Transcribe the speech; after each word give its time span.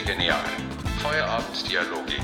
Genial. 0.00 0.44
Feierabenddialoge 0.98 2.14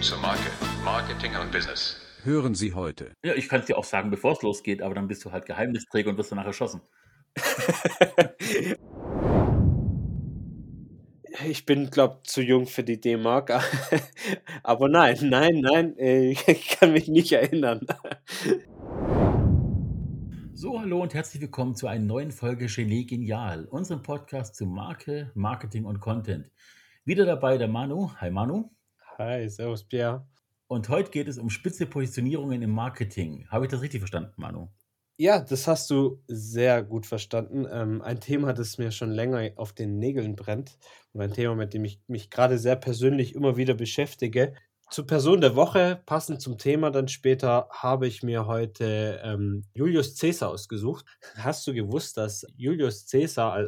zur 0.00 0.18
Marke, 0.18 0.50
Marketing 0.82 1.36
und 1.36 1.52
Business. 1.52 2.00
Hören 2.22 2.54
Sie 2.54 2.72
heute. 2.72 3.12
Ja, 3.22 3.34
ich 3.34 3.48
kann 3.50 3.60
es 3.60 3.66
dir 3.66 3.76
auch 3.76 3.84
sagen, 3.84 4.10
bevor 4.10 4.32
es 4.32 4.42
losgeht, 4.42 4.80
aber 4.80 4.94
dann 4.94 5.08
bist 5.08 5.24
du 5.26 5.30
halt 5.32 5.44
Geheimnisträger 5.44 6.08
und 6.08 6.16
wirst 6.16 6.32
danach 6.32 6.46
erschossen. 6.46 6.80
Ich 11.46 11.64
bin, 11.64 11.88
glaube 11.90 12.20
zu 12.24 12.42
jung 12.42 12.66
für 12.66 12.82
die 12.82 13.00
D-Mark. 13.00 13.52
Aber 14.64 14.88
nein, 14.88 15.16
nein, 15.22 15.60
nein, 15.60 15.96
äh, 15.96 16.30
ich 16.46 16.68
kann 16.68 16.92
mich 16.92 17.06
nicht 17.06 17.30
erinnern. 17.30 17.86
So, 20.52 20.80
hallo 20.80 21.00
und 21.00 21.14
herzlich 21.14 21.40
willkommen 21.40 21.76
zu 21.76 21.86
einer 21.86 22.04
neuen 22.04 22.32
Folge 22.32 22.66
Genie 22.66 23.06
Genial, 23.06 23.66
unserem 23.66 24.02
Podcast 24.02 24.56
zu 24.56 24.66
Marke, 24.66 25.30
Marketing 25.34 25.84
und 25.84 26.00
Content. 26.00 26.50
Wieder 27.08 27.24
dabei 27.24 27.56
der 27.56 27.68
Manu. 27.68 28.10
Hi 28.16 28.30
Manu. 28.30 28.68
Hi, 29.16 29.48
servus 29.48 29.82
Pierre. 29.82 30.28
Und 30.66 30.90
heute 30.90 31.10
geht 31.10 31.26
es 31.26 31.38
um 31.38 31.48
spitze 31.48 31.86
Positionierungen 31.86 32.60
im 32.60 32.68
Marketing. 32.68 33.46
Habe 33.48 33.64
ich 33.64 33.70
das 33.70 33.80
richtig 33.80 34.00
verstanden, 34.00 34.34
Manu? 34.36 34.68
Ja, 35.16 35.40
das 35.40 35.66
hast 35.66 35.88
du 35.88 36.22
sehr 36.26 36.82
gut 36.82 37.06
verstanden. 37.06 37.66
Ähm, 37.72 38.02
ein 38.02 38.20
Thema, 38.20 38.52
das 38.52 38.76
mir 38.76 38.90
schon 38.90 39.10
länger 39.10 39.52
auf 39.56 39.72
den 39.72 39.98
Nägeln 39.98 40.36
brennt 40.36 40.76
und 41.14 41.22
ein 41.22 41.32
Thema, 41.32 41.54
mit 41.54 41.72
dem 41.72 41.86
ich 41.86 42.02
mich 42.08 42.28
gerade 42.28 42.58
sehr 42.58 42.76
persönlich 42.76 43.34
immer 43.34 43.56
wieder 43.56 43.72
beschäftige. 43.72 44.52
Zur 44.90 45.06
Person 45.06 45.40
der 45.40 45.56
Woche, 45.56 46.02
passend 46.04 46.42
zum 46.42 46.58
Thema 46.58 46.90
dann 46.90 47.08
später, 47.08 47.70
habe 47.70 48.06
ich 48.06 48.22
mir 48.22 48.46
heute 48.46 49.18
ähm, 49.24 49.64
Julius 49.72 50.18
Caesar 50.18 50.50
ausgesucht. 50.50 51.06
Hast 51.36 51.66
du 51.66 51.72
gewusst, 51.72 52.18
dass 52.18 52.46
Julius 52.54 53.06
Caesar, 53.06 53.66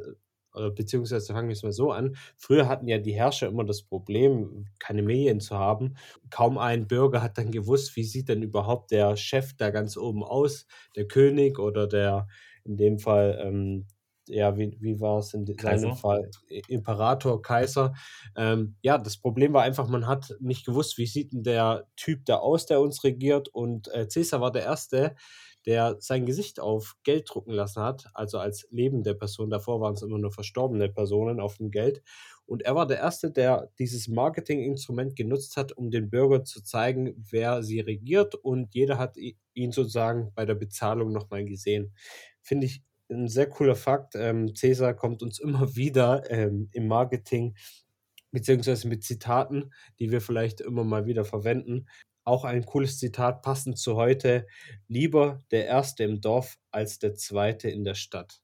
äh, 0.54 0.70
beziehungsweise 0.70 1.32
fangen 1.32 1.48
wir 1.48 1.54
es 1.54 1.62
mal 1.62 1.72
so 1.72 1.92
an, 1.92 2.16
früher 2.36 2.68
hatten 2.68 2.88
ja 2.88 2.98
die 2.98 3.12
Herrscher 3.12 3.48
immer 3.48 3.64
das 3.64 3.82
Problem, 3.82 4.66
keine 4.78 5.02
Medien 5.02 5.40
zu 5.40 5.56
haben. 5.56 5.94
Kaum 6.30 6.58
ein 6.58 6.86
Bürger 6.86 7.22
hat 7.22 7.38
dann 7.38 7.50
gewusst, 7.50 7.96
wie 7.96 8.04
sieht 8.04 8.28
denn 8.28 8.42
überhaupt 8.42 8.90
der 8.90 9.16
Chef 9.16 9.54
da 9.56 9.70
ganz 9.70 9.96
oben 9.96 10.22
aus, 10.24 10.66
der 10.96 11.06
König 11.06 11.58
oder 11.58 11.86
der, 11.86 12.28
in 12.64 12.76
dem 12.76 12.98
Fall 12.98 13.38
ähm, 13.42 13.86
ja, 14.30 14.56
wie, 14.56 14.76
wie 14.80 15.00
war 15.00 15.18
es 15.18 15.34
in 15.34 15.46
seinem 15.46 15.96
Fall? 15.96 16.30
Imperator, 16.68 17.42
Kaiser. 17.42 17.94
Ähm, 18.36 18.76
ja, 18.82 18.98
das 18.98 19.16
Problem 19.16 19.52
war 19.52 19.62
einfach, 19.62 19.88
man 19.88 20.06
hat 20.06 20.36
nicht 20.40 20.64
gewusst, 20.64 20.98
wie 20.98 21.06
sieht 21.06 21.32
denn 21.32 21.42
der 21.42 21.86
Typ 21.96 22.24
da 22.24 22.36
aus, 22.36 22.66
der 22.66 22.80
uns 22.80 23.04
regiert. 23.04 23.48
Und 23.48 23.88
äh, 23.88 24.06
Caesar 24.06 24.40
war 24.40 24.52
der 24.52 24.64
Erste, 24.64 25.16
der 25.66 25.96
sein 26.00 26.26
Gesicht 26.26 26.60
auf 26.60 26.96
Geld 27.02 27.28
drucken 27.28 27.52
lassen 27.52 27.82
hat, 27.82 28.06
also 28.14 28.38
als 28.38 28.66
lebende 28.70 29.14
Person. 29.14 29.50
Davor 29.50 29.80
waren 29.80 29.94
es 29.94 30.02
immer 30.02 30.18
nur 30.18 30.32
verstorbene 30.32 30.88
Personen 30.88 31.40
auf 31.40 31.58
dem 31.58 31.70
Geld. 31.70 32.02
Und 32.46 32.62
er 32.62 32.74
war 32.74 32.86
der 32.86 32.98
Erste, 32.98 33.30
der 33.30 33.70
dieses 33.78 34.08
Marketinginstrument 34.08 35.14
genutzt 35.14 35.56
hat, 35.56 35.72
um 35.72 35.90
den 35.90 36.10
Bürger 36.10 36.44
zu 36.44 36.62
zeigen, 36.62 37.14
wer 37.30 37.62
sie 37.62 37.80
regiert. 37.80 38.34
Und 38.34 38.74
jeder 38.74 38.98
hat 38.98 39.16
ihn 39.54 39.72
sozusagen 39.72 40.32
bei 40.34 40.46
der 40.46 40.56
Bezahlung 40.56 41.12
nochmal 41.12 41.44
gesehen. 41.44 41.94
Finde 42.42 42.66
ich 42.66 42.82
ein 43.10 43.28
sehr 43.28 43.48
cooler 43.48 43.76
Fakt. 43.76 44.14
Ähm, 44.14 44.54
Cäsar 44.54 44.94
kommt 44.94 45.22
uns 45.22 45.38
immer 45.38 45.74
wieder 45.76 46.30
ähm, 46.30 46.68
im 46.72 46.86
Marketing 46.86 47.54
beziehungsweise 48.32 48.88
mit 48.88 49.02
Zitaten, 49.02 49.72
die 49.98 50.10
wir 50.10 50.20
vielleicht 50.20 50.60
immer 50.60 50.84
mal 50.84 51.06
wieder 51.06 51.24
verwenden. 51.24 51.86
Auch 52.24 52.44
ein 52.44 52.64
cooles 52.64 52.98
Zitat 52.98 53.42
passend 53.42 53.78
zu 53.78 53.96
heute. 53.96 54.46
Lieber 54.86 55.42
der 55.50 55.66
Erste 55.66 56.04
im 56.04 56.20
Dorf 56.20 56.58
als 56.70 56.98
der 56.98 57.14
Zweite 57.14 57.70
in 57.70 57.82
der 57.82 57.94
Stadt. 57.94 58.40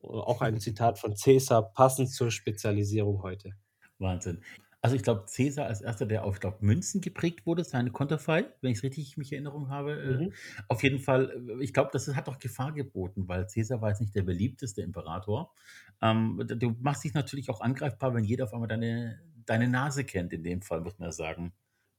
Auch 0.00 0.40
ein 0.40 0.60
Zitat 0.60 0.98
von 0.98 1.14
Cäsar 1.14 1.72
passend 1.72 2.10
zur 2.10 2.30
Spezialisierung 2.30 3.22
heute. 3.22 3.52
Wahnsinn. 3.98 4.42
Also 4.80 4.94
ich 4.94 5.02
glaube, 5.02 5.24
Cäsar 5.26 5.66
als 5.66 5.80
erster, 5.80 6.06
der 6.06 6.24
auf, 6.24 6.38
glaub, 6.38 6.62
Münzen 6.62 7.00
geprägt 7.00 7.46
wurde, 7.46 7.64
seine 7.64 7.90
Konterfei, 7.90 8.46
wenn 8.60 8.70
ich 8.70 8.78
es 8.78 8.84
richtig 8.84 9.16
mich 9.16 9.32
Erinnerung 9.32 9.70
habe. 9.70 10.00
Äh, 10.00 10.24
mhm. 10.24 10.32
Auf 10.68 10.84
jeden 10.84 11.00
Fall, 11.00 11.30
äh, 11.48 11.64
ich 11.64 11.74
glaube, 11.74 11.90
das 11.92 12.06
hat 12.14 12.28
auch 12.28 12.38
Gefahr 12.38 12.72
geboten, 12.72 13.26
weil 13.26 13.48
Cäsar 13.48 13.80
war 13.80 13.88
jetzt 13.88 14.00
nicht 14.00 14.14
der 14.14 14.22
beliebteste 14.22 14.82
Imperator. 14.82 15.52
Ähm, 16.00 16.40
du 16.46 16.76
machst 16.80 17.02
dich 17.02 17.14
natürlich 17.14 17.50
auch 17.50 17.60
angreifbar, 17.60 18.14
wenn 18.14 18.22
jeder 18.22 18.44
auf 18.44 18.54
einmal 18.54 18.68
deine, 18.68 19.20
deine 19.46 19.68
Nase 19.68 20.04
kennt, 20.04 20.32
in 20.32 20.44
dem 20.44 20.62
Fall, 20.62 20.80
muss 20.80 20.98
man 20.98 21.10
sagen. 21.10 21.52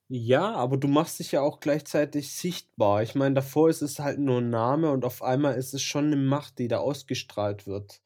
Ja, 0.07 0.55
aber 0.55 0.77
du 0.77 0.87
machst 0.87 1.19
dich 1.19 1.33
ja 1.33 1.41
auch 1.41 1.59
gleichzeitig 1.59 2.33
sichtbar. 2.33 3.03
Ich 3.03 3.13
meine, 3.13 3.35
davor 3.35 3.69
ist 3.69 3.81
es 3.81 3.99
halt 3.99 4.19
nur 4.19 4.39
ein 4.39 4.49
Name 4.49 4.89
und 4.91 5.05
auf 5.05 5.21
einmal 5.21 5.55
ist 5.55 5.73
es 5.73 5.83
schon 5.83 6.05
eine 6.05 6.15
Macht, 6.15 6.59
die 6.59 6.67
da 6.67 6.77
ausgestrahlt 6.77 7.67
wird 7.67 8.01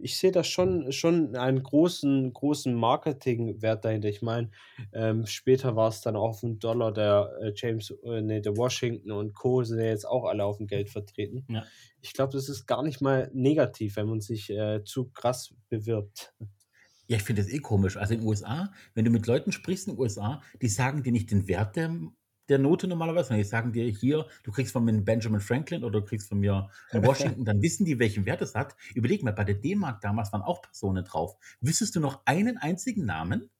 ich 0.00 0.16
sehe 0.18 0.32
da 0.32 0.42
schon 0.42 0.90
schon 0.92 1.36
einen 1.36 1.62
großen 1.62 2.32
großen 2.32 2.74
Marketingwert 2.74 3.84
dahinter. 3.84 4.08
Ich 4.08 4.22
meine, 4.22 4.50
ähm, 4.92 5.26
später 5.26 5.76
war 5.76 5.88
es 5.88 6.00
dann 6.00 6.16
auch 6.16 6.42
ein 6.42 6.58
Dollar, 6.58 6.92
der, 6.92 7.30
äh, 7.40 7.52
James 7.54 7.92
äh, 8.04 8.22
ne, 8.22 8.40
der 8.40 8.56
Washington 8.56 9.12
und 9.12 9.34
Co. 9.34 9.62
sind 9.64 9.78
ja 9.78 9.86
jetzt 9.86 10.06
auch 10.06 10.24
alle 10.24 10.44
auf 10.44 10.58
dem 10.58 10.66
Geld 10.66 10.90
vertreten. 10.90 11.44
Ja. 11.48 11.64
Ich 12.00 12.14
glaube, 12.14 12.32
das 12.32 12.48
ist 12.48 12.66
gar 12.66 12.82
nicht 12.82 13.00
mal 13.00 13.30
negativ, 13.34 13.96
wenn 13.96 14.08
man 14.08 14.20
sich, 14.20 14.50
äh, 14.50 14.82
zu 14.84 15.10
krass 15.10 15.54
bewirbt. 15.68 16.34
Ja, 17.08 17.16
ich 17.16 17.24
finde 17.24 17.42
das 17.42 17.50
eh 17.50 17.58
komisch. 17.58 17.96
Also 17.96 18.14
in 18.14 18.20
den 18.20 18.28
USA, 18.28 18.72
wenn 18.94 19.04
du 19.04 19.10
mit 19.10 19.26
Leuten 19.26 19.52
sprichst 19.52 19.86
in 19.86 19.94
den 19.94 20.00
USA, 20.00 20.42
die 20.60 20.68
sagen 20.68 21.02
dir 21.02 21.12
nicht 21.12 21.30
den 21.30 21.46
Wert 21.48 21.76
der 21.76 21.94
der 22.52 22.58
Note 22.58 22.86
normalerweise. 22.86 23.30
Wenn 23.30 23.40
ich 23.40 23.48
sagen 23.48 23.72
dir 23.72 23.84
hier, 23.84 24.26
du 24.44 24.52
kriegst 24.52 24.72
von 24.72 24.84
mir 24.84 24.92
einen 24.92 25.04
Benjamin 25.04 25.40
Franklin 25.40 25.82
oder 25.82 26.00
du 26.00 26.06
kriegst 26.06 26.28
von 26.28 26.38
mir 26.38 26.68
einen 26.90 27.04
Washington, 27.06 27.44
dann 27.44 27.62
wissen 27.62 27.84
die, 27.84 27.98
welchen 27.98 28.26
Wert 28.26 28.42
es 28.42 28.54
hat. 28.54 28.76
Überleg 28.94 29.22
mal, 29.22 29.32
bei 29.32 29.44
der 29.44 29.56
D-Mark 29.56 30.00
damals 30.00 30.32
waren 30.32 30.42
auch 30.42 30.62
Personen 30.62 31.04
drauf. 31.04 31.36
Wüsstest 31.60 31.96
du 31.96 32.00
noch 32.00 32.22
einen 32.26 32.58
einzigen 32.58 33.04
Namen? 33.04 33.50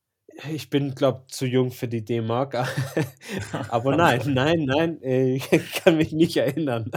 Ich 0.50 0.70
bin, 0.70 0.94
glaube 0.94 1.24
zu 1.28 1.46
jung 1.46 1.70
für 1.70 1.88
die 1.88 2.04
D-Mark. 2.04 2.54
Aber 3.68 3.96
nein, 3.96 4.20
nein, 4.26 4.64
nein, 4.64 4.98
ich 5.02 5.48
kann 5.74 5.96
mich 5.96 6.12
nicht 6.12 6.36
erinnern. 6.36 6.90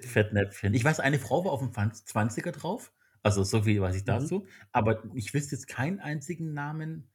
Fettnäpfchen. 0.00 0.74
Ich 0.74 0.84
weiß, 0.84 1.00
eine 1.00 1.18
Frau 1.18 1.44
war 1.44 1.52
auf 1.52 1.60
dem 1.60 1.70
20er 1.70 2.52
drauf. 2.52 2.92
Also 3.22 3.42
so 3.42 3.62
viel 3.62 3.80
weiß 3.80 3.96
ich 3.96 4.02
mhm. 4.02 4.06
dazu. 4.06 4.38
Mhm. 4.40 4.46
Aber 4.72 5.02
ich 5.14 5.34
wüsste 5.34 5.56
jetzt 5.56 5.68
keinen 5.68 6.00
einzigen 6.00 6.54
Namen, 6.54 7.10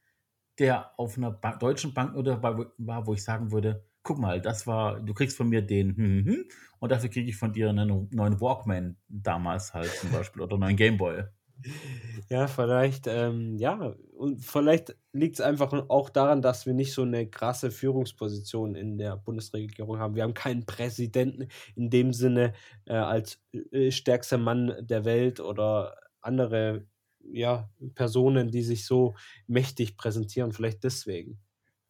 der 0.58 0.98
auf 0.98 1.16
einer 1.16 1.30
ba 1.30 1.56
deutschen 1.56 1.94
Bank 1.94 2.14
oder 2.14 2.42
war, 2.42 3.06
wo 3.06 3.14
ich 3.14 3.24
sagen 3.24 3.52
würde, 3.52 3.84
guck 4.02 4.18
mal, 4.18 4.40
das 4.40 4.66
war, 4.66 5.00
du 5.00 5.14
kriegst 5.14 5.36
von 5.36 5.48
mir 5.48 5.62
den 5.62 5.96
hm, 5.96 5.96
hm, 5.96 6.26
hm 6.26 6.44
und 6.80 6.92
dafür 6.92 7.10
kriege 7.10 7.30
ich 7.30 7.36
von 7.36 7.52
dir 7.52 7.70
einen 7.70 8.08
neuen 8.10 8.40
Walkman 8.40 8.96
damals 9.08 9.74
halt 9.74 9.90
zum 9.90 10.10
Beispiel 10.10 10.42
oder 10.42 10.54
einen 10.54 10.60
neuen 10.60 10.76
Gameboy. 10.76 11.24
Ja, 12.28 12.48
vielleicht, 12.48 13.06
ähm, 13.06 13.56
ja, 13.56 13.94
und 14.16 14.44
vielleicht 14.44 14.96
liegt 15.12 15.36
es 15.36 15.40
einfach 15.40 15.72
auch 15.88 16.10
daran, 16.10 16.42
dass 16.42 16.66
wir 16.66 16.74
nicht 16.74 16.92
so 16.92 17.02
eine 17.02 17.28
krasse 17.28 17.70
Führungsposition 17.70 18.74
in 18.74 18.98
der 18.98 19.16
Bundesregierung 19.16 19.98
haben. 19.98 20.16
Wir 20.16 20.24
haben 20.24 20.34
keinen 20.34 20.66
Präsidenten 20.66 21.48
in 21.76 21.90
dem 21.90 22.12
Sinne 22.12 22.54
äh, 22.86 22.94
als 22.94 23.40
äh, 23.70 23.90
stärkster 23.90 24.38
Mann 24.38 24.74
der 24.80 25.04
Welt 25.04 25.38
oder 25.40 25.96
andere 26.20 26.86
ja, 27.30 27.70
Personen, 27.94 28.50
die 28.50 28.62
sich 28.62 28.84
so 28.84 29.14
mächtig 29.46 29.96
präsentieren, 29.96 30.52
vielleicht 30.52 30.82
deswegen 30.82 31.38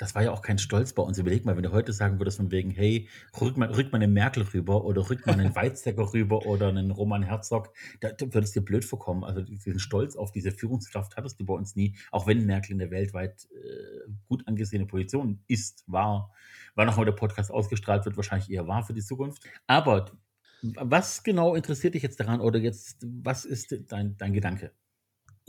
das 0.02 0.16
war 0.16 0.22
ja 0.24 0.32
auch 0.32 0.42
kein 0.42 0.58
Stolz 0.58 0.92
bei 0.92 1.02
uns. 1.04 1.16
Überleg 1.16 1.44
mal, 1.44 1.54
wenn 1.54 1.62
du 1.62 1.70
heute 1.70 1.92
sagen 1.92 2.18
würdest 2.18 2.38
von 2.38 2.50
wegen, 2.50 2.72
hey, 2.72 3.08
rück 3.40 3.56
mal, 3.56 3.70
rück 3.70 3.92
mal 3.92 3.98
eine 3.98 4.08
Merkel 4.08 4.42
rüber 4.42 4.84
oder 4.84 5.08
rück 5.08 5.24
mal 5.26 5.34
einen 5.34 5.54
Weizsäcker 5.54 6.12
rüber 6.12 6.44
oder 6.44 6.70
einen 6.70 6.90
Roman 6.90 7.22
Herzog, 7.22 7.72
da, 8.00 8.10
da 8.10 8.34
würdest 8.34 8.56
dir 8.56 8.62
blöd 8.62 8.84
vorkommen. 8.84 9.22
Also 9.22 9.42
diesen 9.42 9.78
Stolz 9.78 10.16
auf 10.16 10.32
diese 10.32 10.50
Führungskraft 10.50 11.16
hattest 11.16 11.38
du 11.38 11.46
bei 11.46 11.54
uns 11.54 11.76
nie, 11.76 11.94
auch 12.10 12.26
wenn 12.26 12.46
Merkel 12.46 12.72
in 12.72 12.78
der 12.78 12.90
weltweit 12.90 13.46
äh, 13.52 14.10
gut 14.26 14.42
angesehene 14.48 14.86
Position 14.86 15.44
ist, 15.46 15.84
war, 15.86 16.32
war 16.74 16.84
noch 16.84 16.96
mal 16.96 17.04
der 17.04 17.12
Podcast 17.12 17.52
ausgestrahlt 17.52 18.04
wird, 18.04 18.16
wahrscheinlich 18.16 18.50
eher 18.50 18.66
wahr 18.66 18.82
für 18.82 18.94
die 18.94 19.04
Zukunft. 19.04 19.44
Aber 19.68 20.06
was 20.62 21.22
genau 21.22 21.54
interessiert 21.54 21.94
dich 21.94 22.02
jetzt 22.02 22.18
daran 22.18 22.40
oder 22.40 22.58
jetzt, 22.58 23.06
was 23.06 23.44
ist 23.44 23.72
dein, 23.86 24.16
dein 24.16 24.32
Gedanke? 24.32 24.72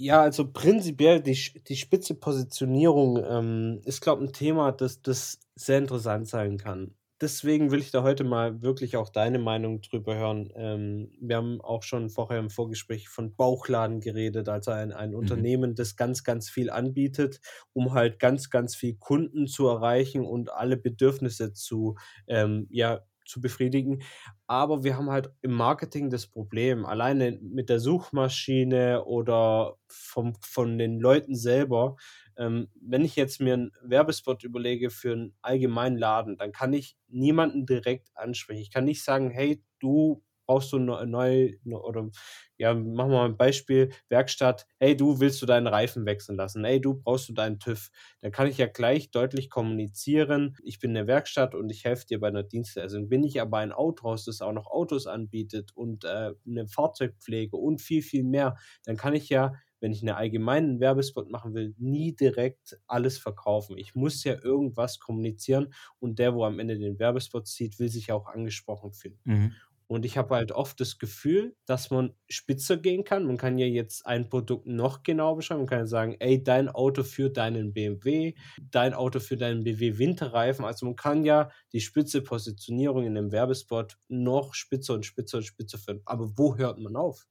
Ja, 0.03 0.21
also 0.21 0.51
prinzipiell 0.51 1.21
die, 1.21 1.39
die 1.65 1.77
spitze 1.77 2.13
Positionierung 2.13 3.23
ähm, 3.25 3.81
ist, 3.85 4.01
glaube 4.01 4.21
ich, 4.21 4.31
ein 4.31 4.33
Thema, 4.33 4.73
das, 4.73 5.01
das 5.01 5.39
sehr 5.55 5.77
interessant 5.77 6.27
sein 6.27 6.57
kann. 6.57 6.94
Deswegen 7.21 7.71
will 7.71 7.79
ich 7.79 7.91
da 7.91 8.03
heute 8.03 8.25
mal 8.25 8.61
wirklich 8.61 8.97
auch 8.97 9.07
deine 9.07 9.39
Meinung 9.39 9.79
drüber 9.79 10.17
hören. 10.17 10.51
Ähm, 10.57 11.09
wir 11.21 11.38
haben 11.38 11.61
auch 11.61 11.83
schon 11.83 12.09
vorher 12.09 12.39
im 12.39 12.50
Vorgespräch 12.50 13.07
von 13.07 13.33
Bauchladen 13.33 14.01
geredet, 14.01 14.50
also 14.50 14.71
ein, 14.71 14.91
ein 14.91 15.11
mhm. 15.11 15.15
Unternehmen, 15.15 15.73
das 15.73 15.95
ganz, 15.95 16.25
ganz 16.25 16.49
viel 16.49 16.69
anbietet, 16.69 17.39
um 17.71 17.94
halt 17.94 18.19
ganz, 18.19 18.49
ganz 18.49 18.75
viel 18.75 18.95
Kunden 18.95 19.47
zu 19.47 19.69
erreichen 19.69 20.25
und 20.25 20.51
alle 20.51 20.75
Bedürfnisse 20.75 21.53
zu 21.53 21.95
ähm, 22.27 22.67
ja, 22.69 23.03
zu 23.25 23.41
befriedigen. 23.41 24.03
Aber 24.47 24.83
wir 24.83 24.97
haben 24.97 25.09
halt 25.09 25.31
im 25.41 25.51
Marketing 25.53 26.09
das 26.09 26.27
Problem, 26.27 26.85
alleine 26.85 27.39
mit 27.41 27.69
der 27.69 27.79
Suchmaschine 27.79 29.05
oder 29.05 29.77
vom, 29.87 30.35
von 30.41 30.77
den 30.77 30.99
Leuten 30.99 31.35
selber. 31.35 31.95
Ähm, 32.37 32.69
wenn 32.81 33.05
ich 33.05 33.15
jetzt 33.15 33.39
mir 33.41 33.53
einen 33.53 33.71
Werbespot 33.83 34.43
überlege 34.43 34.89
für 34.89 35.13
einen 35.13 35.35
allgemeinen 35.41 35.97
Laden, 35.97 36.37
dann 36.37 36.51
kann 36.51 36.73
ich 36.73 36.97
niemanden 37.07 37.65
direkt 37.65 38.09
ansprechen. 38.15 38.61
Ich 38.61 38.71
kann 38.71 38.85
nicht 38.85 39.03
sagen, 39.03 39.29
hey, 39.29 39.63
du 39.79 40.23
brauchst 40.45 40.72
du 40.74 40.80
neu, 40.80 41.54
neu 41.63 41.78
oder 41.78 42.10
ja, 42.57 42.74
machen 42.74 43.12
wir 43.12 43.18
mal 43.18 43.25
ein 43.25 43.38
Beispiel, 43.38 43.92
Werkstatt, 44.10 44.68
hey, 44.80 44.95
du 44.95 45.19
willst 45.19 45.42
du 45.42 45.45
deinen 45.45 45.68
Reifen 45.68 46.06
wechseln 46.06 46.38
lassen, 46.38 46.63
hey, 46.63 46.80
du 46.80 46.94
brauchst 46.94 47.28
du 47.30 47.34
deinen 47.34 47.60
TÜV. 47.60 47.90
Dann 48.22 48.31
kann 48.31 48.48
ich 48.48 48.57
ja 48.57 48.68
gleich 48.68 49.12
deutlich 49.12 49.50
kommunizieren, 49.50 50.56
ich 50.63 50.80
bin 50.80 50.92
eine 50.92 51.07
Werkstatt 51.07 51.56
und 51.56 51.69
ich 51.69 51.84
helfe 51.84 52.06
dir 52.06 52.19
bei 52.19 52.28
einer 52.28 52.44
Dienstleistung. 52.44 53.10
Bin 53.10 53.24
ich 53.24 53.42
aber 53.42 53.57
ein 53.57 53.72
Autohaus, 53.72 54.25
das 54.25 54.42
auch 54.42 54.54
noch 54.54 54.68
Autos 54.68 55.07
anbietet 55.07 55.72
und 55.75 56.06
äh, 56.06 56.31
eine 56.48 56.68
Fahrzeugpflege 56.68 57.57
und 57.57 57.81
viel, 57.81 58.01
viel 58.01 58.24
mehr, 58.24 58.56
dann 58.86 58.98
kann 58.98 59.13
ich 59.13 59.30
ja 59.30 59.54
wenn 59.84 59.92
ich 59.92 60.01
einen 60.01 60.16
allgemeinen 60.16 60.80
Werbespot 60.80 61.30
machen 61.30 61.54
will, 61.54 61.75
nie 61.78 62.16
direkt 62.16 62.80
alles 62.88 63.18
verkaufen. 63.18 63.78
Ich 63.78 63.95
muss 63.95 64.24
ja 64.24 64.42
irgendwas 64.42 64.98
kommunizieren 64.98 65.74
und 66.00 66.19
der, 66.19 66.34
wo 66.34 66.45
am 66.45 66.60
Ende 66.60 66.80
den 66.80 67.00
Werbespot 67.00 67.48
sieht, 67.48 67.80
will 67.80 67.90
sich 67.90 68.13
auch 68.13 68.28
angesprochen 68.28 68.94
fühlen. 68.94 69.19
Mhm. 69.25 69.56
Und 69.88 70.06
ich 70.06 70.18
habe 70.18 70.35
halt 70.35 70.51
oft 70.51 70.80
das 70.80 70.97
Gefühl, 70.97 71.56
dass 71.65 71.89
man 71.89 72.13
spitzer 72.30 72.77
gehen 72.77 73.03
kann. 73.03 73.25
Man 73.25 73.38
kann 73.38 73.57
ja 73.57 73.65
jetzt 73.65 74.06
ein 74.06 74.30
Produkt 74.30 74.65
noch 74.65 75.03
genau 75.03 75.35
beschreiben. 75.35 75.62
Man 75.62 75.68
kann 75.68 75.80
ja 75.80 75.85
sagen, 75.85 76.15
ey, 76.19 76.44
dein 76.44 76.69
Auto 76.69 77.03
für 77.03 77.30
deinen 77.30 77.74
BMW, 77.74 78.33
dein 78.71 78.94
Auto 78.94 79.19
für 79.19 79.38
deinen 79.38 79.63
BMW 79.63 79.97
Winterreifen. 79.97 80.65
Also 80.65 80.85
man 80.85 80.95
kann 80.95 81.24
ja 81.24 81.50
die 81.74 81.81
spitze 81.81 82.21
Positionierung 82.21 83.06
in 83.06 83.18
einem 83.18 83.31
Werbespot 83.31 83.97
noch 84.07 84.53
spitzer 84.53 84.94
und 84.94 85.06
spitzer 85.06 85.38
und 85.38 85.44
spitzer 85.44 85.77
führen. 85.77 86.01
Aber 86.06 86.31
wo 86.38 86.57
hört 86.57 86.80
man 86.80 86.95
auf? 86.95 87.27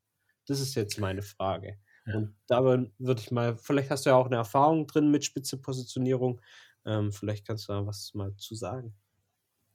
Das 0.46 0.60
ist 0.60 0.74
jetzt 0.74 0.98
meine 0.98 1.22
Frage. 1.22 1.78
Ja. 2.06 2.16
Und 2.16 2.34
dabei 2.46 2.90
würde 2.98 3.20
ich 3.20 3.30
mal, 3.30 3.56
vielleicht 3.56 3.90
hast 3.90 4.06
du 4.06 4.10
ja 4.10 4.16
auch 4.16 4.26
eine 4.26 4.36
Erfahrung 4.36 4.86
drin 4.86 5.10
mit 5.10 5.24
spitze 5.24 5.56
Positionierung. 5.56 6.40
Ähm, 6.84 7.12
vielleicht 7.12 7.46
kannst 7.46 7.68
du 7.68 7.72
da 7.72 7.86
was 7.86 8.12
mal 8.14 8.34
zu 8.36 8.54
sagen. 8.54 8.94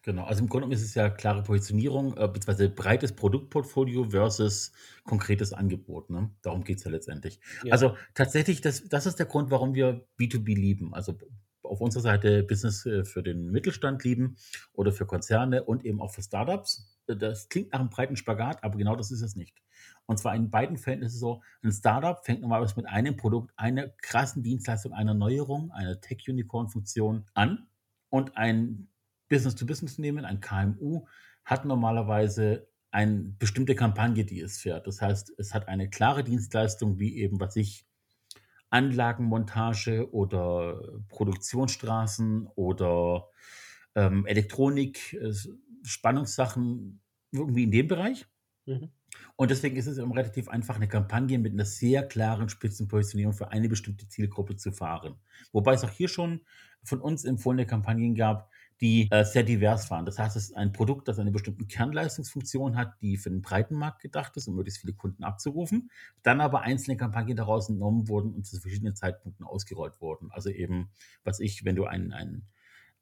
Genau, 0.07 0.24
also 0.24 0.42
im 0.42 0.48
Grunde 0.48 0.68
genommen 0.68 0.71
ist 0.71 0.86
es 0.86 0.95
ja 0.95 1.09
klare 1.09 1.44
Positionierung, 1.44 2.15
äh, 2.15 2.30
beziehungsweise 2.30 2.69
breites 2.69 3.12
Produktportfolio 3.12 4.06
versus 4.06 4.71
konkretes 5.04 5.51
Angebot. 5.51 6.09
Ne? 6.09 6.31
Darum 6.42 6.63
geht 6.63 6.77
es 6.77 6.86
ja 6.86 6.92
letztendlich. 6.92 7.42
Ja. 7.65 7.74
Also 7.74 7.98
tatsächlich, 8.13 8.62
das, 8.62 8.88
das 8.88 9.06
ist 9.06 9.19
der 9.19 9.25
Grund, 9.25 9.51
warum 9.51 9.75
wir 9.75 10.07
B2B 10.18 10.56
lieben. 10.56 10.94
Also 10.94 11.18
auf 11.62 11.81
unserer 11.81 12.04
Seite 12.04 12.44
Business 12.44 12.86
äh, 12.86 13.04
für 13.04 13.21
den 13.21 13.51
Mittelstand 13.51 14.01
lieben 14.06 14.38
oder 14.71 14.94
für 14.94 15.06
Konzerne 15.06 15.65
und 15.65 15.83
eben 15.83 16.00
auch 16.00 16.13
für 16.13 16.24
Startups. 16.24 16.98
Das 17.07 17.50
klingt 17.50 17.74
nach 17.74 17.81
einem 17.81 17.89
breiten 17.89 18.15
Spagat, 18.15 18.63
aber 18.63 18.77
genau 18.77 18.95
das 18.95 19.12
ist 19.12 19.21
es 19.21 19.36
nicht. 19.36 19.57
Und 20.06 20.19
zwar 20.19 20.33
in 20.36 20.50
beiden 20.50 20.77
Fällen 20.77 21.01
ist 21.01 21.15
es 21.15 21.19
so, 21.19 21.42
ein 21.63 21.74
Startup 21.74 22.25
fängt 22.25 22.39
normalerweise 22.39 22.77
mit 22.77 22.86
einem 22.86 23.18
Produkt, 23.18 23.51
einer 23.57 23.89
krassen 24.01 24.42
Dienstleistung, 24.42 24.94
einer 24.94 25.13
Neuerung, 25.13 25.69
einer 25.71 26.00
Tech-Unicorn-Funktion 26.00 27.25
an 27.33 27.68
und 28.10 28.38
ein 28.38 28.88
Business-to-Business-Unternehmen, 29.29 30.25
ein 30.25 30.39
KMU, 30.39 31.06
hat 31.45 31.65
normalerweise 31.65 32.68
eine 32.91 33.35
bestimmte 33.38 33.75
Kampagne, 33.75 34.25
die 34.25 34.41
es 34.41 34.59
fährt. 34.59 34.88
Das 34.88 35.01
heißt, 35.01 35.33
es 35.38 35.53
hat 35.53 35.68
eine 35.68 35.89
klare 35.89 36.24
Dienstleistung, 36.24 37.00
wie 37.00 37.18
eben, 37.18 37.39
was 37.39 37.56
ich, 37.56 37.85
Anlagenmontage 38.69 40.13
oder 40.13 41.01
Produktionsstraßen 41.07 42.47
oder 42.56 43.29
ähm, 43.95 44.25
Elektronik, 44.25 45.13
äh, 45.13 45.33
Spannungssachen, 45.83 47.01
irgendwie 47.31 47.63
in 47.63 47.71
dem 47.71 47.88
Bereich. 47.88 48.27
Mhm. 48.65 48.89
Und 49.35 49.51
deswegen 49.51 49.77
ist 49.77 49.88
es 49.88 49.97
eben 49.97 50.12
relativ 50.12 50.50
einfach, 50.50 50.75
eine 50.75 50.88
Kampagne 50.88 51.39
mit 51.39 51.53
einer 51.53 51.65
sehr 51.65 52.07
klaren 52.07 52.50
Spitzenpositionierung 52.50 53.33
für 53.33 53.51
eine 53.51 53.69
bestimmte 53.69 54.07
Zielgruppe 54.07 54.56
zu 54.57 54.71
fahren. 54.71 55.15
Wobei 55.51 55.74
es 55.74 55.83
auch 55.83 55.91
hier 55.91 56.09
schon 56.09 56.41
von 56.83 57.00
uns 57.00 57.24
empfohlene 57.24 57.65
Kampagnen 57.65 58.15
gab, 58.15 58.51
die 58.81 59.09
äh, 59.12 59.24
sehr 59.25 59.44
divers 59.44 59.89
waren. 59.89 60.06
Das 60.06 60.19
heißt, 60.19 60.35
es 60.35 60.50
ist 60.50 60.57
ein 60.57 60.71
Produkt, 60.71 61.07
das 61.07 61.19
eine 61.19 61.31
bestimmte 61.31 61.65
Kernleistungsfunktion 61.65 62.75
hat, 62.75 62.94
die 63.01 63.18
für 63.18 63.29
den 63.29 63.41
breiten 63.41 63.75
Markt 63.75 64.01
gedacht 64.01 64.38
ist, 64.38 64.47
um 64.47 64.56
möglichst 64.56 64.81
viele 64.81 64.94
Kunden 64.94 65.24
abzurufen. 65.24 65.89
Dann 66.24 66.41
aber 66.41 66.62
einzelne 66.62 66.97
Kampagnen 66.97 67.38
daraus 67.38 67.69
entnommen 67.69 68.07
wurden 68.07 68.33
und 68.33 68.45
zu 68.45 68.59
verschiedenen 68.59 68.95
Zeitpunkten 68.95 69.45
ausgerollt 69.45 70.00
wurden. 70.00 70.29
Also 70.31 70.50
eben, 70.50 70.91
was 71.24 71.39
ich, 71.39 71.65
wenn 71.65 71.75
du 71.75 71.85
ein, 71.85 72.13
ein 72.13 72.44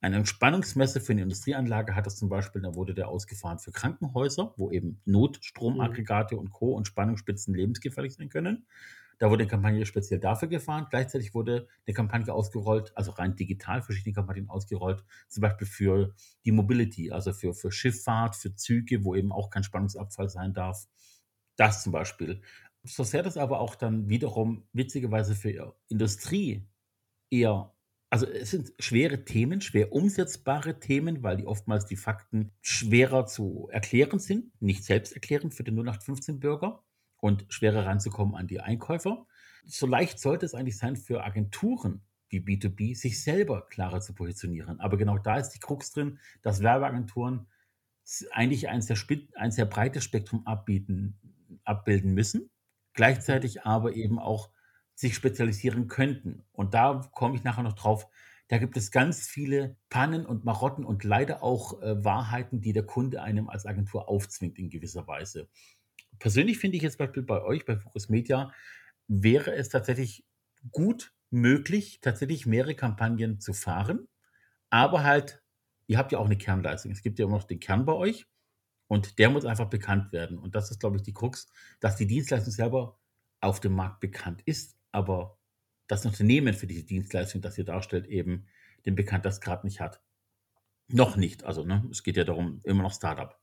eine 0.02 0.18
Entspannungsmesse 0.18 1.02
für 1.02 1.14
eine 1.14 1.24
Industrieanlage 1.24 1.96
hat 1.96 2.06
das 2.06 2.18
zum 2.18 2.30
Beispiel, 2.30 2.62
da 2.62 2.76
wurde 2.76 2.94
der 2.94 3.08
ausgefahren 3.08 3.58
für 3.58 3.72
Krankenhäuser, 3.72 4.54
wo 4.56 4.70
eben 4.70 5.02
Notstromaggregate 5.06 6.38
und 6.38 6.52
Co. 6.52 6.74
und 6.74 6.86
Spannungsspitzen 6.86 7.56
lebensgefährlich 7.56 8.14
sein 8.14 8.30
können. 8.30 8.68
Da 9.18 9.30
wurde 9.30 9.44
eine 9.44 9.50
Kampagne 9.50 9.86
speziell 9.86 10.20
dafür 10.20 10.48
gefahren. 10.48 10.88
Gleichzeitig 10.90 11.34
wurde 11.34 11.68
eine 11.86 11.94
Kampagne 11.94 12.34
ausgerollt, 12.34 12.92
also 12.96 13.12
rein 13.12 13.36
digital 13.36 13.82
verschiedene 13.82 14.14
Kampagnen 14.14 14.50
ausgerollt, 14.50 15.04
zum 15.28 15.42
Beispiel 15.42 15.68
für 15.68 16.16
die 16.46 16.52
Mobility, 16.52 17.12
also 17.12 17.34
für, 17.34 17.54
für 17.54 17.72
Schifffahrt, 17.72 18.36
für 18.36 18.56
Züge, 18.56 19.04
wo 19.04 19.16
eben 19.16 19.32
auch 19.32 19.50
kein 19.50 19.64
Spannungsabfall 19.64 20.30
sein 20.30 20.54
darf. 20.54 20.88
Das 21.56 21.84
zum 21.84 21.92
Beispiel. 21.92 22.42
So 22.84 23.04
sehr 23.04 23.24
das 23.24 23.38
aber 23.38 23.60
auch 23.60 23.76
dann 23.76 24.10
wiederum 24.10 24.68
witzigerweise 24.74 25.36
für 25.36 25.76
Industrie 25.88 26.68
eher 27.30 27.76
also 28.16 28.28
es 28.28 28.52
sind 28.52 28.72
schwere 28.80 29.26
Themen, 29.26 29.60
schwer 29.60 29.92
umsetzbare 29.92 30.80
Themen, 30.80 31.22
weil 31.22 31.36
die 31.36 31.46
oftmals 31.46 31.86
die 31.86 31.98
Fakten 31.98 32.52
schwerer 32.62 33.26
zu 33.26 33.68
erklären 33.72 34.20
sind, 34.20 34.54
nicht 34.62 34.86
selbsterklärend 34.86 35.54
für 35.54 35.66
den 35.66 35.78
0815-Bürger 35.78 36.82
und 37.18 37.46
schwerer 37.50 37.86
ranzukommen 37.86 38.36
an 38.36 38.48
die 38.48 38.60
Einkäufer. 38.60 39.26
So 39.66 39.88
leicht 39.88 40.20
sollte 40.20 40.46
es 40.46 40.54
eigentlich 40.54 40.78
sein 40.78 40.96
für 40.96 41.24
Agenturen 41.24 42.02
wie 42.30 42.40
B2B, 42.40 42.96
sich 42.96 43.24
selber 43.24 43.68
klarer 43.68 44.02
zu 44.02 44.14
positionieren. 44.14 44.80
Aber 44.80 44.98
genau 44.98 45.18
da 45.18 45.38
ist 45.38 45.52
die 45.52 45.60
Krux 45.60 45.92
drin, 45.92 46.20
dass 46.42 46.62
Werbeagenturen 46.62 47.48
eigentlich 48.32 48.68
ein 48.70 48.82
sehr, 48.82 48.98
ein 49.36 49.52
sehr 49.52 49.66
breites 49.66 50.04
Spektrum 50.04 50.46
abbieten, 50.46 51.20
abbilden 51.64 52.14
müssen, 52.14 52.50
gleichzeitig 52.94 53.64
aber 53.64 53.94
eben 53.94 54.20
auch 54.20 54.50
sich 54.94 55.16
spezialisieren 55.16 55.88
könnten. 55.88 56.44
Und 56.52 56.74
da 56.74 57.10
komme 57.14 57.36
ich 57.36 57.44
nachher 57.44 57.64
noch 57.64 57.74
drauf. 57.74 58.08
Da 58.48 58.60
gibt 58.60 58.78
es 58.78 58.92
ganz 58.92 59.28
viele 59.28 59.76
Pannen 59.90 60.26
und 60.26 60.46
Marotten 60.46 60.86
und 60.86 61.04
leider 61.04 61.42
auch 61.42 61.82
äh, 61.82 62.04
Wahrheiten, 62.04 62.62
die 62.62 62.74
der 62.74 62.86
Kunde 62.86 63.22
einem 63.22 63.50
als 63.50 63.66
Agentur 63.66 64.08
aufzwingt 64.08 64.60
in 64.60 64.70
gewisser 64.70 65.08
Weise. 65.08 65.50
Persönlich 66.20 66.58
finde 66.58 66.78
ich 66.78 66.84
jetzt 66.84 66.98
Beispiel 66.98 67.24
bei 67.24 67.42
euch, 67.42 67.66
bei 67.66 67.78
Focus 67.78 68.10
Media, 68.10 68.54
wäre 69.08 69.54
es 69.54 69.70
tatsächlich 69.70 70.26
gut 70.72 71.14
möglich, 71.30 72.00
tatsächlich 72.02 72.46
mehrere 72.46 72.76
Kampagnen 72.76 73.40
zu 73.40 73.54
fahren, 73.54 74.08
aber 74.70 75.04
halt, 75.04 75.44
ihr 75.88 75.98
habt 75.98 76.12
ja 76.12 76.20
auch 76.20 76.26
eine 76.26 76.38
Kernleistung. 76.38 76.92
Es 76.92 77.02
gibt 77.02 77.20
ja 77.20 77.26
immer 77.26 77.38
noch 77.38 77.44
den 77.44 77.60
Kern 77.60 77.86
bei 77.86 77.94
euch 77.94 78.28
und 78.88 79.20
der 79.20 79.30
muss 79.30 79.46
einfach 79.46 79.70
bekannt 79.70 80.12
werden. 80.12 80.38
Und 80.38 80.56
das 80.56 80.72
ist, 80.72 80.80
glaube 80.80 80.98
ich, 80.98 81.04
die 81.04 81.14
Krux, 81.14 81.48
dass 81.80 81.96
die 81.96 82.08
Dienstleistung 82.08 82.54
selber 82.54 83.00
auf 83.42 83.60
dem 83.60 83.74
Markt 83.74 84.00
bekannt 84.00 84.42
ist, 84.46 84.78
aber 84.92 85.38
das 85.88 86.06
Unternehmen 86.06 86.54
für 86.54 86.68
diese 86.68 86.84
Dienstleistung, 86.84 87.42
das 87.42 87.58
ihr 87.58 87.66
darstellt, 87.66 88.08
eben 88.08 88.48
den 88.86 88.96
Bekanntheitsgrad 88.96 89.64
nicht 89.64 89.80
hat. 89.82 90.02
Noch 90.88 91.16
nicht. 91.16 91.44
Also, 91.44 91.64
ne, 91.64 91.88
es 91.92 92.04
geht 92.04 92.18
ja 92.18 92.24
darum, 92.24 92.62
immer 92.64 92.84
noch 92.84 92.94
Startup. 92.94 93.40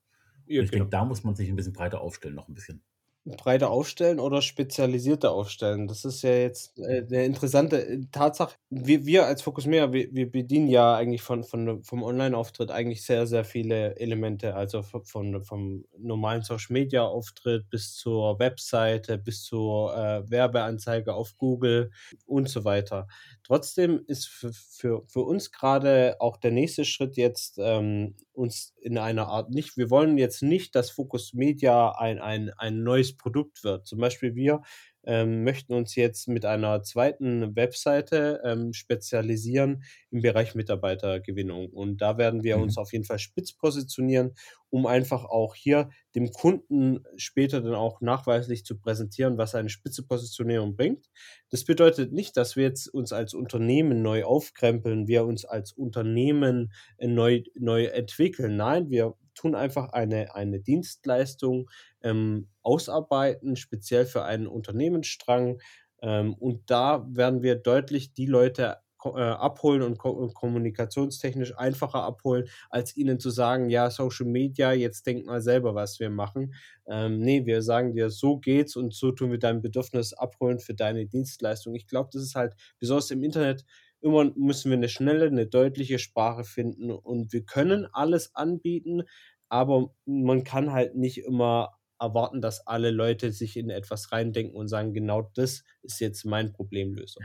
Ja, 0.47 0.63
ich 0.63 0.71
genau. 0.71 0.85
denke, 0.85 0.91
da 0.91 1.05
muss 1.05 1.25
man 1.25 1.35
sich 1.35 1.49
ein 1.49 1.57
bisschen 1.57 1.73
breiter 1.73 2.01
aufstellen, 2.01 2.35
noch 2.35 2.49
ein 2.49 2.55
bisschen 2.55 2.85
breiter 3.25 3.71
aufstellen 3.71 4.19
oder 4.19 4.43
spezialisierter 4.43 5.33
aufstellen? 5.33 5.87
Das 5.87 6.05
ist 6.05 6.23
ja 6.23 6.33
jetzt 6.33 6.79
äh, 6.79 7.05
eine 7.07 7.25
interessante 7.25 7.87
äh, 7.87 8.01
Tatsache. 8.11 8.57
Wir, 8.71 9.07
wir 9.07 9.27
als 9.27 9.43
Focus 9.43 9.67
Media, 9.67 9.93
wir, 9.93 10.09
wir 10.13 10.31
bedienen 10.31 10.69
ja 10.69 10.97
eigentlich 10.97 11.23
von, 11.23 11.45
von, 11.45 11.83
vom 11.85 12.03
Online-Auftritt 12.03 12.71
eigentlich 12.71 13.05
sehr, 13.05 13.27
sehr 13.27 13.45
viele 13.45 13.97
Elemente. 13.97 14.55
Also 14.55 14.83
von, 14.83 15.43
vom 15.43 15.85
normalen 15.97 16.43
Social-Media-Auftritt 16.43 17.71
bis 17.71 17.95
zur 17.95 18.39
Webseite, 18.39 19.19
bis 19.19 19.45
zur 19.45 19.97
äh, 19.97 20.29
Werbeanzeige 20.29 21.15
auf 21.15 21.37
Google 21.37 21.91
und 22.27 22.49
so 22.49 22.65
weiter. 22.65 23.07
Trotzdem 23.45 24.03
ist 24.07 24.29
für, 24.29 24.53
für, 24.53 25.03
für 25.07 25.21
uns 25.21 25.53
gerade 25.53 26.17
auch 26.21 26.37
der 26.37 26.51
nächste 26.51 26.85
Schritt 26.85 27.17
jetzt 27.17 27.59
ähm, 27.59 28.15
uns 28.33 28.75
in 28.81 28.99
einer 28.99 29.29
Art 29.29 29.51
nicht, 29.51 29.77
wir 29.77 29.91
wollen 29.91 30.19
jetzt 30.19 30.43
nicht, 30.43 30.75
dass 30.75 30.91
Focus 30.91 31.35
Media 31.35 31.91
ein, 31.93 32.19
ein, 32.19 32.51
ein 32.57 32.83
neues 32.83 33.12
Produkt 33.17 33.65
wird. 33.65 33.87
Zum 33.87 33.99
Beispiel 33.99 34.35
wir 34.35 34.63
ähm, 35.05 35.43
möchten 35.43 35.73
uns 35.75 35.97
jetzt 35.97 36.29
mit 36.29 36.45
einer 36.45 36.83
zweiten 36.83 37.57
Webseite 37.57 38.41
ähm, 38.45 38.73
spezialisieren 38.73 39.83
im 40.11 40.23
Bereich 40.23 40.55
Mitarbeitergewinnung. 40.55 41.71
Und 41.71 42.01
da 42.01 42.19
werden 42.19 42.45
wir 42.45 42.57
mhm. 42.57 42.65
uns 42.65 42.79
auf 42.79 42.93
jeden 42.93 43.05
Fall 43.05 43.19
spitz 43.19 43.53
positionieren, 43.53 44.35
um 44.71 44.87
einfach 44.87 45.25
auch 45.25 45.55
hier 45.55 45.91
dem 46.15 46.31
Kunden 46.31 47.05
später 47.17 47.61
dann 47.61 47.75
auch 47.75 48.01
nachweislich 48.01 48.65
zu 48.65 48.79
präsentieren, 48.79 49.39
was 49.39 49.55
eine 49.55 49.69
spitze 49.69 50.07
Positionierung 50.07 50.77
bringt. 50.77 51.11
Das 51.51 51.65
bedeutet 51.65 52.13
nicht, 52.13 52.37
dass 52.37 52.57
wir 52.57 52.65
jetzt 52.65 52.87
uns 52.89 53.13
als 53.13 53.35
Unternehmen 53.35 54.03
neu 54.03 54.25
aufkrempeln, 54.25 55.09
wir 55.09 55.25
uns 55.25 55.45
als 55.45 55.73
Unternehmen 55.73 56.73
äh, 56.99 57.09
neu, 57.09 57.43
neu 57.55 57.87
entwickeln. 57.87 58.57
Nein, 58.57 58.89
wir 58.89 59.15
tun 59.35 59.55
einfach 59.55 59.93
eine, 59.93 60.35
eine 60.35 60.61
Dienstleistung 60.61 61.71
ähm, 62.03 62.49
ausarbeiten, 62.63 63.57
speziell 63.57 64.07
für 64.07 64.25
einen 64.25 64.47
Unternehmensstrang. 64.47 65.61
Ähm, 66.01 66.35
und 66.35 66.71
da 66.71 67.07
werden 67.09 67.43
wir 67.43 67.57
deutlich 67.57 68.13
die 68.13 68.27
Leute 68.27 68.79
äh, 69.05 69.21
abholen 69.21 69.83
und 69.83 69.99
ko 69.99 70.29
kommunikationstechnisch 70.33 71.57
einfacher 71.59 72.03
abholen, 72.03 72.49
als 72.71 72.97
ihnen 72.97 73.19
zu 73.19 73.31
sagen, 73.31 73.69
ja, 73.69 73.91
Social 73.91 74.27
Media, 74.27 74.73
jetzt 74.73 75.07
denk 75.07 75.27
mal 75.27 75.41
selber, 75.43 75.75
was 75.75 75.99
wir 76.01 76.11
machen. 76.11 76.55
Ähm, 76.87 77.19
ne, 77.21 77.45
wir 77.47 77.63
sagen 77.63 77.95
dir, 77.95 78.11
so 78.11 78.39
geht's 78.39 78.77
und 78.77 78.95
so 78.95 79.11
tun 79.13 79.31
wir 79.33 79.39
dein 79.39 79.61
Bedürfnis 79.63 80.13
abholen 80.13 80.61
für 80.61 80.75
deine 80.75 81.07
Dienstleistung. 81.07 81.75
Ich 81.75 81.87
glaube, 81.87 82.11
das 82.13 82.23
ist 82.23 82.35
halt 82.37 82.55
besonders 82.79 83.11
im 83.11 83.23
Internet 83.25 83.65
immer 84.03 84.33
müssen 84.37 84.71
wir 84.71 84.77
eine 84.77 84.89
schnelle, 84.89 85.27
eine 85.27 85.47
deutliche 85.47 85.99
Sprache 85.99 86.45
finden 86.45 86.91
und 86.91 87.33
wir 87.33 87.45
können 87.45 87.87
alles 87.93 88.35
anbieten, 88.35 89.03
aber 89.49 89.95
man 90.05 90.45
kann 90.45 90.73
halt 90.73 90.97
nicht 90.97 91.19
immer 91.19 91.79
erwarten, 91.99 92.41
dass 92.41 92.67
alle 92.67 92.91
Leute 92.91 93.33
sich 93.33 93.57
in 93.57 93.71
etwas 93.71 94.13
reindenken 94.13 94.57
und 94.57 94.69
sagen, 94.69 94.93
genau 94.93 95.31
das 95.35 95.65
ist 95.83 96.01
jetzt 96.01 96.25
mein 96.25 96.53
Problemlöser. 96.53 97.21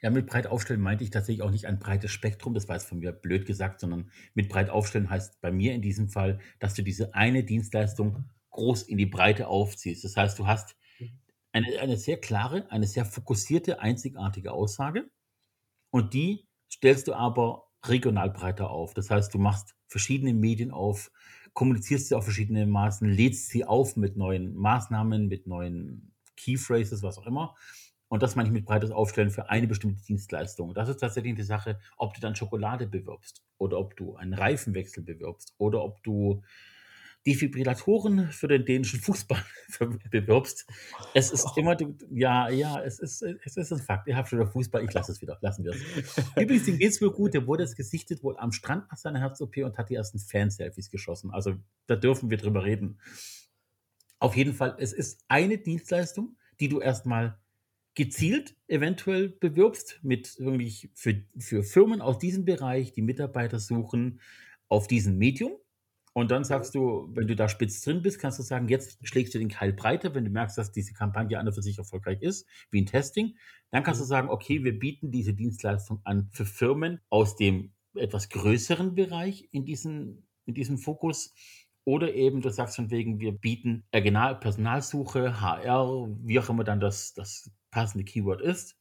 Ja, 0.00 0.10
mit 0.10 0.26
breit 0.26 0.46
aufstellen 0.46 0.80
meinte 0.80 1.02
ich 1.02 1.10
tatsächlich 1.10 1.42
auch 1.42 1.50
nicht 1.50 1.66
ein 1.66 1.80
breites 1.80 2.12
Spektrum, 2.12 2.54
das 2.54 2.68
war 2.68 2.76
jetzt 2.76 2.88
von 2.88 3.00
mir 3.00 3.12
blöd 3.12 3.46
gesagt, 3.46 3.80
sondern 3.80 4.10
mit 4.34 4.48
breit 4.48 4.70
aufstellen 4.70 5.10
heißt 5.10 5.40
bei 5.40 5.50
mir 5.50 5.74
in 5.74 5.82
diesem 5.82 6.08
Fall, 6.08 6.38
dass 6.60 6.74
du 6.74 6.82
diese 6.82 7.14
eine 7.14 7.42
Dienstleistung 7.42 8.24
groß 8.50 8.82
in 8.82 8.96
die 8.96 9.06
Breite 9.06 9.48
aufziehst. 9.48 10.04
Das 10.04 10.16
heißt, 10.16 10.38
du 10.38 10.46
hast 10.46 10.76
mhm. 11.00 11.18
eine, 11.52 11.80
eine 11.80 11.96
sehr 11.96 12.18
klare, 12.18 12.70
eine 12.70 12.86
sehr 12.86 13.04
fokussierte, 13.04 13.80
einzigartige 13.80 14.52
Aussage 14.52 15.10
und 15.90 16.14
die 16.14 16.46
stellst 16.70 17.08
du 17.08 17.14
aber 17.14 17.64
regional 17.84 18.30
breiter 18.30 18.70
auf. 18.70 18.94
Das 18.94 19.10
heißt, 19.10 19.32
du 19.32 19.38
machst 19.38 19.74
verschiedene 19.86 20.34
Medien 20.34 20.70
auf, 20.70 21.10
kommunizierst 21.54 22.08
sie 22.08 22.14
auf 22.14 22.24
verschiedene 22.24 22.66
Maßen, 22.66 23.08
lädst 23.08 23.48
sie 23.50 23.64
auf 23.64 23.96
mit 23.96 24.16
neuen 24.16 24.54
Maßnahmen, 24.54 25.28
mit 25.28 25.46
neuen 25.46 26.12
Keyphrases, 26.36 27.02
was 27.02 27.18
auch 27.18 27.26
immer. 27.26 27.54
Und 28.08 28.22
das 28.22 28.36
meine 28.36 28.48
ich 28.48 28.52
mit 28.52 28.64
breites 28.64 28.90
Aufstellen 28.90 29.30
für 29.30 29.50
eine 29.50 29.66
bestimmte 29.66 30.02
Dienstleistung. 30.02 30.72
Das 30.72 30.88
ist 30.88 30.98
tatsächlich 30.98 31.34
die 31.34 31.42
Sache, 31.42 31.78
ob 31.96 32.14
du 32.14 32.20
dann 32.20 32.36
Schokolade 32.36 32.86
bewirbst 32.86 33.42
oder 33.58 33.78
ob 33.78 33.96
du 33.96 34.16
einen 34.16 34.34
Reifenwechsel 34.34 35.02
bewirbst 35.02 35.54
oder 35.58 35.82
ob 35.84 36.02
du 36.02 36.42
Defibrillatoren 37.26 38.30
für 38.30 38.48
den 38.48 38.64
dänischen 38.64 39.00
Fußball 39.00 39.44
bewirbst. 40.10 40.66
Es 41.14 41.30
ist 41.30 41.46
immer, 41.56 41.76
ja, 42.10 42.48
ja, 42.48 42.80
es 42.80 42.98
ist, 42.98 43.22
es 43.22 43.56
ist 43.56 43.72
ein 43.72 43.80
Fakt. 43.80 44.08
Ihr 44.08 44.16
habt 44.16 44.28
schon 44.28 44.46
Fußball, 44.46 44.84
ich 44.84 44.92
lasse 44.92 45.12
es 45.12 45.20
wieder, 45.20 45.38
lassen 45.40 45.64
wir 45.64 45.72
es. 45.72 46.16
Übrigens, 46.36 46.64
dem 46.64 46.78
geht 46.78 46.92
es 46.92 47.02
wohl 47.02 47.12
gut. 47.12 47.34
Der 47.34 47.46
wurde 47.46 47.64
jetzt 47.64 47.76
gesichtet 47.76 48.22
wohl 48.22 48.38
am 48.38 48.52
Strand 48.52 48.90
nach 48.90 48.96
seiner 48.96 49.20
Herz-OP 49.20 49.58
und 49.58 49.76
hat 49.76 49.90
die 49.90 49.96
ersten 49.96 50.18
Fan-Selfies 50.18 50.90
geschossen. 50.90 51.30
Also 51.30 51.56
da 51.86 51.96
dürfen 51.96 52.30
wir 52.30 52.38
drüber 52.38 52.64
reden. 52.64 53.00
Auf 54.20 54.36
jeden 54.36 54.54
Fall, 54.54 54.76
es 54.78 54.92
ist 54.92 55.24
eine 55.28 55.58
Dienstleistung, 55.58 56.36
die 56.60 56.68
du 56.68 56.80
erstmal 56.80 57.38
gezielt 57.94 58.56
eventuell 58.68 59.28
bewirbst 59.28 59.98
mit 60.02 60.36
irgendwie 60.38 60.90
für, 60.94 61.24
für 61.38 61.64
Firmen 61.64 62.00
aus 62.00 62.18
diesem 62.18 62.44
Bereich, 62.44 62.92
die 62.92 63.02
Mitarbeiter 63.02 63.58
suchen 63.58 64.20
auf 64.68 64.86
diesem 64.86 65.18
Medium 65.18 65.52
und 66.18 66.32
dann 66.32 66.42
sagst 66.42 66.74
du, 66.74 67.08
wenn 67.14 67.28
du 67.28 67.36
da 67.36 67.48
spitz 67.48 67.80
drin 67.80 68.02
bist, 68.02 68.18
kannst 68.18 68.40
du 68.40 68.42
sagen, 68.42 68.66
jetzt 68.66 68.98
schlägst 69.06 69.34
du 69.34 69.38
den 69.38 69.48
Keil 69.48 69.72
breiter, 69.72 70.16
wenn 70.16 70.24
du 70.24 70.30
merkst, 70.30 70.58
dass 70.58 70.72
diese 70.72 70.92
Kampagne 70.92 71.38
an 71.38 71.46
und 71.46 71.52
für 71.52 71.62
sich 71.62 71.78
erfolgreich 71.78 72.20
ist, 72.22 72.44
wie 72.72 72.80
ein 72.80 72.86
Testing. 72.86 73.36
Dann 73.70 73.84
kannst 73.84 74.00
du 74.00 74.04
mhm. 74.04 74.08
sagen, 74.08 74.28
okay, 74.28 74.64
wir 74.64 74.76
bieten 74.76 75.12
diese 75.12 75.32
Dienstleistung 75.32 76.00
an 76.02 76.28
für 76.32 76.44
Firmen 76.44 77.00
aus 77.08 77.36
dem 77.36 77.72
etwas 77.94 78.30
größeren 78.30 78.96
Bereich 78.96 79.48
in, 79.52 79.64
diesen, 79.64 80.26
in 80.44 80.54
diesem 80.54 80.78
Fokus. 80.78 81.34
Oder 81.84 82.12
eben, 82.12 82.40
du 82.40 82.50
sagst 82.50 82.74
von 82.74 82.90
wegen, 82.90 83.20
wir 83.20 83.30
bieten 83.30 83.84
Personalsuche, 83.92 85.40
HR, 85.40 86.08
wie 86.24 86.40
auch 86.40 86.48
immer 86.48 86.64
dann 86.64 86.80
das, 86.80 87.14
das 87.14 87.48
passende 87.70 88.04
Keyword 88.04 88.40
ist, 88.40 88.76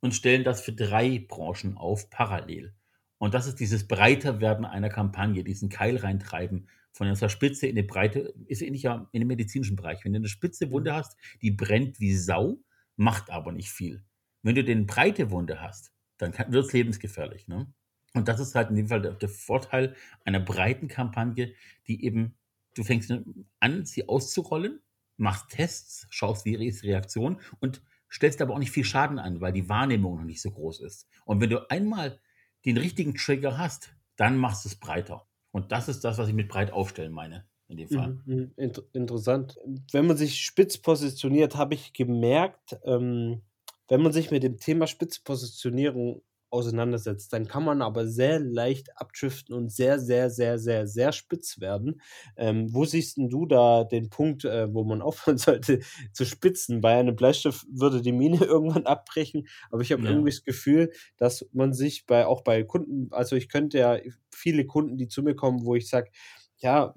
und 0.00 0.14
stellen 0.14 0.44
das 0.44 0.62
für 0.62 0.72
drei 0.72 1.18
Branchen 1.28 1.76
auf 1.76 2.08
parallel. 2.08 2.74
Und 3.20 3.34
das 3.34 3.46
ist 3.46 3.60
dieses 3.60 3.86
Breiterwerden 3.86 4.64
einer 4.64 4.88
Kampagne, 4.88 5.44
diesen 5.44 5.68
Keil 5.68 5.98
reintreiben 5.98 6.68
von 6.90 7.06
der 7.06 7.28
Spitze 7.28 7.66
in 7.66 7.76
die 7.76 7.82
Breite, 7.82 8.32
ist 8.46 8.62
ähnlich 8.62 8.84
ja 8.84 9.10
in 9.12 9.20
dem 9.20 9.28
medizinischen 9.28 9.76
Bereich. 9.76 10.02
Wenn 10.02 10.14
du 10.14 10.20
eine 10.20 10.28
spitze. 10.28 10.70
Wunde 10.70 10.94
hast, 10.94 11.18
die 11.42 11.50
brennt 11.50 12.00
wie 12.00 12.16
Sau, 12.16 12.64
macht 12.96 13.28
aber 13.28 13.52
nicht 13.52 13.70
viel. 13.70 14.02
Wenn 14.42 14.54
du 14.54 14.64
den 14.64 14.86
breite 14.86 15.30
Wunde 15.30 15.60
hast, 15.60 15.92
dann 16.16 16.32
wird 16.32 16.64
es 16.64 16.72
lebensgefährlich. 16.72 17.46
Ne? 17.46 17.70
Und 18.14 18.26
das 18.26 18.40
ist 18.40 18.54
halt 18.54 18.70
in 18.70 18.76
dem 18.76 18.88
Fall 18.88 19.02
der, 19.02 19.12
der, 19.12 19.28
Vorteil 19.28 19.94
einer 20.24 20.40
breiten 20.40 20.88
Kampagne, 20.88 21.52
die 21.88 22.02
eben, 22.02 22.38
du 22.74 22.84
fängst 22.84 23.12
an, 23.60 23.84
sie 23.84 24.08
auszurollen, 24.08 24.80
machst 25.18 25.50
Tests, 25.50 26.06
schaust, 26.08 26.46
wie 26.46 26.54
ist 26.66 26.82
die 26.82 26.88
Reaktion 26.88 27.38
und 27.60 27.82
stellst 28.10 28.40
aber 28.40 28.54
auch 28.54 28.58
nicht 28.58 28.72
viel 28.72 28.84
Schaden 28.84 29.18
an, 29.18 29.42
weil 29.42 29.52
die 29.52 29.68
Wahrnehmung 29.68 30.16
noch 30.16 30.24
nicht 30.24 30.40
so 30.40 30.50
groß 30.50 30.80
ist. 30.80 31.06
Und 31.26 31.42
wenn 31.42 31.50
du 31.50 31.70
einmal 31.70 32.18
den 32.64 32.76
richtigen 32.76 33.14
Trigger 33.14 33.58
hast, 33.58 33.94
dann 34.16 34.36
machst 34.36 34.64
du 34.64 34.68
es 34.68 34.76
breiter. 34.76 35.26
Und 35.50 35.72
das 35.72 35.88
ist 35.88 36.04
das, 36.04 36.18
was 36.18 36.28
ich 36.28 36.34
mit 36.34 36.48
breit 36.48 36.72
aufstellen 36.72 37.12
meine. 37.12 37.46
In 37.68 37.76
dem 37.76 37.88
Fall. 37.88 38.18
Mhm, 38.26 38.34
mhm. 38.34 38.52
Inter 38.56 38.82
interessant. 38.92 39.56
Wenn 39.92 40.06
man 40.06 40.16
sich 40.16 40.40
spitz 40.40 40.78
positioniert, 40.78 41.54
habe 41.54 41.74
ich 41.74 41.92
gemerkt, 41.92 42.76
ähm, 42.84 43.42
wenn 43.88 44.02
man 44.02 44.12
sich 44.12 44.32
mit 44.32 44.42
dem 44.42 44.58
Thema 44.58 44.88
Spitzpositionierung 44.88 46.22
auseinandersetzt, 46.50 47.32
dann 47.32 47.46
kann 47.46 47.64
man 47.64 47.82
aber 47.82 48.06
sehr 48.06 48.40
leicht 48.40 48.96
abdriften 48.96 49.54
und 49.54 49.70
sehr, 49.72 49.98
sehr, 49.98 50.30
sehr, 50.30 50.58
sehr, 50.58 50.86
sehr 50.86 51.12
spitz 51.12 51.60
werden. 51.60 52.00
Ähm, 52.36 52.72
wo 52.74 52.84
siehst 52.84 53.16
du 53.18 53.46
da 53.46 53.84
den 53.84 54.10
Punkt, 54.10 54.44
äh, 54.44 54.72
wo 54.72 54.84
man 54.84 55.02
aufhören 55.02 55.38
sollte 55.38 55.80
zu 56.12 56.24
spitzen? 56.24 56.80
Bei 56.80 56.98
einem 56.98 57.16
Bleistift 57.16 57.66
würde 57.70 58.02
die 58.02 58.12
Mine 58.12 58.36
irgendwann 58.44 58.86
abbrechen, 58.86 59.48
aber 59.70 59.82
ich 59.82 59.92
habe 59.92 60.02
ja. 60.02 60.10
irgendwie 60.10 60.30
das 60.30 60.44
Gefühl, 60.44 60.92
dass 61.16 61.46
man 61.52 61.72
sich 61.72 62.06
bei 62.06 62.26
auch 62.26 62.42
bei 62.42 62.62
Kunden, 62.64 63.08
also 63.12 63.36
ich 63.36 63.48
könnte 63.48 63.78
ja 63.78 63.98
viele 64.30 64.66
Kunden, 64.66 64.96
die 64.96 65.08
zu 65.08 65.22
mir 65.22 65.34
kommen, 65.34 65.64
wo 65.64 65.74
ich 65.74 65.88
sage, 65.88 66.10
ja, 66.58 66.94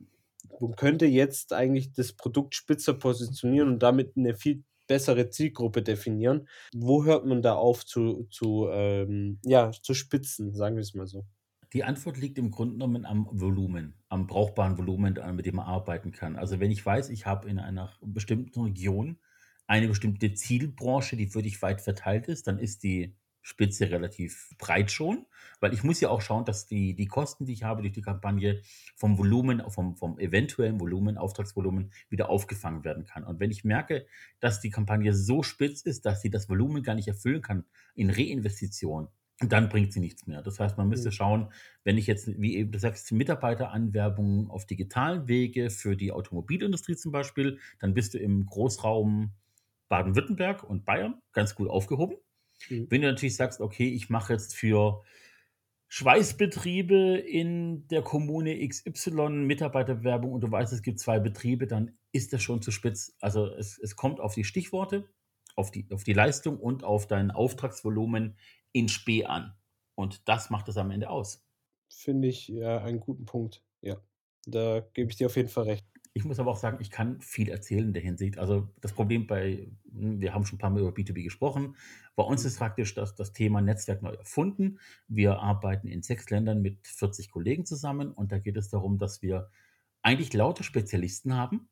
man 0.60 0.76
könnte 0.76 1.06
jetzt 1.06 1.54
eigentlich 1.54 1.94
das 1.94 2.14
Produkt 2.14 2.56
spitzer 2.56 2.94
positionieren 2.94 3.70
und 3.70 3.84
damit 3.84 4.16
eine 4.18 4.36
viel 4.36 4.64
bessere 4.88 5.30
Zielgruppe 5.30 5.82
definieren. 5.82 6.48
Wo 6.76 7.04
hört 7.04 7.26
man 7.26 7.42
da 7.42 7.56
auf 7.56 7.86
zu, 7.86 8.26
zu, 8.30 8.68
ähm, 8.72 9.40
ja, 9.44 9.72
zu 9.72 9.94
spitzen, 9.94 10.54
sagen 10.54 10.76
wir 10.76 10.82
es 10.82 10.94
mal 10.94 11.08
so? 11.08 11.26
Die 11.74 11.84
Antwort 11.84 12.18
liegt 12.18 12.38
im 12.38 12.52
Grunde 12.52 12.74
genommen 12.74 13.06
am 13.06 13.28
Volumen, 13.32 13.96
am 14.08 14.28
brauchbaren 14.28 14.78
Volumen, 14.78 15.18
mit 15.36 15.46
dem 15.48 15.56
man 15.56 15.66
arbeiten 15.66 16.12
kann. 16.12 16.36
Also 16.36 16.60
wenn 16.60 16.70
ich 16.70 16.86
weiß, 16.86 17.10
ich 17.10 17.26
habe 17.26 17.50
in 17.50 17.58
einer 17.58 17.92
bestimmten 18.02 18.62
Region 18.62 19.18
eine 19.66 19.88
bestimmte 19.88 20.34
Zielbranche, 20.34 21.16
die 21.16 21.34
wirklich 21.34 21.62
weit 21.62 21.82
verteilt 21.82 22.28
ist, 22.28 22.46
dann 22.46 22.60
ist 22.60 22.84
die 22.84 23.16
Spitze 23.44 23.92
relativ 23.92 24.56
breit 24.58 24.90
schon, 24.90 25.26
weil 25.60 25.74
ich 25.74 25.84
muss 25.84 26.00
ja 26.00 26.10
auch 26.10 26.22
schauen, 26.22 26.46
dass 26.46 26.66
die, 26.66 26.96
die 26.96 27.08
Kosten, 27.08 27.46
die 27.46 27.54
ich 27.54 27.64
habe 27.64 27.82
durch 27.82 27.94
die 27.94 28.02
Kampagne, 28.02 28.62
vom 28.96 29.18
Volumen, 29.18 29.62
vom, 29.70 29.96
vom 29.98 30.18
eventuellen 30.18 30.80
Volumen, 30.80 31.18
Auftragsvolumen 31.18 31.92
wieder 32.10 32.30
aufgefangen 32.30 32.84
werden 32.86 33.06
kann. 33.06 33.26
Und 33.26 33.40
wenn 33.40 33.52
ich 33.52 33.66
merke, 33.66 34.08
dass 34.40 34.62
die 34.62 34.70
Kampagne 34.72 35.14
so 35.14 35.44
spitz 35.44 35.82
ist, 35.82 36.06
dass 36.06 36.22
sie 36.22 36.30
das 36.30 36.50
Volumen 36.50 36.84
gar 36.84 36.96
nicht 36.96 37.10
erfüllen 37.10 37.42
kann 37.42 37.66
in 37.96 38.10
Reinvestition, 38.10 39.10
dann 39.40 39.68
bringt 39.68 39.92
sie 39.92 40.00
nichts 40.00 40.26
mehr. 40.26 40.42
Das 40.42 40.60
heißt, 40.60 40.78
man 40.78 40.88
müsste 40.88 41.10
mhm. 41.10 41.14
schauen, 41.14 41.52
wenn 41.84 41.98
ich 41.98 42.08
jetzt, 42.08 42.40
wie 42.40 42.56
eben 42.56 42.72
du 42.72 42.80
sagst, 42.80 43.12
Mitarbeiteranwerbung 43.12 44.50
auf 44.50 44.66
digitalen 44.66 45.28
Wege 45.28 45.70
für 45.70 45.98
die 45.98 46.14
Automobilindustrie 46.14 46.96
zum 46.96 47.12
Beispiel, 47.12 47.60
dann 47.80 47.94
bist 47.94 48.14
du 48.14 48.20
im 48.20 48.46
Großraum 48.46 49.34
Baden-Württemberg 49.90 50.64
und 50.64 50.86
Bayern 50.86 51.20
ganz 51.34 51.56
gut 51.56 51.70
aufgehoben. 51.70 52.16
Mhm. 52.70 52.88
Wenn 52.90 53.02
du 53.02 53.08
natürlich 53.12 53.36
sagst, 53.36 53.62
okay, 53.62 53.88
ich 53.88 54.10
mache 54.10 54.34
jetzt 54.34 54.56
für 54.56 55.04
Schweißbetriebe 55.88 57.18
in 57.18 57.88
der 57.88 58.02
Kommune 58.02 58.68
XY 58.68 59.30
Mitarbeiterwerbung 59.30 60.32
und 60.32 60.42
du 60.42 60.50
weißt, 60.50 60.74
es 60.74 60.82
gibt 60.82 61.00
zwei 61.00 61.20
Betriebe, 61.20 61.68
dann 61.68 61.98
ist 62.12 62.34
das 62.34 62.42
schon 62.42 62.62
zu 62.62 62.72
spitz. 62.72 63.16
Also 63.20 63.46
es, 63.46 63.78
es 63.78 63.96
kommt 63.96 64.20
auf 64.20 64.34
die 64.34 64.44
Stichworte, 64.44 65.08
auf 65.56 65.70
die, 65.70 65.86
auf 65.92 66.04
die 66.04 66.14
Leistung 66.14 66.58
und 66.60 66.84
auf 66.84 67.08
dein 67.08 67.30
Auftragsvolumen 67.30 68.38
in 68.72 68.90
Spee 68.90 69.26
an. 69.26 69.54
Und 69.96 70.28
das 70.28 70.50
macht 70.50 70.68
es 70.68 70.78
am 70.78 70.90
Ende 70.90 71.10
aus. 71.10 71.46
Finde 71.90 72.28
ich 72.28 72.48
ja 72.48 72.80
einen 72.80 73.00
guten 73.00 73.26
Punkt. 73.26 73.64
Ja, 73.82 74.02
da 74.48 74.80
gebe 74.94 75.12
ich 75.12 75.18
dir 75.18 75.28
auf 75.28 75.36
jeden 75.36 75.50
Fall 75.50 75.66
recht. 75.66 75.86
Ich 76.16 76.26
muss 76.26 76.40
aber 76.40 76.52
auch 76.52 76.58
sagen, 76.58 76.78
ich 76.80 76.92
kann 76.92 77.20
viel 77.22 77.50
erzählen 77.50 77.86
in 77.86 77.94
der 77.94 78.04
Hinsicht. 78.04 78.38
Also 78.38 78.70
das 78.82 78.94
Problem 78.94 79.26
bei, 79.26 79.68
hm, 79.92 80.22
wir 80.22 80.34
haben 80.34 80.46
schon 80.46 80.58
ein 80.58 80.60
paar 80.60 80.70
Mal 80.70 80.82
über 80.82 80.92
B2B 80.92 81.24
gesprochen. 81.24 81.76
Bei 82.16 82.24
uns 82.24 82.46
ist 82.46 82.60
praktisch 82.60 82.94
das, 82.94 83.16
das 83.16 83.34
Thema 83.34 83.62
Netzwerk 83.62 84.04
neu 84.04 84.14
erfunden. 84.14 84.80
Wir 85.08 85.40
arbeiten 85.40 85.88
in 85.88 86.04
sechs 86.04 86.30
Ländern 86.30 86.62
mit 86.62 86.88
40 86.88 87.32
Kollegen 87.32 87.66
zusammen 87.66 88.12
und 88.12 88.32
da 88.32 88.38
geht 88.38 88.58
es 88.58 88.70
darum, 88.70 89.00
dass 89.00 89.24
wir 89.24 89.50
eigentlich 90.04 90.34
lauter 90.34 90.64
Spezialisten 90.64 91.34
haben, 91.36 91.70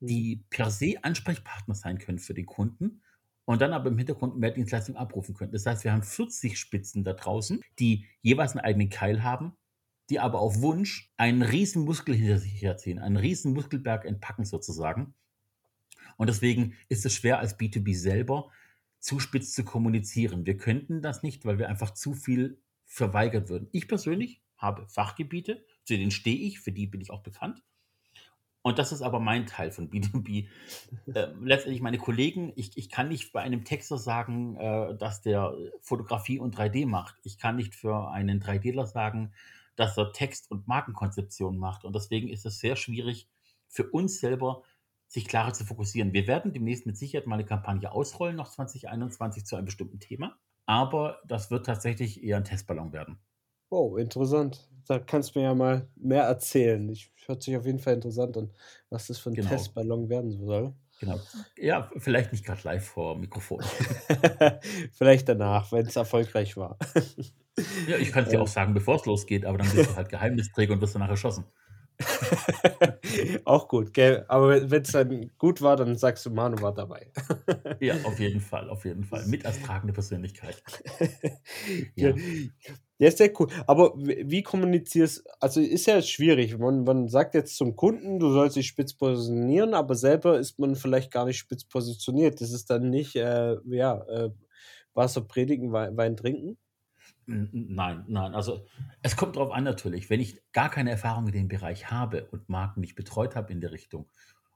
die 0.00 0.44
per 0.50 0.70
se 0.70 0.94
Ansprechpartner 1.02 1.74
sein 1.76 1.98
können 1.98 2.18
für 2.18 2.34
den 2.34 2.46
Kunden 2.46 3.02
und 3.44 3.60
dann 3.62 3.72
aber 3.72 3.88
im 3.88 3.98
Hintergrund 3.98 4.36
mehr 4.36 4.50
Dienstleistungen 4.50 4.98
abrufen 4.98 5.34
können. 5.34 5.52
Das 5.52 5.64
heißt, 5.64 5.84
wir 5.84 5.92
haben 5.92 6.02
40 6.02 6.58
Spitzen 6.58 7.04
da 7.04 7.12
draußen, 7.12 7.62
die 7.78 8.06
jeweils 8.20 8.52
einen 8.52 8.64
eigenen 8.64 8.88
Keil 8.88 9.22
haben, 9.22 9.56
die 10.10 10.20
aber 10.20 10.40
auf 10.40 10.60
Wunsch 10.60 11.12
einen 11.16 11.42
riesen 11.42 11.84
Muskel 11.84 12.14
hinter 12.14 12.38
sich 12.38 12.60
herziehen, 12.62 12.98
einen 12.98 13.16
riesen 13.16 13.52
Muskelberg 13.52 14.04
entpacken 14.04 14.44
sozusagen. 14.44 15.14
Und 16.16 16.28
deswegen 16.28 16.74
ist 16.88 17.04
es 17.04 17.14
schwer 17.14 17.38
als 17.38 17.58
B2B 17.58 17.96
selber 17.96 18.50
zu 18.98 19.20
spitz 19.20 19.52
zu 19.52 19.64
kommunizieren. 19.64 20.46
Wir 20.46 20.56
könnten 20.56 21.02
das 21.02 21.22
nicht, 21.22 21.44
weil 21.44 21.58
wir 21.58 21.68
einfach 21.68 21.92
zu 21.92 22.14
viel 22.14 22.58
verweigert 22.84 23.48
würden. 23.48 23.68
Ich 23.72 23.88
persönlich 23.88 24.40
habe 24.56 24.86
Fachgebiete, 24.88 25.64
zu 25.84 25.96
denen 25.96 26.10
stehe 26.10 26.38
ich, 26.38 26.60
für 26.60 26.72
die 26.72 26.86
bin 26.86 27.00
ich 27.00 27.10
auch 27.10 27.22
bekannt. 27.22 27.62
Und 28.62 28.80
das 28.80 28.90
ist 28.90 29.02
aber 29.02 29.20
mein 29.20 29.46
Teil 29.46 29.70
von 29.70 29.90
B2B. 29.90 30.48
Äh, 31.14 31.28
letztendlich 31.40 31.80
meine 31.82 31.98
Kollegen, 31.98 32.52
ich, 32.56 32.76
ich 32.76 32.90
kann 32.90 33.08
nicht 33.08 33.32
bei 33.32 33.40
einem 33.40 33.64
Texter 33.64 33.96
sagen, 33.96 34.56
äh, 34.56 34.96
dass 34.96 35.22
der 35.22 35.54
Fotografie 35.80 36.40
und 36.40 36.56
3D 36.56 36.84
macht. 36.84 37.14
Ich 37.22 37.38
kann 37.38 37.54
nicht 37.54 37.76
für 37.76 38.10
einen 38.10 38.40
3Dler 38.40 38.86
sagen, 38.86 39.32
dass 39.76 39.96
er 39.96 40.12
Text- 40.12 40.50
und 40.50 40.66
Markenkonzeption 40.66 41.58
macht. 41.58 41.84
Und 41.84 41.94
deswegen 41.94 42.28
ist 42.28 42.46
es 42.46 42.58
sehr 42.58 42.76
schwierig 42.76 43.28
für 43.68 43.88
uns 43.90 44.20
selber, 44.20 44.62
sich 45.08 45.26
klarer 45.28 45.52
zu 45.52 45.64
fokussieren. 45.64 46.12
Wir 46.12 46.26
werden 46.26 46.52
demnächst 46.52 46.86
mit 46.86 46.96
Sicherheit 46.96 47.26
mal 47.26 47.36
eine 47.36 47.44
Kampagne 47.46 47.92
ausrollen, 47.92 48.36
noch 48.36 48.50
2021 48.50 49.44
zu 49.46 49.56
einem 49.56 49.66
bestimmten 49.66 50.00
Thema. 50.00 50.38
Aber 50.66 51.20
das 51.26 51.50
wird 51.50 51.66
tatsächlich 51.66 52.22
eher 52.24 52.36
ein 52.38 52.44
Testballon 52.44 52.92
werden. 52.92 53.20
Oh, 53.70 53.96
interessant. 53.96 54.68
Da 54.86 54.98
kannst 55.00 55.34
du 55.34 55.40
mir 55.40 55.44
ja 55.46 55.54
mal 55.54 55.88
mehr 55.96 56.22
erzählen. 56.24 56.88
Ich 56.88 57.12
hört 57.26 57.42
sich 57.42 57.56
auf 57.56 57.66
jeden 57.66 57.78
Fall 57.80 57.94
interessant 57.94 58.36
an, 58.36 58.52
was 58.90 59.08
das 59.08 59.18
für 59.18 59.30
ein 59.30 59.34
Genau. 59.34 59.40
Testballon 59.40 60.08
werden 60.08 60.30
soll. 60.30 60.74
Genau. 60.98 61.20
Ja, 61.58 61.90
vielleicht 61.98 62.32
nicht 62.32 62.44
gerade 62.44 62.62
live 62.64 62.86
vor 62.86 63.18
Mikrofon. 63.18 63.62
Vielleicht 64.92 65.28
danach, 65.28 65.70
wenn 65.70 65.84
es 65.86 65.94
erfolgreich 65.94 66.56
war. 66.56 66.78
Ja, 67.86 67.98
ich 67.98 68.12
kann 68.12 68.24
es 68.24 68.30
dir 68.30 68.40
auch 68.40 68.48
sagen, 68.48 68.72
bevor 68.72 68.96
es 68.96 69.04
losgeht, 69.04 69.44
aber 69.44 69.58
dann 69.58 69.70
bist 69.70 69.90
du 69.90 69.96
halt 69.96 70.08
Geheimnisträger 70.08 70.72
und 70.72 70.80
wirst 70.80 70.94
danach 70.94 71.10
erschossen. 71.10 71.44
Auch 73.44 73.68
gut, 73.68 73.92
gell? 73.94 74.24
Aber 74.28 74.70
wenn 74.70 74.82
es 74.82 74.92
dann 74.92 75.30
gut 75.38 75.62
war, 75.62 75.76
dann 75.76 75.96
sagst 75.96 76.26
du, 76.26 76.30
Manu 76.30 76.60
war 76.60 76.74
dabei. 76.74 77.10
Ja, 77.80 77.94
auf 78.04 78.18
jeden 78.18 78.40
Fall, 78.40 78.70
auf 78.70 78.84
jeden 78.84 79.04
Fall. 79.04 79.26
Mit 79.26 79.44
als 79.44 79.60
tragende 79.60 79.92
Persönlichkeit. 79.92 80.62
ja. 81.94 82.08
Ja. 82.08 82.14
ja, 82.98 83.10
sehr 83.10 83.30
cool. 83.38 83.48
Aber 83.66 83.92
wie 83.96 84.24
wie 84.30 84.42
kommunizierst 84.42 85.24
Also 85.40 85.60
ist 85.60 85.86
ja 85.86 86.00
schwierig. 86.02 86.56
Man, 86.58 86.84
man 86.84 87.08
sagt 87.08 87.34
jetzt 87.34 87.56
zum 87.56 87.76
Kunden, 87.76 88.18
du 88.18 88.32
sollst 88.32 88.56
dich 88.56 88.66
spitz 88.66 88.94
positionieren, 88.94 89.74
aber 89.74 89.94
selber 89.94 90.38
ist 90.38 90.58
man 90.58 90.76
vielleicht 90.76 91.10
gar 91.10 91.26
nicht 91.26 91.38
spitz 91.38 91.64
positioniert. 91.64 92.40
Das 92.40 92.52
ist 92.52 92.70
dann 92.70 92.90
nicht, 92.90 93.16
äh, 93.16 93.56
ja, 93.66 94.02
äh, 94.08 94.30
Wasser 94.94 95.22
predigen, 95.22 95.72
Wein, 95.72 95.96
Wein 95.96 96.16
trinken. 96.16 96.58
Nein, 97.28 98.04
nein. 98.06 98.34
Also 98.34 98.66
es 99.02 99.16
kommt 99.16 99.34
darauf 99.36 99.50
an 99.50 99.64
natürlich, 99.64 100.10
wenn 100.10 100.20
ich 100.20 100.42
gar 100.52 100.70
keine 100.70 100.90
Erfahrung 100.90 101.26
in 101.26 101.32
dem 101.32 101.48
Bereich 101.48 101.90
habe 101.90 102.26
und 102.26 102.48
Marken 102.48 102.80
nicht 102.80 102.94
betreut 102.94 103.34
habe 103.34 103.52
in 103.52 103.60
der 103.60 103.72
Richtung 103.72 104.08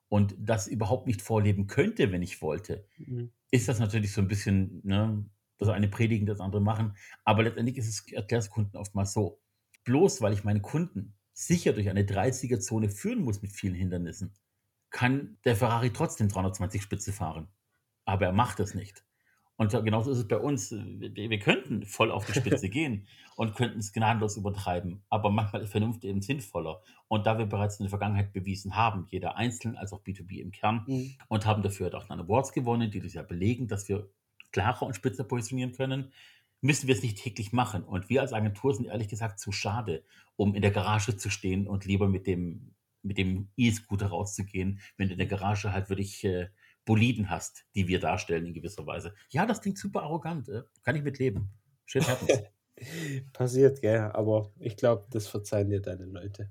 und 0.08 0.36
das 0.38 0.68
überhaupt 0.68 1.06
nicht 1.08 1.20
vorleben 1.22 1.66
könnte, 1.66 2.12
wenn 2.12 2.22
ich 2.22 2.42
wollte, 2.42 2.86
Mhm. 2.98 3.30
ist 3.50 3.68
das 3.68 3.80
natürlich 3.80 4.12
so 4.12 4.20
ein 4.20 4.28
bisschen, 4.28 4.80
ne, 4.84 5.26
das 5.58 5.68
eine 5.68 5.88
predigen, 5.88 6.26
das 6.26 6.40
andere 6.40 6.60
machen. 6.62 6.96
Aber 7.24 7.42
letztendlich 7.44 7.76
ist 7.78 7.88
es, 7.88 8.12
erklärt 8.12 8.50
Kunden 8.50 8.76
oftmals 8.76 9.12
so. 9.12 9.42
Bloß 9.84 10.22
weil 10.22 10.32
ich 10.34 10.44
meine 10.44 10.60
Kunden 10.62 11.18
sicher 11.32 11.72
durch 11.72 11.90
eine 11.90 12.04
30er-Zone 12.04 12.88
führen 12.90 13.22
muss 13.22 13.42
mit 13.42 13.52
vielen 13.52 13.74
Hindernissen, 13.74 14.34
kann 14.90 15.38
der 15.44 15.56
Ferrari 15.56 15.92
trotzdem 15.92 16.28
320 16.28 16.82
Spitze 16.82 17.12
fahren. 17.12 17.48
Aber 18.04 18.26
er 18.26 18.32
macht 18.32 18.60
es 18.60 18.74
nicht. 18.74 19.04
Und 19.60 19.72
genauso 19.84 20.10
ist 20.10 20.16
es 20.16 20.26
bei 20.26 20.38
uns. 20.38 20.70
Wir, 20.70 21.28
wir 21.28 21.38
könnten 21.38 21.84
voll 21.84 22.10
auf 22.10 22.24
die 22.24 22.32
Spitze 22.32 22.68
gehen 22.70 23.06
und 23.36 23.54
könnten 23.54 23.78
es 23.78 23.92
gnadenlos 23.92 24.38
übertreiben. 24.38 25.02
Aber 25.10 25.30
manchmal 25.30 25.60
ist 25.60 25.70
Vernunft 25.70 26.02
eben 26.02 26.22
sinnvoller. 26.22 26.80
Und 27.08 27.26
da 27.26 27.36
wir 27.36 27.44
bereits 27.44 27.78
in 27.78 27.84
der 27.84 27.90
Vergangenheit 27.90 28.32
bewiesen 28.32 28.74
haben, 28.74 29.06
jeder 29.10 29.36
einzeln 29.36 29.76
als 29.76 29.92
auch 29.92 30.00
B2B 30.02 30.40
im 30.40 30.50
Kern, 30.50 30.84
Mhm. 30.86 31.14
und 31.28 31.44
haben 31.44 31.62
dafür 31.62 31.94
auch 31.94 32.06
dann 32.06 32.20
Awards 32.20 32.52
gewonnen, 32.52 32.90
die 32.90 33.00
das 33.00 33.12
ja 33.12 33.20
belegen, 33.20 33.68
dass 33.68 33.86
wir 33.86 34.08
klarer 34.50 34.86
und 34.86 34.96
spitzer 34.96 35.24
positionieren 35.24 35.72
können, 35.72 36.10
müssen 36.62 36.86
wir 36.88 36.94
es 36.94 37.02
nicht 37.02 37.18
täglich 37.18 37.52
machen. 37.52 37.84
Und 37.84 38.08
wir 38.08 38.22
als 38.22 38.32
Agentur 38.32 38.72
sind 38.72 38.86
ehrlich 38.86 39.08
gesagt 39.08 39.40
zu 39.40 39.52
schade, 39.52 40.04
um 40.36 40.54
in 40.54 40.62
der 40.62 40.70
Garage 40.70 41.18
zu 41.18 41.28
stehen 41.28 41.66
und 41.68 41.84
lieber 41.84 42.08
mit 42.08 42.26
dem, 42.26 42.72
mit 43.02 43.18
dem 43.18 43.50
E-Scooter 43.58 44.06
rauszugehen, 44.06 44.80
wenn 44.96 45.08
du 45.08 45.12
in 45.12 45.18
der 45.18 45.28
Garage 45.28 45.70
halt 45.70 45.90
wirklich 45.90 46.24
äh, 46.24 46.48
Boliden 46.90 47.30
hast, 47.30 47.66
die 47.76 47.86
wir 47.86 48.00
darstellen 48.00 48.46
in 48.46 48.52
gewisser 48.52 48.84
Weise. 48.84 49.14
Ja, 49.28 49.46
das 49.46 49.60
klingt 49.60 49.78
super 49.78 50.02
arrogant. 50.02 50.48
Äh? 50.48 50.62
Kann 50.82 50.96
ich 50.96 51.04
mitleben. 51.04 51.48
Shit 51.86 52.08
happens. 52.08 52.42
Passiert, 53.32 53.80
gell? 53.80 54.10
Aber 54.12 54.50
ich 54.58 54.76
glaube, 54.76 55.06
das 55.08 55.28
verzeihen 55.28 55.70
dir 55.70 55.80
deine 55.80 56.06
Leute. 56.06 56.50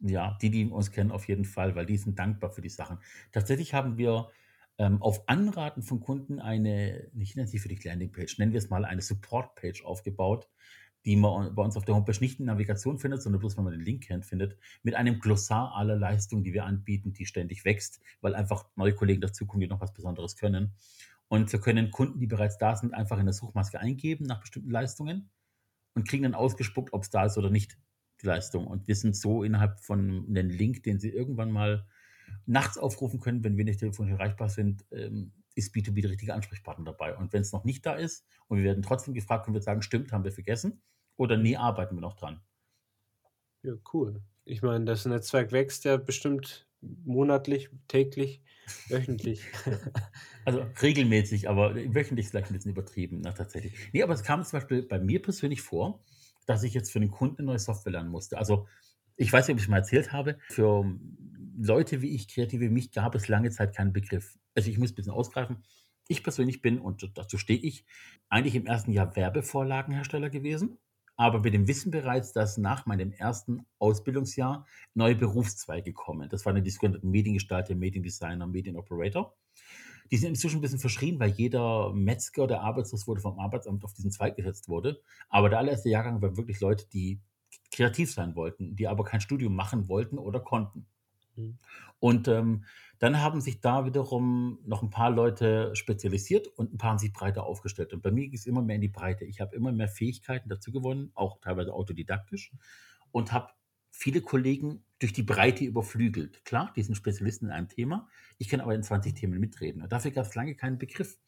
Ja, 0.00 0.36
die, 0.42 0.50
die 0.50 0.66
uns 0.66 0.90
kennen, 0.90 1.12
auf 1.12 1.28
jeden 1.28 1.44
Fall, 1.44 1.76
weil 1.76 1.86
die 1.86 1.96
sind 1.96 2.18
dankbar 2.18 2.50
für 2.50 2.60
die 2.60 2.70
Sachen. 2.70 2.98
Tatsächlich 3.30 3.72
haben 3.72 3.98
wir 3.98 4.32
ähm, 4.78 5.00
auf 5.00 5.28
Anraten 5.28 5.82
von 5.82 6.00
Kunden 6.00 6.40
eine, 6.40 7.08
ich 7.16 7.36
nenne 7.36 7.46
sie 7.46 7.60
für 7.60 7.68
die 7.68 7.78
Landingpage, 7.80 8.38
nennen 8.38 8.50
wir 8.50 8.58
es 8.58 8.68
mal 8.68 8.84
eine 8.84 9.00
Support-Page 9.00 9.84
aufgebaut, 9.84 10.48
die 11.04 11.16
man 11.16 11.54
bei 11.54 11.62
uns 11.62 11.76
auf 11.76 11.84
der 11.84 11.94
Homepage 11.94 12.18
nicht 12.20 12.38
in 12.38 12.46
Navigation 12.46 12.98
findet, 12.98 13.22
sondern 13.22 13.40
bloß, 13.40 13.56
wenn 13.56 13.64
man 13.64 13.72
den 13.72 13.82
Link 13.82 14.04
kennt, 14.04 14.24
findet, 14.24 14.56
mit 14.82 14.94
einem 14.94 15.18
Glossar 15.18 15.74
aller 15.74 15.96
Leistungen, 15.96 16.44
die 16.44 16.52
wir 16.52 16.64
anbieten, 16.64 17.12
die 17.12 17.26
ständig 17.26 17.64
wächst, 17.64 18.00
weil 18.20 18.34
einfach 18.34 18.66
neue 18.76 18.94
Kollegen 18.94 19.20
dazukommen, 19.20 19.60
die 19.60 19.66
noch 19.66 19.80
was 19.80 19.92
Besonderes 19.92 20.36
können. 20.36 20.74
Und 21.28 21.50
wir 21.50 21.60
können 21.60 21.90
Kunden, 21.90 22.20
die 22.20 22.26
bereits 22.26 22.58
da 22.58 22.76
sind, 22.76 22.94
einfach 22.94 23.18
in 23.18 23.26
der 23.26 23.32
Suchmaske 23.32 23.80
eingeben 23.80 24.26
nach 24.26 24.40
bestimmten 24.40 24.70
Leistungen 24.70 25.30
und 25.94 26.06
kriegen 26.06 26.22
dann 26.22 26.34
ausgespuckt, 26.34 26.92
ob 26.92 27.02
es 27.02 27.10
da 27.10 27.24
ist 27.24 27.38
oder 27.38 27.50
nicht, 27.50 27.78
die 28.20 28.26
Leistung. 28.26 28.66
Und 28.66 28.86
wissen 28.86 29.12
so 29.12 29.42
innerhalb 29.42 29.80
von 29.80 30.26
einem 30.28 30.50
Link, 30.50 30.84
den 30.84 31.00
sie 31.00 31.08
irgendwann 31.08 31.50
mal 31.50 31.86
nachts 32.46 32.78
aufrufen 32.78 33.18
können, 33.18 33.42
wenn 33.44 33.56
wir 33.56 33.64
nicht 33.64 33.80
telefonisch 33.80 34.12
erreichbar 34.12 34.48
sind, 34.48 34.84
ähm, 34.92 35.32
ist 35.54 35.74
B2B 35.74 36.00
der 36.00 36.10
richtige 36.10 36.32
Ansprechpartner 36.32 36.84
dabei. 36.84 37.16
Und 37.16 37.32
wenn 37.32 37.42
es 37.42 37.52
noch 37.52 37.64
nicht 37.64 37.84
da 37.84 37.94
ist 37.94 38.24
und 38.46 38.58
wir 38.58 38.64
werden 38.64 38.82
trotzdem 38.82 39.12
gefragt, 39.12 39.44
können 39.44 39.54
wir 39.54 39.62
sagen, 39.62 39.82
stimmt, 39.82 40.12
haben 40.12 40.24
wir 40.24 40.32
vergessen 40.32 40.80
oder 41.16 41.36
nee, 41.36 41.56
arbeiten 41.56 41.96
wir 41.96 42.00
noch 42.00 42.14
dran. 42.14 42.40
Ja, 43.62 43.74
cool. 43.92 44.22
Ich 44.44 44.62
meine, 44.62 44.84
das 44.84 45.04
Netzwerk 45.06 45.52
wächst 45.52 45.84
ja 45.84 45.96
bestimmt 45.96 46.66
monatlich, 46.80 47.70
täglich, 47.88 48.42
wöchentlich. 48.88 49.44
Also 50.44 50.66
regelmäßig, 50.82 51.48
aber 51.48 51.76
wöchentlich 51.76 52.26
ist 52.26 52.30
vielleicht 52.30 52.50
ein 52.50 52.54
bisschen 52.54 52.72
übertrieben, 52.72 53.20
na, 53.22 53.30
tatsächlich. 53.30 53.74
Nee, 53.92 54.02
aber 54.02 54.12
es 54.12 54.24
kam 54.24 54.42
zum 54.42 54.58
Beispiel 54.58 54.82
bei 54.82 54.98
mir 54.98 55.22
persönlich 55.22 55.62
vor, 55.62 56.02
dass 56.46 56.64
ich 56.64 56.74
jetzt 56.74 56.90
für 56.90 56.98
den 56.98 57.12
Kunden 57.12 57.38
eine 57.38 57.46
neue 57.46 57.60
Software 57.60 57.92
lernen 57.92 58.10
musste. 58.10 58.38
Also 58.38 58.66
ich 59.16 59.32
weiß 59.32 59.46
nicht, 59.46 59.54
ob 59.54 59.58
ich 59.58 59.66
es 59.66 59.70
mal 59.70 59.76
erzählt 59.76 60.12
habe, 60.12 60.38
für 60.48 60.84
Leute 61.56 62.02
wie 62.02 62.14
ich, 62.16 62.26
Kreative 62.26 62.64
wie 62.64 62.70
mich, 62.70 62.90
gab 62.90 63.14
es 63.14 63.28
lange 63.28 63.50
Zeit 63.50 63.72
keinen 63.76 63.92
Begriff. 63.92 64.36
Also 64.56 64.68
ich 64.68 64.78
muss 64.78 64.90
ein 64.90 64.94
bisschen 64.96 65.12
ausgreifen. 65.12 65.62
Ich 66.08 66.24
persönlich 66.24 66.60
bin, 66.60 66.80
und 66.80 67.08
dazu 67.16 67.38
stehe 67.38 67.60
ich, 67.60 67.86
eigentlich 68.28 68.56
im 68.56 68.66
ersten 68.66 68.90
Jahr 68.90 69.14
Werbevorlagenhersteller 69.14 70.28
gewesen, 70.28 70.78
aber 71.22 71.48
dem 71.50 71.68
Wissen 71.68 71.90
bereits, 71.90 72.32
dass 72.32 72.58
nach 72.58 72.86
meinem 72.86 73.12
ersten 73.12 73.64
Ausbildungsjahr 73.78 74.66
neue 74.94 75.14
Berufszweige 75.14 75.92
kommen. 75.92 76.28
Das 76.28 76.44
waren 76.44 76.62
die 76.62 76.70
sogenannten 76.70 77.10
Mediengestalter, 77.10 77.74
Mediendesigner, 77.74 78.46
Medienoperator. 78.46 79.34
Die 80.10 80.16
sind 80.16 80.30
inzwischen 80.30 80.58
ein 80.58 80.60
bisschen 80.60 80.78
verschrien, 80.78 81.18
weil 81.20 81.30
jeder 81.30 81.92
Metzger, 81.94 82.46
der 82.46 82.62
arbeitslos 82.62 83.06
wurde, 83.06 83.20
vom 83.20 83.38
Arbeitsamt 83.38 83.84
auf 83.84 83.94
diesen 83.94 84.10
Zweig 84.10 84.36
gesetzt 84.36 84.68
wurde. 84.68 85.00
Aber 85.30 85.48
der 85.48 85.58
allererste 85.58 85.88
Jahrgang 85.88 86.20
waren 86.20 86.36
wirklich 86.36 86.60
Leute, 86.60 86.86
die 86.92 87.20
kreativ 87.70 88.12
sein 88.12 88.34
wollten, 88.36 88.76
die 88.76 88.88
aber 88.88 89.04
kein 89.04 89.20
Studium 89.20 89.54
machen 89.54 89.88
wollten 89.88 90.18
oder 90.18 90.40
konnten. 90.40 90.86
Mhm. 91.36 91.58
Und 91.98 92.28
ähm, 92.28 92.64
dann 93.02 93.20
haben 93.20 93.40
sich 93.40 93.60
da 93.60 93.84
wiederum 93.84 94.60
noch 94.64 94.80
ein 94.80 94.90
paar 94.90 95.10
Leute 95.10 95.74
spezialisiert 95.74 96.46
und 96.46 96.72
ein 96.72 96.78
paar 96.78 96.90
haben 96.90 96.98
sich 96.98 97.12
breiter 97.12 97.42
aufgestellt. 97.42 97.92
Und 97.92 98.00
bei 98.00 98.12
mir 98.12 98.28
ging 98.28 98.38
es 98.38 98.46
immer 98.46 98.62
mehr 98.62 98.76
in 98.76 98.80
die 98.80 98.86
Breite. 98.86 99.24
Ich 99.24 99.40
habe 99.40 99.56
immer 99.56 99.72
mehr 99.72 99.88
Fähigkeiten 99.88 100.48
dazu 100.48 100.70
gewonnen, 100.70 101.10
auch 101.14 101.40
teilweise 101.40 101.74
autodidaktisch, 101.74 102.52
und 103.10 103.32
habe 103.32 103.48
viele 103.90 104.20
Kollegen 104.20 104.84
durch 105.00 105.12
die 105.12 105.24
Breite 105.24 105.64
überflügelt. 105.64 106.44
Klar, 106.44 106.72
die 106.76 106.82
sind 106.84 106.94
Spezialisten 106.94 107.46
in 107.46 107.50
einem 107.50 107.68
Thema. 107.68 108.06
Ich 108.38 108.48
kann 108.48 108.60
aber 108.60 108.72
in 108.72 108.84
20 108.84 109.14
Themen 109.14 109.40
mitreden. 109.40 109.82
Und 109.82 109.90
dafür 109.90 110.12
gab 110.12 110.26
es 110.26 110.36
lange 110.36 110.54
keinen 110.54 110.78
Begriff. 110.78 111.18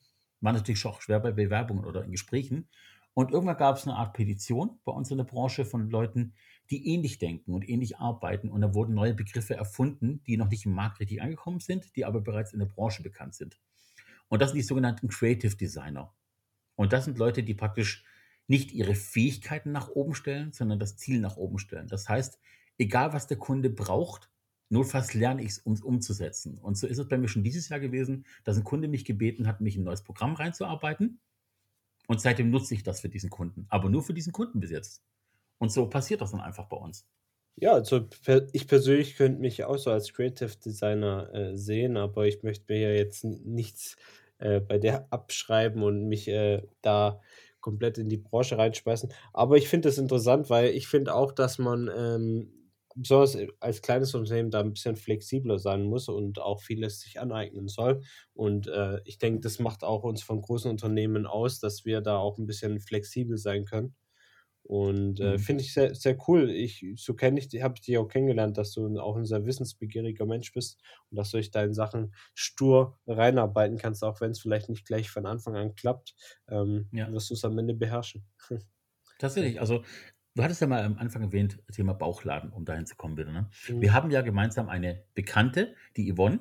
War 0.40 0.52
natürlich 0.52 0.86
auch 0.86 1.02
schwer 1.02 1.18
bei 1.18 1.32
Bewerbungen 1.32 1.84
oder 1.84 2.04
in 2.04 2.12
Gesprächen. 2.12 2.68
Und 3.14 3.32
irgendwann 3.32 3.56
gab 3.56 3.78
es 3.78 3.84
eine 3.84 3.96
Art 3.96 4.12
Petition 4.14 4.78
bei 4.84 4.92
uns 4.92 5.10
in 5.10 5.16
der 5.16 5.24
Branche 5.24 5.64
von 5.64 5.90
Leuten, 5.90 6.34
die 6.70 6.88
ähnlich 6.88 7.18
denken 7.18 7.52
und 7.52 7.68
ähnlich 7.68 7.98
arbeiten. 7.98 8.48
Und 8.48 8.60
da 8.60 8.74
wurden 8.74 8.94
neue 8.94 9.14
Begriffe 9.14 9.54
erfunden, 9.54 10.22
die 10.26 10.36
noch 10.36 10.48
nicht 10.48 10.66
im 10.66 10.72
Markt 10.72 11.00
richtig 11.00 11.22
angekommen 11.22 11.60
sind, 11.60 11.94
die 11.96 12.04
aber 12.04 12.20
bereits 12.20 12.52
in 12.52 12.58
der 12.58 12.66
Branche 12.66 13.02
bekannt 13.02 13.34
sind. 13.34 13.58
Und 14.28 14.40
das 14.40 14.50
sind 14.50 14.58
die 14.58 14.62
sogenannten 14.62 15.08
Creative 15.08 15.56
Designer. 15.56 16.14
Und 16.76 16.92
das 16.92 17.04
sind 17.04 17.18
Leute, 17.18 17.42
die 17.42 17.54
praktisch 17.54 18.04
nicht 18.46 18.72
ihre 18.72 18.94
Fähigkeiten 18.94 19.72
nach 19.72 19.88
oben 19.88 20.14
stellen, 20.14 20.52
sondern 20.52 20.78
das 20.78 20.96
Ziel 20.96 21.20
nach 21.20 21.36
oben 21.36 21.58
stellen. 21.58 21.88
Das 21.88 22.08
heißt, 22.08 22.38
egal 22.78 23.12
was 23.12 23.26
der 23.26 23.38
Kunde 23.38 23.70
braucht, 23.70 24.30
notfalls 24.68 25.14
lerne 25.14 25.42
ich 25.42 25.50
es, 25.50 25.58
um 25.58 25.72
es 25.72 25.82
umzusetzen. 25.82 26.58
Und 26.58 26.76
so 26.76 26.86
ist 26.86 26.98
es 26.98 27.08
bei 27.08 27.18
mir 27.18 27.28
schon 27.28 27.44
dieses 27.44 27.68
Jahr 27.68 27.80
gewesen, 27.80 28.26
dass 28.44 28.56
ein 28.56 28.64
Kunde 28.64 28.88
mich 28.88 29.04
gebeten 29.04 29.46
hat, 29.46 29.60
mich 29.60 29.76
in 29.76 29.82
ein 29.82 29.84
neues 29.84 30.02
Programm 30.02 30.34
reinzuarbeiten. 30.34 31.20
Und 32.06 32.20
seitdem 32.20 32.50
nutze 32.50 32.74
ich 32.74 32.82
das 32.82 33.00
für 33.00 33.08
diesen 33.08 33.30
Kunden. 33.30 33.66
Aber 33.68 33.88
nur 33.88 34.02
für 34.02 34.14
diesen 34.14 34.32
Kunden 34.32 34.60
bis 34.60 34.70
jetzt. 34.70 35.02
Und 35.58 35.70
so 35.72 35.88
passiert 35.88 36.20
das 36.20 36.30
dann 36.32 36.40
einfach 36.40 36.68
bei 36.68 36.76
uns. 36.76 37.06
Ja, 37.56 37.72
also 37.74 38.08
ich 38.52 38.66
persönlich 38.66 39.16
könnte 39.16 39.40
mich 39.40 39.62
auch 39.64 39.76
so 39.78 39.90
als 39.90 40.12
Creative 40.12 40.56
Designer 40.56 41.32
äh, 41.32 41.56
sehen, 41.56 41.96
aber 41.96 42.26
ich 42.26 42.42
möchte 42.42 42.64
mir 42.72 42.80
ja 42.80 42.90
jetzt 42.90 43.22
nichts 43.24 43.96
äh, 44.38 44.60
bei 44.60 44.78
der 44.78 45.06
abschreiben 45.12 45.82
und 45.84 46.06
mich, 46.08 46.26
äh, 46.28 46.62
da 46.82 47.20
komplett 47.60 47.96
in 47.98 48.08
die 48.08 48.16
Branche 48.18 48.58
reinschmeißen. 48.58 49.12
Aber 49.32 49.56
ich 49.56 49.68
finde 49.68 49.88
das 49.88 49.98
interessant, 49.98 50.50
weil 50.50 50.70
ich 50.70 50.88
finde 50.88 51.14
auch, 51.14 51.30
dass 51.32 51.58
man, 51.58 51.88
ähm, 51.96 52.70
besonders, 52.96 53.36
äh, 53.36 53.46
als 53.60 53.82
kleines 53.82 54.14
Unternehmen 54.16 54.50
da 54.50 54.58
ein 54.60 54.72
bisschen 54.72 54.96
flexibler 54.96 55.58
sein 55.60 55.84
muss 55.84 56.08
und 56.08 56.40
auch 56.40 56.60
vieles 56.60 57.00
sich 57.00 57.20
aneignen 57.20 57.68
soll. 57.68 58.02
Und, 58.34 58.66
äh, 58.66 59.00
ich 59.04 59.18
denke, 59.18 59.40
das 59.40 59.60
macht 59.60 59.84
auch 59.84 60.02
uns 60.02 60.22
von 60.24 60.42
großen 60.42 60.70
Unternehmen 60.70 61.24
aus, 61.26 61.60
dass 61.60 61.84
wir 61.84 62.00
da 62.00 62.18
auch 62.18 62.36
ein 62.38 62.46
bisschen 62.46 62.80
flexibel 62.80 63.38
sein 63.38 63.64
können. 63.64 63.94
Und, 64.64 65.20
äh, 65.20 65.38
Mhm. 65.38 65.38
finde 65.38 65.62
ich 65.64 65.74
sehr 65.74 65.94
sehr 65.94 66.16
cool. 66.28 66.50
Ich 66.50 66.84
so 66.96 67.14
kenne 67.14 67.38
ich 67.40 67.62
habe 67.62 67.74
ich 67.76 67.82
dich 67.82 67.98
auch 67.98 68.08
kennengelernt, 68.08 68.56
dass 68.58 68.72
du 68.72 68.98
auch 69.00 69.16
'n 69.16 69.26
sehr 69.26 69.44
wissensbegieriger 69.46 70.26
Mensch 70.26 70.52
bist 70.52 70.80
und 71.10 71.18
dass 71.18 71.30
du 71.32 71.36
dich 71.38 71.50
da 71.50 71.62
in 71.64 71.74
Sachen 71.74 72.14
stur 72.34 72.98
reinarbeiten 73.06 73.78
kannst, 73.78 74.02
auch 74.04 74.20
wenn's 74.22 74.40
vielleicht 74.40 74.70
nicht 74.70 74.86
gleich 74.86 75.10
von 75.10 75.26
Anfang 75.26 75.56
an 75.56 75.74
klappt, 75.74 76.14
ähm, 76.48 76.90
Ja. 76.92 77.14
wirst 77.14 77.30
du's 77.30 77.44
am 77.44 77.58
Ende 77.58 77.74
beherrschen. 77.74 78.26
Tatsächlich, 79.20 79.60
also, 79.60 79.84
du 80.34 80.42
hattest 80.42 80.60
ja 80.60 80.66
mal 80.66 80.82
am 80.84 80.98
Anfang 80.98 81.22
erwähnt, 81.22 81.62
Thema 81.72 81.92
Bauchladen, 81.94 82.50
um 82.50 82.64
dahin 82.64 82.86
zu 82.86 82.96
kommen 82.96 83.16
wieder, 83.16 83.30
ne? 83.32 83.48
Mhm. 83.68 83.80
Wir 83.80 83.92
haben 83.92 84.10
ja 84.10 84.22
gemeinsam 84.22 84.68
eine 84.68 85.04
Bekannte, 85.14 85.74
die 85.96 86.12
Yvonne. 86.12 86.40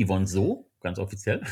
Yvonne 0.00 0.26
So, 0.26 0.70
ganz 0.80 0.98
offiziell. 0.98 1.42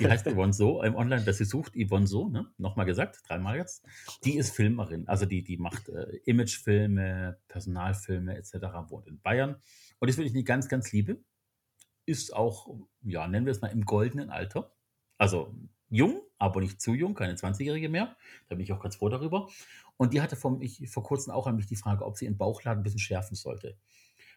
Die 0.00 0.08
heißt 0.08 0.26
Yvonne 0.26 0.52
So 0.52 0.82
im 0.82 0.94
Online, 0.96 1.26
wer 1.26 1.32
sie 1.34 1.44
sucht, 1.44 1.74
Yvonne 1.76 2.06
So, 2.06 2.28
ne? 2.28 2.52
Noch 2.58 2.76
mal 2.76 2.84
gesagt, 2.84 3.20
dreimal 3.28 3.56
jetzt. 3.58 3.84
Die 4.24 4.36
ist 4.36 4.50
Filmerin, 4.54 5.08
also 5.08 5.26
die 5.26 5.42
die 5.44 5.56
macht, 5.58 5.88
äh, 5.88 6.16
Imagefilme, 6.24 7.38
Personalfilme 7.48 8.36
et 8.36 8.46
cetera, 8.46 8.90
wohnt 8.90 9.06
in 9.08 9.20
Bayern 9.20 9.56
und 10.00 10.08
ist 10.08 10.18
wirklich 10.18 10.34
'ne 10.34 10.44
ganz, 10.44 10.68
ganz 10.68 10.92
Liebe. 10.92 11.22
Ist 12.06 12.34
auch, 12.34 12.68
ja, 13.02 13.28
nennen 13.28 13.46
wir 13.46 13.52
es 13.52 13.62
mal 13.62 13.68
im 13.68 13.84
goldenen 13.86 14.30
Alter. 14.30 14.74
Also, 15.18 15.54
jung, 15.90 16.22
aber 16.38 16.60
nicht 16.62 16.80
zu 16.82 16.94
jung, 16.94 17.14
keine 17.14 17.36
20-Jährige 17.36 17.88
mehr. 17.90 18.16
Da 18.48 18.56
bin 18.56 18.64
ich 18.64 18.72
auch 18.72 18.80
ganz 18.80 18.96
froh 18.96 19.08
darüber. 19.10 19.48
Und 19.98 20.14
die 20.14 20.22
hatte 20.22 20.36
vor 20.36 20.58
mich 20.58 20.88
vor 20.90 21.04
Kurzem 21.04 21.32
auch 21.32 21.46
an 21.48 21.56
mich 21.56 21.66
die 21.68 21.76
Frage, 21.76 22.04
ob 22.06 22.16
sie 22.18 22.26
ihren 22.26 22.38
Bauchladen 22.38 22.80
'n 22.82 22.84
bisschen 22.84 23.00
schärfen 23.00 23.36
sollte. 23.36 23.78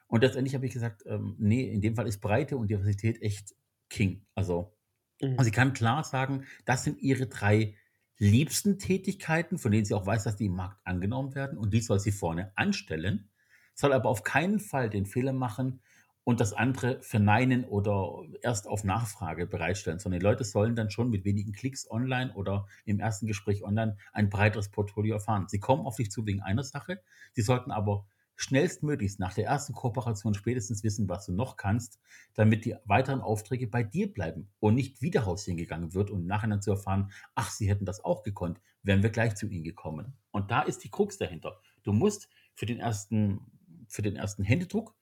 Und 0.07 0.23
letztendlich 0.23 0.55
habe 0.55 0.67
ich 0.67 0.73
gesagt, 0.73 1.03
ähm, 1.07 1.35
ne, 1.39 1.67
in 1.71 1.81
dem 1.81 1.95
Fall 1.95 2.07
ist 2.07 2.21
Breite 2.21 2.57
und 2.57 2.69
Diversität 2.69 3.21
echt 3.23 3.55
King. 3.89 4.25
Also, 4.35 4.76
Mhm. 5.21 5.43
sie 5.43 5.51
kann 5.51 5.73
klar 5.73 6.03
sagen, 6.03 6.45
das 6.65 6.83
sind 6.83 6.99
ihre 7.01 7.27
3 7.27 7.75
liebsten 8.17 8.79
Tätigkeiten, 8.79 9.57
von 9.57 9.71
denen 9.71 9.85
sie 9.85 9.93
auch 9.93 10.05
weiß, 10.05 10.23
dass 10.23 10.35
die 10.37 10.45
im 10.47 10.55
Markt 10.55 10.79
angenommen 10.85 11.35
werden 11.35 11.57
und 11.57 11.73
die 11.73 11.81
soll 11.81 11.99
sie 11.99 12.11
vorne 12.11 12.51
anstellen, 12.55 13.29
soll 13.75 13.93
aber 13.93 14.09
auf 14.09 14.23
keinen 14.23 14.59
Fall 14.59 14.89
den 14.89 15.05
Fehler 15.05 15.33
machen 15.33 15.81
und 16.23 16.39
das 16.41 16.51
andere 16.51 17.01
verneinen 17.03 17.63
oder 17.63 18.23
erst 18.41 18.67
auf 18.67 18.83
Nachfrage 18.83 19.45
bereitstellen, 19.47 19.99
sondern 19.99 20.19
die 20.19 20.25
Leute 20.25 20.43
sollen 20.43 20.75
dann 20.75 20.89
schon 20.89 21.09
mit 21.09 21.23
wenigen 21.23 21.53
Klicks 21.53 21.89
online 21.89 22.33
oder 22.33 22.67
im 22.85 22.99
ersten 22.99 23.27
Gespräch 23.27 23.63
online 23.63 23.97
ein 24.11 24.29
breiteres 24.29 24.69
Portfolio 24.69 25.15
erfahren. 25.15 25.47
Sie 25.47 25.59
kommen 25.59 25.85
auf 25.85 25.95
dich 25.95 26.11
zu 26.11 26.25
wegen 26.25 26.41
einer 26.41 26.63
Sache, 26.63 27.01
sie 27.33 27.41
sollten 27.43 27.71
aber 27.71 28.07
schnellstmöglichst 28.37 29.19
nach 29.19 29.33
der 29.33 29.45
ersten 29.45 29.73
Kooperation 29.73 30.33
spätestens 30.33 30.83
wissen, 30.83 31.09
was 31.09 31.25
du 31.25 31.33
noch 31.33 31.57
kannst, 31.57 31.99
damit 32.35 32.65
die 32.65 32.75
weiteren 32.85 33.21
Aufträge 33.21 33.67
bei 33.67 33.83
dir 33.83 34.13
bleiben 34.13 34.49
und 34.59 34.75
nicht 34.75 35.01
wieder 35.01 35.25
hausieren 35.25 35.57
gegangen 35.57 35.93
wird 35.93 36.11
und 36.11 36.21
im 36.21 36.27
Nachhinein 36.27 36.61
zu 36.61 36.71
erfahren: 36.71 37.11
„Ach, 37.35 37.51
sie 37.51 37.69
hätten 37.69 37.85
das 37.85 38.03
auch 38.05 38.23
gekonnt, 38.23 38.61
wären 38.83 39.03
wir 39.03 39.09
gleich 39.09 39.35
zu 39.35 39.47
ihnen 39.47 39.63
gekommen.“ 39.65 40.17
Und 40.31 40.51
da 40.51 40.61
ist 40.61 40.83
die 40.85 40.91
Krux 40.91 41.17
dahinter. 41.17 41.59
Du 41.83 41.93
musst 41.93 42.29
für 42.53 42.65
den 42.65 42.79
ersten 42.79 43.41
für 43.89 44.01
den 44.01 44.15
ersten 44.15 44.43
Händedruck 44.43 44.95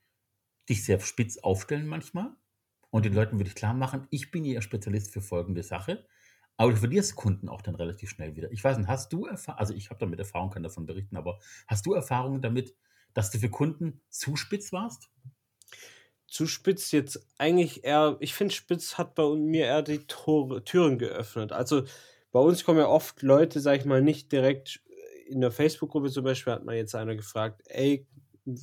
dich 0.70 0.84
sehr 0.86 1.00
spitz 1.00 1.38
aufstellen 1.38 1.88
manchmal 1.88 2.36
und 2.92 3.06
den. 3.06 3.14
Leuten 3.14 3.40
wirklich 3.40 3.56
klar 3.56 3.74
machen: 3.74 4.08
„Ich 4.12 4.32
bin 4.32 4.46
Ihr 4.46 4.62
Spezialist 4.62 5.12
für 5.14 5.22
folgende 5.22 5.64
Sache.“ 5.64 6.06
Aber 6.58 6.72
du 6.72 6.78
verlierst 6.78 7.16
Kunden 7.16 7.50
auch 7.50 7.62
dann 7.62 7.76
relativ 7.76 8.10
schnell 8.12 8.36
wieder. 8.36 8.52
Ich 8.52 8.64
weiß 8.64 8.78
nicht, 8.78 8.88
hast 8.88 9.12
du 9.14 9.26
Erfa 9.26 9.54
also, 9.54 9.74
ich 9.74 9.90
habe 9.90 10.00
damit 10.00 10.20
Erfahrung, 10.20 10.52
kann 10.52 10.64
davon 10.64 10.86
berichten, 10.86 11.18
aber 11.18 11.40
hast 11.68 11.86
du 11.86 11.94
Erfahrungen 11.94 12.42
damit, 12.42 12.76
dass 13.16 13.32
du 13.32 13.40
für 13.40 13.50
Kunden 13.50 14.02
zu 14.12 14.36
spitz 14.38 14.72
warst? 14.74 15.10
Zu 16.28 16.48
spitz 16.48 16.92
jetzt 16.92 17.28
eigentlich 17.38 17.84
eher 17.84 18.18
ich 18.20 18.34
finde, 18.34 18.54
spitz 18.54 18.98
hat 18.98 19.14
bei 19.16 19.24
mir 19.36 19.66
eher 19.66 19.82
die 19.84 20.00
Tore 20.08 20.64
Türen 20.64 20.98
geöffnet. 20.98 21.52
Also, 21.52 21.84
bei 22.32 22.40
uns 22.40 22.64
kommen 22.66 22.80
ja 22.80 22.88
oft 22.88 23.22
Leute, 23.22 23.60
sage 23.60 23.80
ich 23.80 23.86
mal, 23.86 24.02
nicht 24.02 24.32
direkt 24.32 24.82
in 25.28 25.42
der 25.42 25.52
Facebook-Gruppe 25.52 26.10
zum 26.12 26.24
Beispiel 26.24 26.54
hat 26.54 26.66
mal 26.66 26.76
jetzt 26.76 26.96
einer 26.96 27.16
gefragt: 27.16 27.62
„Ey, 27.68 28.08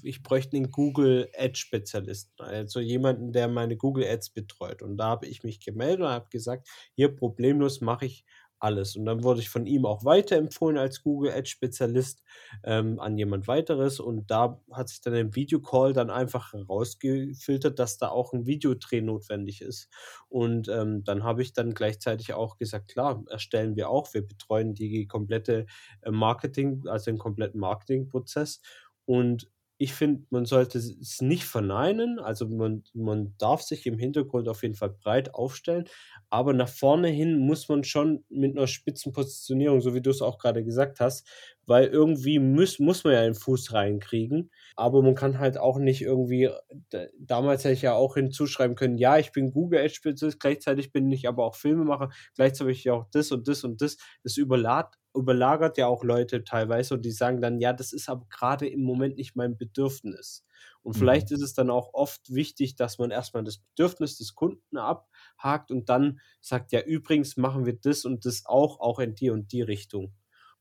ich 0.02 0.22
bräuchte 0.22 0.56
'nen 0.56 0.70
Google 0.72 1.28
Ads 1.38 1.58
Spezialisten, 1.60 2.42
also 2.42 2.80
jemanden, 2.80 3.32
der 3.32 3.48
meine 3.48 3.76
Google 3.76 4.06
Ads 4.06 4.30
betreut.“ 4.30 4.82
Und 4.82 4.96
da 4.96 5.06
habe 5.06 5.26
ich 5.26 5.44
mich 5.44 5.60
gemeldet 5.60 6.00
und 6.00 6.08
habe 6.08 6.28
gesagt: 6.30 6.68
„Hier, 6.94 7.14
problemlos 7.14 7.80
mache 7.80 8.06
ich 8.06 8.24
alles.“ 8.62 8.96
Und 8.96 9.04
dann 9.06 9.22
wurde 9.24 9.40
ich 9.40 9.48
von 9.50 9.66
ihm 9.66 9.86
auch 9.86 10.04
weiterempfohlen 10.04 10.78
als 10.78 11.02
Google 11.02 11.32
Ads 11.32 11.50
Spezialist, 11.50 12.22
ähm, 12.64 13.00
an 13.00 13.16
jemand 13.18 13.48
weiteres 13.48 14.00
und 14.00 14.30
da 14.30 14.60
hat 14.72 14.88
sich 14.88 15.00
dann 15.00 15.14
im 15.14 15.34
Videocall 15.34 15.92
dann 15.92 16.10
einfach 16.10 16.52
herausgefiltert, 16.52 17.78
dass 17.78 17.98
da 17.98 18.08
auch 18.08 18.32
'n 18.34 18.46
Videodreh 18.46 19.00
notwendig 19.02 19.60
ist. 19.62 19.88
Und, 20.28 20.68
ähm, 20.68 21.04
dann 21.04 21.24
habe 21.24 21.42
ich 21.42 21.52
dann 21.52 21.74
gleichzeitig 21.74 22.32
auch 22.34 22.56
gesagt: 22.58 22.88
„Klar, 22.92 23.24
erstellen 23.30 23.76
wir 23.76 23.90
auch.“ 23.90 24.12
Wir 24.14 24.26
betreuen 24.26 24.74
die 24.74 25.06
komplette, 25.06 25.66
äh, 26.02 26.10
Marketing 26.10 26.82
also 26.88 27.06
den 27.10 27.18
kompletten 27.18 27.60
Marketingprozess. 27.60 28.60
Und 29.04 29.50
ich 29.82 29.94
finde, 29.94 30.24
man 30.30 30.44
sollte 30.46 30.78
es 30.78 30.90
es 31.00 31.20
nicht 31.22 31.44
verneinen. 31.44 32.18
Also, 32.20 32.48
man 32.48 32.84
man 32.94 33.34
darf 33.38 33.62
sich 33.62 33.86
im 33.86 33.98
Hintergrund 33.98 34.48
auf 34.48 34.62
jeden 34.62 34.74
Fall 34.76 34.90
breit 34.90 35.34
aufstellen, 35.34 35.84
aber 36.30 36.52
nach 36.54 36.68
vorne 36.68 37.08
hin 37.08 37.38
muss 37.38 37.68
man 37.68 37.84
schon 37.84 38.24
mit 38.30 38.54
'ner 38.54 38.66
spitzen 38.68 39.12
Positionierung, 39.12 39.80
so 39.80 39.94
wie 39.94 40.00
du's 40.02 40.22
auch 40.22 40.38
grade 40.38 40.64
gesagt 40.64 41.00
hast, 41.00 41.26
weil 41.66 41.86
irgendwie 41.88 42.38
müss 42.38 42.78
muss 42.78 43.04
man 43.04 43.12
ja 43.14 43.22
den 43.24 43.34
Fuß 43.34 43.72
reinkriegen, 43.72 44.50
aber 44.76 45.02
man 45.02 45.14
kann 45.14 45.38
halt 45.38 45.58
auch 45.58 45.78
nicht 45.78 46.02
irgendwie 46.02 46.50
d 46.92 47.08
damals 47.18 47.64
hätte 47.64 47.74
ich 47.74 47.82
ja 47.82 47.94
auch 47.94 48.14
hinzuschreiben 48.14 48.76
können: 48.76 48.98
„Ja, 48.98 49.18
ich 49.18 49.32
bin 49.32 49.52
Google 49.52 49.80
Ads 49.80 49.94
Spezialist, 49.96 50.40
gleichzeitig 50.40 50.92
bin 50.92 51.10
ich 51.10 51.28
aber 51.28 51.44
auch 51.44 51.56
Filmemacher, 51.56 52.10
gleichzeitig 52.36 52.88
auch 52.90 53.06
das 53.12 53.32
und 53.32 53.48
das 53.48 53.64
und 53.64 53.80
das.“ 53.82 53.96
Das 54.24 54.36
überlad 54.36 54.94
überlagert 55.14 55.78
ja 55.78 55.86
auch 55.86 56.04
Leute 56.04 56.44
teilweise 56.44 56.94
und 56.94 57.02
die 57.04 57.10
sagen 57.12 57.40
dann: 57.40 57.60
„Ja, 57.60 57.72
das 57.72 57.92
ist 57.92 58.08
aber 58.08 58.26
grade 58.30 58.66
im 58.68 58.82
Moment 58.82 59.16
nicht 59.16 59.36
mein 59.36 59.56
Bedürfnis.“ 59.58 60.44
Und 60.82 60.94
vielleicht 60.94 61.30
Mhm. 61.30 61.32
ist 61.32 61.42
es 61.42 61.54
dann 61.54 61.70
auch 61.70 61.94
oft 61.94 62.32
wichtig, 62.34 62.76
dass 62.76 62.98
man 62.98 63.10
erst 63.10 63.34
mal 63.34 63.44
das 63.44 63.58
Bedürfnis 63.58 64.16
des 64.18 64.34
Kunden 64.34 64.76
abhakt 64.78 65.70
und 65.70 65.88
dann 65.88 66.20
sagt: 66.40 66.72
„Ja, 66.72 66.80
übrigens 66.82 67.36
machen 67.36 67.66
wir 67.66 67.74
das 67.78 68.04
und 68.04 68.24
das 68.26 68.44
auch, 68.46 68.80
auch 68.80 68.98
in 68.98 69.14
die 69.14 69.30
und 69.30 69.52
die 69.52 69.62
Richtung.“ 69.62 70.14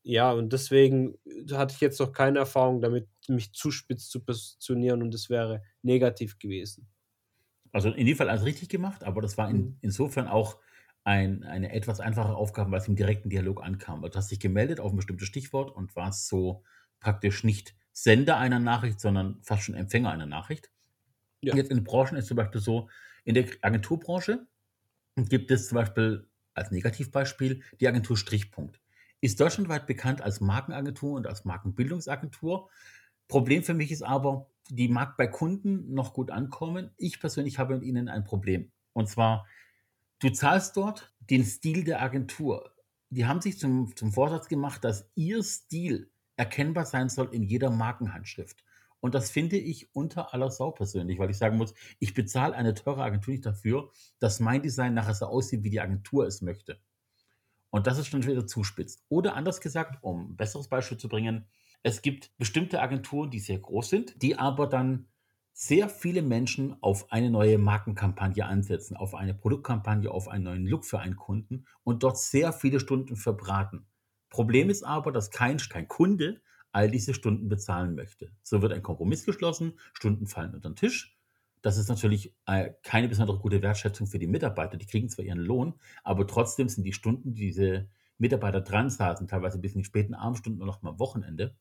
Ja, 0.03 0.31
und 0.31 0.51
deswegen, 0.53 1.15
äh, 1.25 1.53
hatte 1.53 1.73
ich 1.75 1.81
jetzt 1.81 1.99
noch 1.99 2.11
keine 2.11 2.39
Erfahrung 2.39 2.81
damit, 2.81 3.07
mich 3.27 3.53
zu 3.53 3.71
spitz 3.71 4.09
zu 4.09 4.23
positionieren 4.23 5.01
und 5.03 5.13
das 5.13 5.29
wäre 5.29 5.61
negativ 5.83 6.39
gewesen. 6.39 6.89
Also, 7.71 7.89
in 7.91 8.05
dem 8.05 8.15
Fall 8.17 8.29
alles 8.29 8.45
richtig 8.45 8.69
gemacht, 8.69 9.03
aber 9.03 9.21
das 9.21 9.37
war 9.37 9.49
in 9.49 9.69
Mhm. 9.69 9.81
insofern 9.81 10.27
auch 10.27 10.57
ein 11.03 11.43
eine 11.43 11.73
etwas 11.73 11.99
einfache 11.99 12.35
Aufgabe, 12.35 12.71
weil's 12.71 12.87
im 12.87 12.95
direkten 12.95 13.29
Dialog 13.29 13.63
ankam. 13.63 14.01
Du 14.03 14.09
hast 14.15 14.31
dich 14.31 14.39
gemeldet 14.39 14.79
auf 14.79 14.91
'n 14.93 14.97
bestimmtes 14.97 15.27
Stichwort 15.27 15.71
und 15.75 15.95
warst 15.95 16.27
so 16.27 16.63
praktisch 16.99 17.43
nicht 17.43 17.75
Sender 17.93 18.37
einer 18.37 18.59
Nachricht, 18.59 18.99
sondern 19.01 19.41
fast 19.43 19.63
schon 19.63 19.75
Empfänger 19.75 20.11
einer 20.11 20.25
Nachricht. 20.27 20.71
Ja. 21.43 21.55
Jetzt 21.55 21.71
in 21.71 21.83
Branchen 21.83 22.17
ist 22.17 22.27
zum 22.27 22.37
Beispiel 22.37 22.61
so, 22.61 22.89
in 23.25 23.35
der 23.35 23.45
Agenturbranche 23.61 24.47
gibt 25.17 25.51
es 25.51 25.69
zum 25.69 25.77
Beispiel 25.77 26.29
als 26.53 26.71
Negativbeispiel 26.71 27.63
die 27.79 27.87
Agentur 27.87 28.17
Strichpunkt. 28.17 28.81
Ist 29.21 29.39
deutschlandweit 29.39 29.87
bekannt 29.87 30.21
als 30.21 30.41
Markenagentur 30.41 31.13
und 31.13 31.27
als 31.27 31.45
Markenbildungsagentur. 31.45 32.69
Problem 33.27 33.63
für 33.63 33.73
mich 33.73 33.91
ist 33.91 34.03
aber, 34.03 34.51
die 34.69 34.89
mag 34.89 35.17
bei 35.17 35.27
Kunden 35.27 35.93
noch 35.93 36.13
gut 36.13 36.31
ankommen. 36.31 36.91
Ich 36.97 37.19
persönlich 37.19 37.59
habe 37.59 37.75
mit 37.75 37.83
ihnen 37.83 38.09
ein 38.09 38.23
Problem. 38.25 38.71
Und 38.93 39.09
zwar, 39.09 39.47
du 40.21 40.31
zahlst 40.31 40.77
dort 40.77 41.13
den 41.19 41.43
Stil 41.45 41.83
der 41.83 42.01
Agentur. 42.01 42.73
Die 43.09 43.25
haben 43.25 43.41
sich 43.41 43.59
zum 43.59 43.95
zum 43.95 44.13
Vorsatz 44.13 44.47
gemacht, 44.47 44.83
dass 44.83 45.11
ihr 45.15 45.43
Stil 45.43 46.11
erkennbar 46.37 46.85
sein 46.85 47.09
soll 47.09 47.33
in 47.33 47.43
jeder 47.43 47.69
Markenhandschrift. 47.69 48.63
Und 49.01 49.15
das 49.15 49.31
finde 49.31 49.57
ich 49.57 49.93
unter 49.95 50.33
aller 50.33 50.51
Sau 50.51 50.71
persönlich, 50.71 51.19
weil 51.19 51.31
ich 51.31 51.37
sagen 51.37 51.57
muss, 51.57 51.73
ich 51.99 52.13
bezahle 52.13 52.55
eine 52.55 52.73
teure 52.75 53.03
Agentur 53.03 53.33
nicht 53.33 53.45
dafür, 53.45 53.91
dass 54.19 54.39
mein 54.39 54.61
Design 54.61 54.93
nachher 54.93 55.15
so 55.15 55.25
aussieht, 55.25 55.63
wie 55.63 55.71
die 55.71 55.81
Agentur 55.81 56.27
es 56.27 56.41
möchte. 56.41 56.79
Und 57.69 57.87
das 57.87 57.97
ist 57.97 58.07
schon 58.07 58.25
wieder 58.25 58.47
zu 58.47 58.63
spitz. 58.63 59.03
Oder 59.09 59.35
anders 59.35 59.61
gesagt, 59.61 59.99
um 60.03 60.31
'n 60.31 60.35
besseres 60.37 60.67
Beispiel 60.69 60.97
zu 60.97 61.09
bringen, 61.09 61.47
es 61.83 62.01
gibt 62.01 62.37
bestimmte 62.37 62.81
Agenturen, 62.81 63.31
die 63.31 63.39
sehr 63.39 63.59
groß 63.59 63.89
sind, 63.89 64.21
die 64.21 64.37
aber 64.37 64.67
dann 64.67 65.07
sehr 65.53 65.89
viele 65.89 66.21
Menschen 66.21 66.75
auf 66.81 67.11
eine 67.11 67.29
neue 67.29 67.57
Markenkampagne 67.57 68.45
ansetzen, 68.45 68.95
auf 68.97 69.13
eine 69.15 69.33
Produktkampagne, 69.33 70.09
auf 70.09 70.27
einen 70.27 70.45
neuen 70.45 70.65
Look 70.67 70.85
für 70.85 70.99
einen 70.99 71.15
Kunden 71.15 71.65
und 71.83 72.03
dort 72.03 72.17
sehr 72.19 72.53
viele 72.53 72.79
Stunden 72.79 73.15
für 73.15 73.33
braten. 73.33 73.85
Problem 74.29 74.69
ist 74.69 74.83
aber, 74.83 75.11
dass 75.11 75.29
kein 75.29 75.57
kein 75.57 75.87
Kunde 75.87 76.41
all 76.71 76.89
diese 76.89 77.13
Stunden 77.13 77.49
bezahlen 77.49 77.95
möchte. 77.95 78.31
So 78.43 78.61
wird 78.61 78.71
ein 78.73 78.81
Kompromiss 78.83 79.25
geschlossen, 79.25 79.77
Stunden 79.93 80.25
fallen 80.27 80.55
unter 80.55 80.69
'n 80.69 80.75
Tisch. 80.75 81.17
das 81.61 81.77
ist 81.77 81.89
natürlich 81.89 82.35
äh, 82.47 82.71
keine 82.83 83.07
besondere 83.07 83.37
gute 83.37 83.61
Wertschätzung 83.61 84.07
für 84.07 84.17
die 84.19 84.27
Mitarbeiter. 84.27 84.77
Die 84.77 84.87
kriegen 84.87 85.09
zwar 85.09 85.25
ihren 85.25 85.37
Lohn, 85.39 85.75
aber 86.03 86.25
trotzdem 86.25 86.69
sind 86.69 86.83
die 86.85 86.93
Stunden, 86.93 87.33
die 87.35 87.47
diese 87.47 87.89
Mitarbeiter 88.17 88.61
dran 88.61 88.89
saßen, 88.89 89.27
teilweise 89.27 89.59
bis 89.59 89.73
in 89.73 89.79
die 89.79 89.85
späten 89.85 90.15
Abendstunden 90.15 90.61
und 90.61 90.67
noch 90.67 90.81
mal 90.81 90.91
am 90.91 90.99
Wochenende, 90.99 91.55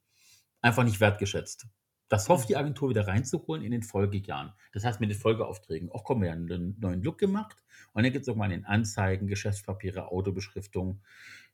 einfach 0.62 0.84
nicht 0.84 1.00
wertgeschätzt. 1.00 1.68
Das 2.10 2.28
hofft 2.28 2.48
die 2.48 2.56
Agentur 2.56 2.90
wieder 2.90 3.06
reinzuholen 3.06 3.62
in 3.62 3.70
den 3.70 3.84
Folgejahren. 3.84 4.52
Das 4.72 4.84
heißt, 4.84 5.00
mit 5.00 5.10
den 5.10 5.16
Folgeaufträgen. 5.16 5.92
Auch 5.92 6.02
kommen 6.02 6.22
wir 6.22 6.32
einen 6.32 6.76
neuen 6.80 7.02
Look 7.04 7.18
gemacht. 7.18 7.62
Und 7.92 8.02
dann 8.02 8.12
gibt 8.12 8.22
es 8.24 8.28
irgendwann 8.28 8.50
in 8.50 8.64
Anzeigen, 8.64 9.28
Geschäftspapiere, 9.28 10.08
Autobeschriftung, 10.08 11.00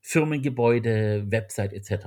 Firmengebäude, 0.01 1.31
Website 1.31 1.75
etc. 1.75 2.07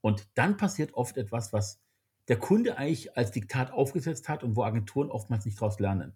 Und 0.00 0.26
dann 0.34 0.56
passiert 0.56 0.94
oft 0.94 1.18
etwas, 1.18 1.52
was 1.52 1.82
der 2.28 2.38
Kunde 2.38 2.78
eigentlich 2.78 3.14
als 3.14 3.30
Diktat 3.30 3.70
aufgesetzt 3.70 4.30
hat 4.30 4.42
und 4.42 4.56
wo 4.56 4.62
Agenturen 4.64 5.10
oftmals 5.10 5.44
nicht 5.44 5.60
daraus 5.60 5.78
lernen. 5.78 6.14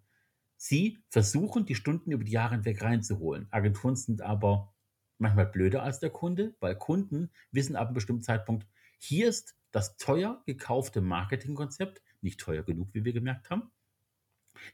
Sie 0.57 0.99
versuchen, 1.11 1.67
die 1.67 1.75
Stunden 1.75 2.11
über 2.11 2.25
die 2.25 2.33
Jahre 2.33 2.55
hinweg 2.55 2.83
reinzuholen. 2.83 3.49
Agenturen 3.51 3.97
sind 3.97 4.23
aber 4.23 4.73
manchmal 5.19 5.47
blöder 5.47 5.83
als 5.83 6.01
der 6.01 6.11
Kunde, 6.11 6.55
weil 6.59 6.75
Kunden 6.75 7.31
wissen 7.53 7.77
ab 7.77 7.89
einem 7.89 7.95
bestimmten 7.95 8.23
Zeitpunkt, 8.23 8.67
hier 8.99 9.29
ist 9.29 9.57
das 9.73 9.97
teuer 9.97 10.43
gekaufte 10.47 11.01
Marketingkonzept, 11.01 12.03
nicht 12.23 12.41
teuer 12.41 12.63
genug, 12.63 12.89
wie 12.93 13.05
wir 13.05 13.13
gemerkt 13.13 13.51
haben. 13.51 13.71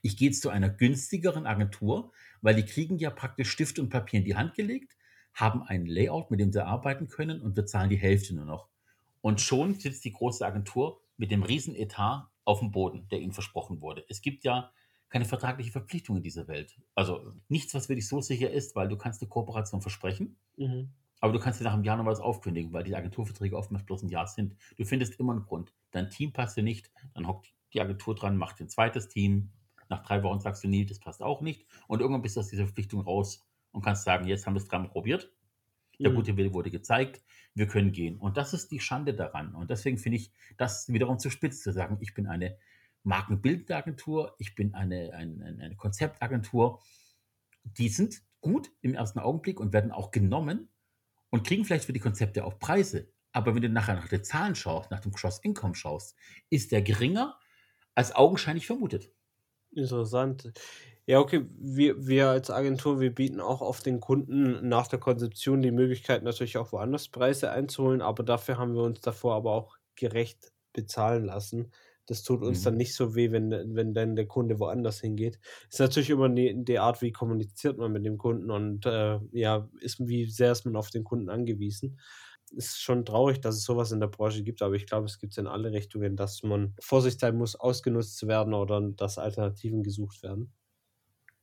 Ich 0.02 0.16
gehe 0.16 0.28
jetzt 0.28 0.42
zu 0.42 0.48
einer 0.48 0.70
günstigeren 0.70 1.46
Agentur, 1.46 2.12
weil 2.40 2.54
die 2.54 2.64
kriegen 2.64 2.98
ja 2.98 3.10
praktisch 3.10 3.50
Stift 3.50 3.78
und 3.78 3.90
Papier 3.90 4.20
in 4.20 4.24
die 4.24 4.36
Hand 4.36 4.54
gelegt, 4.54 4.96
haben 5.34 5.62
ein 5.62 5.86
Layout, 5.86 6.30
mit 6.30 6.40
dem 6.40 6.52
sie 6.52 6.64
arbeiten 6.64 7.08
können 7.08 7.40
und 7.40 7.56
wir 7.56 7.66
zahlen 7.66 7.90
die 7.90 7.96
Hälfte 7.96 8.34
nur 8.34 8.46
noch. 8.46 8.68
Und 9.20 9.40
schon 9.40 9.74
sitzt 9.74 10.04
die 10.04 10.12
große 10.12 10.44
Agentur 10.44 11.00
mit 11.16 11.30
dem 11.30 11.42
Riesenetat 11.42 12.26
auf 12.44 12.60
dem 12.60 12.70
Boden, 12.70 13.06
der 13.08 13.20
ihnen 13.20 13.32
versprochen 13.32 13.80
wurde. 13.80 14.04
Es 14.08 14.22
gibt 14.22 14.44
ja 14.44 14.72
keine 15.08 15.24
vertragliche 15.24 15.72
Verpflichtung 15.72 16.16
in 16.16 16.22
dieser 16.22 16.48
Welt. 16.48 16.76
Also 16.94 17.32
nichts, 17.48 17.74
was 17.74 17.88
wirklich 17.88 18.08
so 18.08 18.20
sicher 18.20 18.50
ist, 18.50 18.74
weil 18.74 18.88
du 18.88 18.96
kannst 18.96 19.22
eine 19.22 19.28
Kooperation 19.28 19.82
versprechen, 19.82 20.38
Mhm. 20.56 20.90
Aber 21.20 21.32
du 21.32 21.38
kannst 21.38 21.60
dir 21.60 21.64
nach 21.64 21.74
einem 21.74 21.84
Jahr 21.84 21.96
noch 21.96 22.04
was 22.06 22.20
aufkündigen, 22.20 22.72
weil 22.72 22.84
die 22.84 22.94
Agenturverträge 22.94 23.56
oftmals 23.56 23.84
bloß 23.84 24.02
ein 24.02 24.08
Jahr 24.08 24.26
sind. 24.26 24.56
Du 24.76 24.84
findest 24.84 25.18
immer 25.18 25.32
einen 25.32 25.42
Grund. 25.42 25.72
Dein 25.90 26.10
Team 26.10 26.32
passt 26.32 26.56
dir 26.56 26.62
nicht, 26.62 26.90
dann 27.14 27.26
hockt 27.26 27.52
die 27.72 27.80
Agentur 27.80 28.14
dran, 28.14 28.36
macht 28.36 28.60
ein 28.60 28.68
zweites 28.68 29.08
Team. 29.08 29.50
Nach 29.88 30.02
drei 30.02 30.22
Wochen 30.22 30.40
sagst 30.40 30.64
du, 30.64 30.68
nee, 30.68 30.84
das 30.84 30.98
passt 30.98 31.22
auch 31.22 31.40
nicht. 31.40 31.66
Und 31.86 32.00
irgendwann 32.00 32.22
bist 32.22 32.36
du 32.36 32.40
aus 32.40 32.48
dieser 32.48 32.64
Verpflichtung 32.64 33.00
raus 33.02 33.46
und 33.72 33.82
kannst 33.82 34.04
sagen, 34.04 34.26
jetzt 34.26 34.46
haben 34.46 34.54
wir 34.54 34.60
es 34.60 34.68
dreimal 34.68 34.88
probiert. 34.88 35.32
Der 35.98 36.10
Mhm. 36.10 36.16
gute 36.16 36.36
Wille 36.36 36.52
wurde 36.52 36.70
gezeigt, 36.70 37.22
wir 37.54 37.66
können 37.66 37.92
gehen. 37.92 38.18
Und 38.18 38.36
das 38.36 38.52
ist 38.52 38.70
die 38.70 38.80
Schande 38.80 39.14
daran. 39.14 39.54
Und 39.54 39.70
deswegen 39.70 39.96
finde 39.98 40.16
ich 40.18 40.32
das 40.58 40.92
wiederum 40.92 41.18
zu 41.18 41.30
spitz 41.30 41.62
zu 41.62 41.72
sagen, 41.72 41.96
ich 42.00 42.12
bin 42.14 42.26
eine 42.26 42.58
markenbildende 43.04 43.76
Agentur, 43.76 44.34
ich 44.38 44.54
bin 44.54 44.74
eine, 44.74 45.12
ein- 45.14 45.40
ein- 45.40 45.60
eine 45.60 45.76
Konzeptagentur. 45.76 46.82
Die 47.64 47.88
sind 47.88 48.22
gut 48.40 48.70
im 48.82 48.94
ersten 48.94 49.20
Augenblick 49.20 49.58
und 49.60 49.72
werden 49.72 49.92
auch 49.92 50.10
genommen 50.10 50.68
und 51.30 51.46
kriegen 51.46 51.64
vielleicht 51.64 51.84
für 51.84 51.92
die 51.92 52.00
Konzepte 52.00 52.44
auch 52.44 52.58
Preise. 52.58 53.08
Aber 53.32 53.54
wenn 53.54 53.62
du 53.62 53.68
nachher 53.68 53.94
nach 53.94 54.08
den 54.08 54.24
Zahlen 54.24 54.54
schaust, 54.54 54.90
nach 54.90 55.00
dem 55.00 55.12
Cross-Income 55.12 55.74
schaust, 55.74 56.16
ist 56.48 56.72
der 56.72 56.82
geringer 56.82 57.38
als 57.94 58.14
augenscheinlich 58.14 58.66
vermutet. 58.66 59.12
Interessant. 59.72 60.52
Ja, 61.06 61.20
okay, 61.20 61.46
wir, 61.58 62.06
wir 62.06 62.30
als 62.30 62.50
Agentur, 62.50 62.98
wir 62.98 63.14
bieten 63.14 63.40
auch 63.40 63.60
auf 63.60 63.80
den 63.80 64.00
Kunden 64.00 64.68
nach 64.68 64.88
der 64.88 64.98
Konzeption 64.98 65.62
die 65.62 65.70
Möglichkeit, 65.70 66.22
natürlich 66.22 66.56
auch 66.58 66.72
woanders 66.72 67.08
Preise 67.08 67.50
einzuholen, 67.50 68.02
aber 68.02 68.22
dafür 68.22 68.58
haben 68.58 68.74
wir 68.74 68.82
uns 68.82 69.00
davor 69.02 69.36
aber 69.36 69.52
auch 69.52 69.76
gerecht 69.94 70.52
bezahlen 70.72 71.24
lassen. 71.24 71.70
Das 72.06 72.22
tut 72.22 72.42
uns 72.42 72.62
Mhm. 72.62 72.62
dann 72.62 72.76
nicht 72.76 72.94
so 72.94 73.14
weh, 73.14 73.32
wenn, 73.32 73.50
wenn 73.74 73.92
dann 73.94 74.16
der 74.16 74.26
Kunde 74.26 74.58
woanders 74.60 75.00
hingeht. 75.00 75.38
Ist 75.70 75.80
natürlich 75.80 76.10
immer 76.10 76.28
die, 76.28 76.54
die 76.64 76.78
Art, 76.78 77.02
wie 77.02 77.12
kommuniziert 77.12 77.78
man 77.78 77.92
mit 77.92 78.04
dem 78.06 78.18
Kunden 78.18 78.50
und 78.50 78.86
äh, 78.86 79.18
ja, 79.32 79.68
ist, 79.80 79.98
wie 80.06 80.26
sehr 80.26 80.52
ist 80.52 80.64
man 80.64 80.76
auf 80.76 80.90
den 80.90 81.04
Kunden 81.04 81.28
angewiesen. 81.30 81.98
Ist 82.52 82.80
schon 82.80 83.04
traurig, 83.04 83.40
dass 83.40 83.56
es 83.56 83.64
sowas 83.64 83.90
in 83.92 84.00
der 84.00 84.06
Branche 84.08 84.42
gibt, 84.44 84.62
aber 84.62 84.74
ich 84.74 84.86
glaube, 84.86 85.06
es 85.06 85.18
gibt 85.18 85.32
es 85.32 85.38
in 85.38 85.46
alle 85.48 85.72
Richtungen, 85.72 86.16
dass 86.16 86.42
man 86.44 86.74
vorsichtig 86.80 87.20
sein 87.20 87.36
muss, 87.36 87.56
ausgenutzt 87.56 88.16
zu 88.18 88.28
werden 88.28 88.54
oder 88.54 88.80
dass 88.80 89.18
Alternativen 89.18 89.82
gesucht 89.82 90.22
werden. 90.22 90.52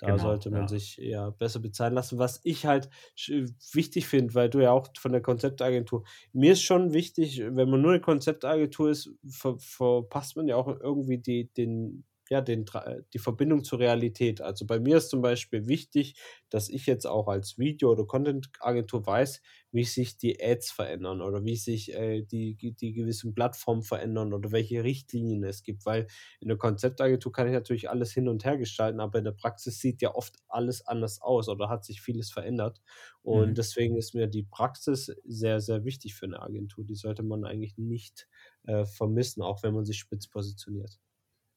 Da 0.03 0.17
Genau, 0.17 0.19
sollte 0.19 0.51
man 0.51 0.67
ja. 0.67 0.67
sich 0.67 0.97
ja 0.97 1.29
besser 1.29 1.59
bezahlen 1.59 1.93
lassen. 1.93 2.17
Was 2.19 2.41
ich 2.43 2.65
halt 2.65 2.89
sch- 3.17 3.53
wichtig 3.73 4.07
finde, 4.07 4.33
weil 4.35 4.49
du 4.49 4.59
ja 4.61 4.71
auch 4.71 4.87
von 4.99 5.13
der 5.13 5.21
Konzeptagentur, 5.21 6.03
mir 6.33 6.53
ist 6.53 6.61
schon 6.63 6.93
wichtig, 6.93 7.39
wenn 7.41 7.69
man 7.69 7.81
nur 7.81 7.91
eine 7.91 8.01
Konzeptagentur 8.01 8.89
ist, 8.89 9.11
ver 9.29 9.57
verpasst 9.59 10.35
man 10.35 10.47
ja 10.47 10.57
auch 10.57 10.67
irgendwie 10.67 11.19
die, 11.19 11.51
den, 11.53 12.03
ja, 12.33 12.41
den, 12.41 12.65
Tra- 12.65 13.03
die 13.13 13.19
Verbindung 13.19 13.63
zur 13.63 13.79
Realität. 13.79 14.41
Also 14.41 14.65
bei 14.65 14.79
mir 14.79 14.97
ist 14.97 15.09
zum 15.09 15.21
Beispiel 15.21 15.67
wichtig, 15.67 16.15
dass 16.49 16.69
ich 16.69 16.85
jetzt 16.85 17.05
auch 17.05 17.27
als 17.27 17.57
Video- 17.57 17.91
oder 17.91 18.05
Content-Agentur 18.05 19.05
weiß, 19.05 19.41
wie 19.71 19.83
sich 19.85 20.17
die 20.17 20.41
Ads 20.43 20.71
verändern 20.71 21.21
oder 21.21 21.43
wie 21.45 21.55
sich 21.55 21.93
äh, 21.93 22.21
die, 22.23 22.55
die 22.55 22.93
gewissen 22.93 23.33
Plattformen 23.33 23.83
verändern 23.83 24.33
oder 24.33 24.51
welche 24.51 24.83
Richtlinien 24.83 25.43
es 25.43 25.63
gibt, 25.63 25.85
weil 25.85 26.07
in 26.39 26.47
der 26.47 26.57
Konzeptagentur 26.57 27.31
kann 27.31 27.47
ich 27.47 27.53
natürlich 27.53 27.89
alles 27.89 28.11
hin 28.13 28.27
und 28.27 28.45
her 28.45 28.57
gestalten, 28.57 28.99
aber 28.99 29.19
in 29.19 29.25
der 29.25 29.31
Praxis 29.31 29.79
sieht 29.79 30.01
ja 30.01 30.13
oft 30.15 30.35
alles 30.47 30.85
anders 30.85 31.21
aus 31.21 31.49
oder 31.49 31.69
hat 31.69 31.85
sich 31.85 32.01
vieles 32.01 32.31
verändert. 32.31 32.81
Und 33.21 33.57
Mhm. 33.57 33.57
deswegen 33.57 33.97
ist 33.97 34.13
mir 34.13 34.27
die 34.27 34.43
Praxis 34.43 35.11
sehr, 35.23 35.59
sehr 35.61 35.85
wichtig 35.85 36.15
für 36.15 36.25
eine 36.25 36.41
Agentur. 36.41 36.83
Die 36.85 36.95
sollte 36.95 37.23
man 37.23 37.45
eigentlich 37.45 37.77
nicht 37.77 38.27
äh, 38.63 38.85
vermissen, 38.85 39.41
auch 39.41 39.63
wenn 39.63 39.73
man 39.73 39.85
sich 39.85 39.97
spitz 39.99 40.27
positioniert. 40.27 40.99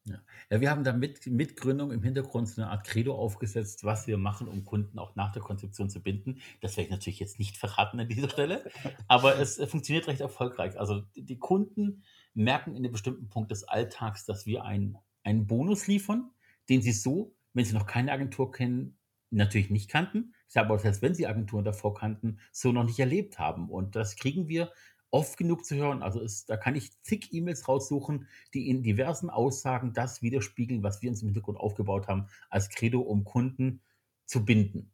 Ja. 0.08 0.20
ja, 0.50 0.60
wir 0.60 0.70
haben 0.70 0.84
da 0.84 0.92
mit, 0.92 1.26
mit 1.26 1.56
Gründung 1.56 1.90
im 1.90 2.02
Hintergrund 2.02 2.48
so 2.48 2.62
eine 2.62 2.70
Art 2.70 2.86
Credo 2.86 3.14
aufgesetzt, 3.14 3.82
was 3.82 4.06
wir 4.06 4.18
machen, 4.18 4.46
um 4.46 4.64
Kunden 4.64 5.00
auch 5.00 5.16
nach 5.16 5.32
der 5.32 5.42
Konzeption 5.42 5.90
zu 5.90 6.00
binden. 6.00 6.40
Das 6.60 6.76
werde 6.76 6.86
ich 6.86 6.90
natürlich 6.90 7.18
jetzt 7.18 7.38
nicht 7.40 7.56
verraten 7.58 7.98
an 7.98 8.08
dieser 8.08 8.30
Stelle, 8.30 8.70
aber 9.08 9.38
es 9.38 9.58
äh, 9.58 9.66
funktioniert 9.66 10.06
recht 10.06 10.20
erfolgreich. 10.20 10.78
Also 10.78 11.02
die 11.16 11.38
Kunden 11.38 12.04
merken 12.34 12.70
in 12.70 12.84
einem 12.84 12.92
bestimmten 12.92 13.28
Punkt 13.28 13.50
des 13.50 13.64
Alltags, 13.64 14.24
dass 14.24 14.46
wir 14.46 14.64
ein, 14.64 14.96
einen 15.24 15.46
Bonus 15.46 15.88
liefern, 15.88 16.30
den 16.68 16.82
sie 16.82 16.92
so, 16.92 17.34
wenn 17.52 17.64
sie 17.64 17.74
noch 17.74 17.86
keine 17.86 18.12
Agentur 18.12 18.52
kennen, 18.52 18.96
natürlich 19.30 19.70
nicht 19.70 19.90
kannten. 19.90 20.34
Ich 20.46 20.54
sage 20.54 20.66
aber, 20.66 20.78
selbst 20.78 21.02
wenn 21.02 21.14
sie 21.14 21.26
Agenturen 21.26 21.64
davor 21.64 21.94
kannten, 21.94 22.38
so 22.52 22.70
noch 22.70 22.84
nicht 22.84 22.98
erlebt 22.98 23.38
haben. 23.38 23.70
Und 23.70 23.96
das 23.96 24.16
kriegen 24.16 24.48
wir 24.48 24.70
oft 25.16 25.38
genug 25.38 25.64
zu 25.64 25.74
hören. 25.76 26.02
Also 26.02 26.20
es, 26.20 26.44
da 26.44 26.58
kann 26.58 26.74
ich 26.74 26.90
zig 27.02 27.32
E-Mails 27.32 27.66
raussuchen, 27.66 28.28
die 28.52 28.68
in 28.68 28.82
diversen 28.82 29.30
Aussagen 29.30 29.94
das 29.94 30.20
widerspiegeln, 30.20 30.82
was 30.82 31.00
wir 31.00 31.08
uns 31.08 31.22
im 31.22 31.28
Hintergrund 31.28 31.58
aufgebaut 31.58 32.06
haben, 32.06 32.26
als 32.50 32.68
Credo, 32.68 33.00
um 33.00 33.24
Kunden 33.24 33.80
zu 34.26 34.44
binden. 34.44 34.92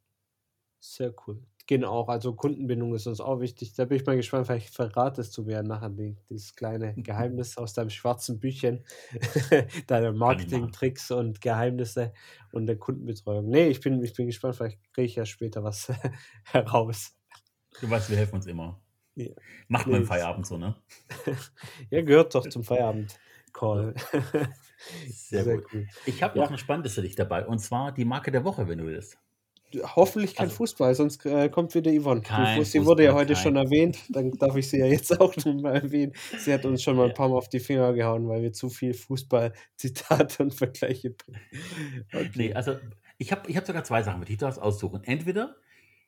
Sehr 0.78 1.12
cool. 1.26 1.42
Genau, 1.66 1.92
auch, 1.92 2.08
also 2.08 2.34
Kundenbindung 2.34 2.94
ist 2.94 3.06
uns 3.06 3.20
auch 3.20 3.40
wichtig. 3.40 3.74
Da 3.74 3.84
bin 3.84 3.96
ich 3.96 4.06
mal 4.06 4.16
gespannt, 4.16 4.46
vielleicht 4.46 4.74
verratest 4.74 5.36
du 5.36 5.42
mir 5.42 5.62
nachher 5.62 5.90
die, 5.90 6.16
dieses 6.28 6.54
kleine 6.54 6.94
Geheimnis 6.96 7.56
aus 7.56 7.72
deinem 7.72 7.90
schwarzen 7.90 8.38
Büchchen, 8.38 8.84
deine. 9.88 10.12
Marketing-Tricks 10.12 11.10
und 11.10 11.40
Geheimnisse 11.40 12.12
und 12.52 12.66
der 12.66 12.76
Kundenbetreuung. 12.76 13.48
Nee, 13.48 13.68
ich 13.68 13.80
bin, 13.80 14.02
ich 14.02 14.12
bin 14.12 14.26
gespannt, 14.26 14.56
vielleicht 14.56 14.78
kriege 14.92 15.06
ich 15.06 15.14
ja 15.16 15.24
später 15.24 15.64
was 15.64 15.92
heraus. 16.44 17.16
Du 17.80 17.90
weißt, 17.90 18.10
wir 18.10 18.16
helfen 18.16 18.36
uns 18.36 18.46
immer. 18.46 18.80
Ja. 19.14 19.28
Macht 19.68 19.86
man 19.86 20.00
im 20.02 20.06
Feierabend 20.06 20.46
so, 20.46 20.56
ne? 20.58 20.74
ja, 21.90 22.00
gehört 22.02 22.34
doch 22.34 22.48
zum 22.48 22.64
Feierabend-Call. 22.64 23.94
Sehr 25.08 25.44
Sehr 25.44 25.56
gut. 25.56 25.66
cool. 25.72 25.86
Ich 26.06 26.22
habe 26.22 26.38
Ja. 26.38 26.44
noch 26.44 26.50
ein 26.50 26.58
Spannendes 26.58 26.94
für 26.94 27.02
dich 27.02 27.14
dabei, 27.14 27.46
und 27.46 27.58
zwar 27.58 27.92
die 27.92 28.04
Marke 28.04 28.30
der 28.32 28.44
Woche, 28.44 28.66
wenn 28.68 28.78
du 28.78 28.86
willst. 28.86 29.18
Hoffentlich 29.96 30.34
kein 30.34 30.44
Also- 30.46 30.56
Fußball, 30.56 30.94
sonst 30.94 31.24
äh, 31.24 31.48
kommt 31.48 31.74
wieder 31.74 31.90
Yvonne. 31.92 32.20
Kein 32.20 32.58
Die, 32.58 32.64
sie 32.64 32.84
wurde 32.84 33.04
ja 33.04 33.10
Fußball, 33.12 33.20
heute 33.22 33.32
kein- 33.34 33.42
schon 33.42 33.56
erwähnt, 33.56 33.98
dann 34.10 34.30
darf 34.32 34.54
ich 34.56 34.68
sie 34.68 34.78
ja 34.78 34.86
jetzt 34.86 35.10
auch 35.20 35.34
noch 35.36 35.54
mal 35.54 35.76
erwähnen. 35.76 36.12
Sie 36.38 36.52
hat 36.52 36.64
uns 36.66 36.82
schon 36.82 36.96
mal 36.96 37.08
ein 37.08 37.14
paar 37.14 37.28
Mal 37.30 37.36
auf 37.36 37.48
die 37.48 37.60
Finger 37.60 37.92
gehauen, 37.94 38.28
weil 38.28 38.42
wir 38.42 38.52
zu 38.52 38.68
viel 38.68 38.92
Fußball-Zitate 38.92 40.42
und 40.42 40.54
Vergleiche 40.54 41.10
bringen. 41.10 41.40
Okay. 42.12 42.30
Nee, 42.34 42.52
also 42.54 42.76
ich 43.18 43.32
habe 43.32 43.48
ich 43.50 43.56
hab 43.56 43.66
sogar 43.66 43.84
zwei 43.84 44.02
Sachen 44.02 44.20
mit, 44.20 44.28
die 44.28 44.36
darfst 44.36 44.60
aussuchen. 44.60 45.04
Entweder 45.04 45.56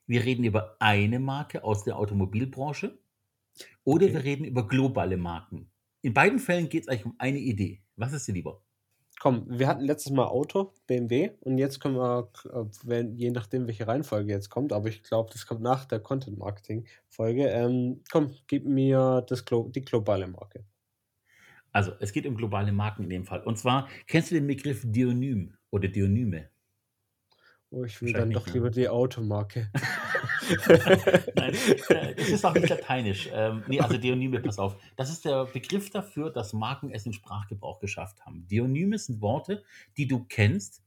wir 0.07 0.23
reden 0.25 0.43
über 0.43 0.77
eine 0.79 1.19
Marke 1.19 1.63
aus 1.63 1.83
der 1.83 1.97
Automobilbranche 1.97 2.99
oder 3.85 4.07
Okay. 4.07 4.13
wir 4.13 4.23
reden 4.23 4.45
über 4.45 4.67
globale 4.67 5.17
Marken. 5.17 5.71
In 6.01 6.13
beiden 6.13 6.39
Fällen 6.39 6.69
geht 6.69 6.83
es 6.83 6.89
eigentlich 6.89 7.05
um 7.05 7.15
eine 7.19 7.39
Idee. 7.39 7.83
Was 7.97 8.13
ist 8.13 8.27
dir 8.27 8.33
lieber? 8.33 8.63
Komm, 9.19 9.45
wir 9.49 9.67
hatten 9.67 9.83
letztes 9.85 10.11
Mal 10.11 10.25
Auto, 10.27 10.73
BMW, 10.87 11.31
und 11.41 11.57
jetzt 11.57 11.79
können 11.79 11.95
wir, 11.95 12.29
äh, 12.45 12.65
wenn, 12.83 13.15
je 13.15 13.31
nachdem, 13.31 13.65
welche 13.67 13.87
Reihenfolge 13.87 14.31
jetzt 14.31 14.49
kommt, 14.49 14.71
aber 14.73 14.87
ich 14.89 15.03
glaube, 15.03 15.29
das 15.31 15.45
kommt 15.47 15.61
nach 15.61 15.85
der 15.85 15.99
Content-Marketing-Folge. 16.01 17.47
Ähm, 17.47 18.03
komm, 18.11 18.35
gib 18.47 18.65
mir 18.65 19.23
das, 19.27 19.43
die 19.45 19.81
globale 19.81 20.27
Marke. 20.27 20.65
Also, 21.71 21.91
es 21.99 22.11
geht 22.11 22.25
um 22.25 22.35
globale 22.37 22.71
Marken 22.71 23.03
in 23.03 23.09
dem 23.11 23.25
Fall. 23.25 23.41
Und 23.43 23.57
zwar, 23.59 23.87
kennst 24.07 24.31
du 24.31 24.35
den 24.35 24.47
Begriff 24.47 24.81
Deonym 24.85 25.55
oder 25.69 25.87
Deonyme? 25.89 26.49
Oh, 27.75 27.83
ich 27.83 28.01
will 28.01 28.13
dann 28.13 28.31
doch 28.31 28.47
lieber 28.47 28.69
die 28.69 28.87
Automarke. 28.87 29.69
Nein, 31.35 31.53
äh, 31.89 32.15
das 32.15 32.29
ist 32.29 32.45
auch 32.45 32.53
nicht 32.53 32.69
lateinisch. 32.69 33.29
Ähm, 33.33 33.63
nee, 33.67 33.81
also 33.81 33.97
Deonyme, 33.97 34.39
pass 34.39 34.59
auf. 34.59 34.77
Das 34.95 35.11
ist 35.11 35.25
der 35.25 35.43
Begriff 35.43 35.89
dafür, 35.89 36.31
dass 36.31 36.53
Marken 36.53 36.89
es 36.89 37.05
in 37.05 37.11
Sprachgebrauch 37.11 37.81
geschafft 37.81 38.25
haben. 38.25 38.47
Deonyme 38.47 38.97
sind 38.97 39.19
Worte, 39.19 39.65
die 39.97 40.07
du 40.07 40.23
kennst, 40.23 40.83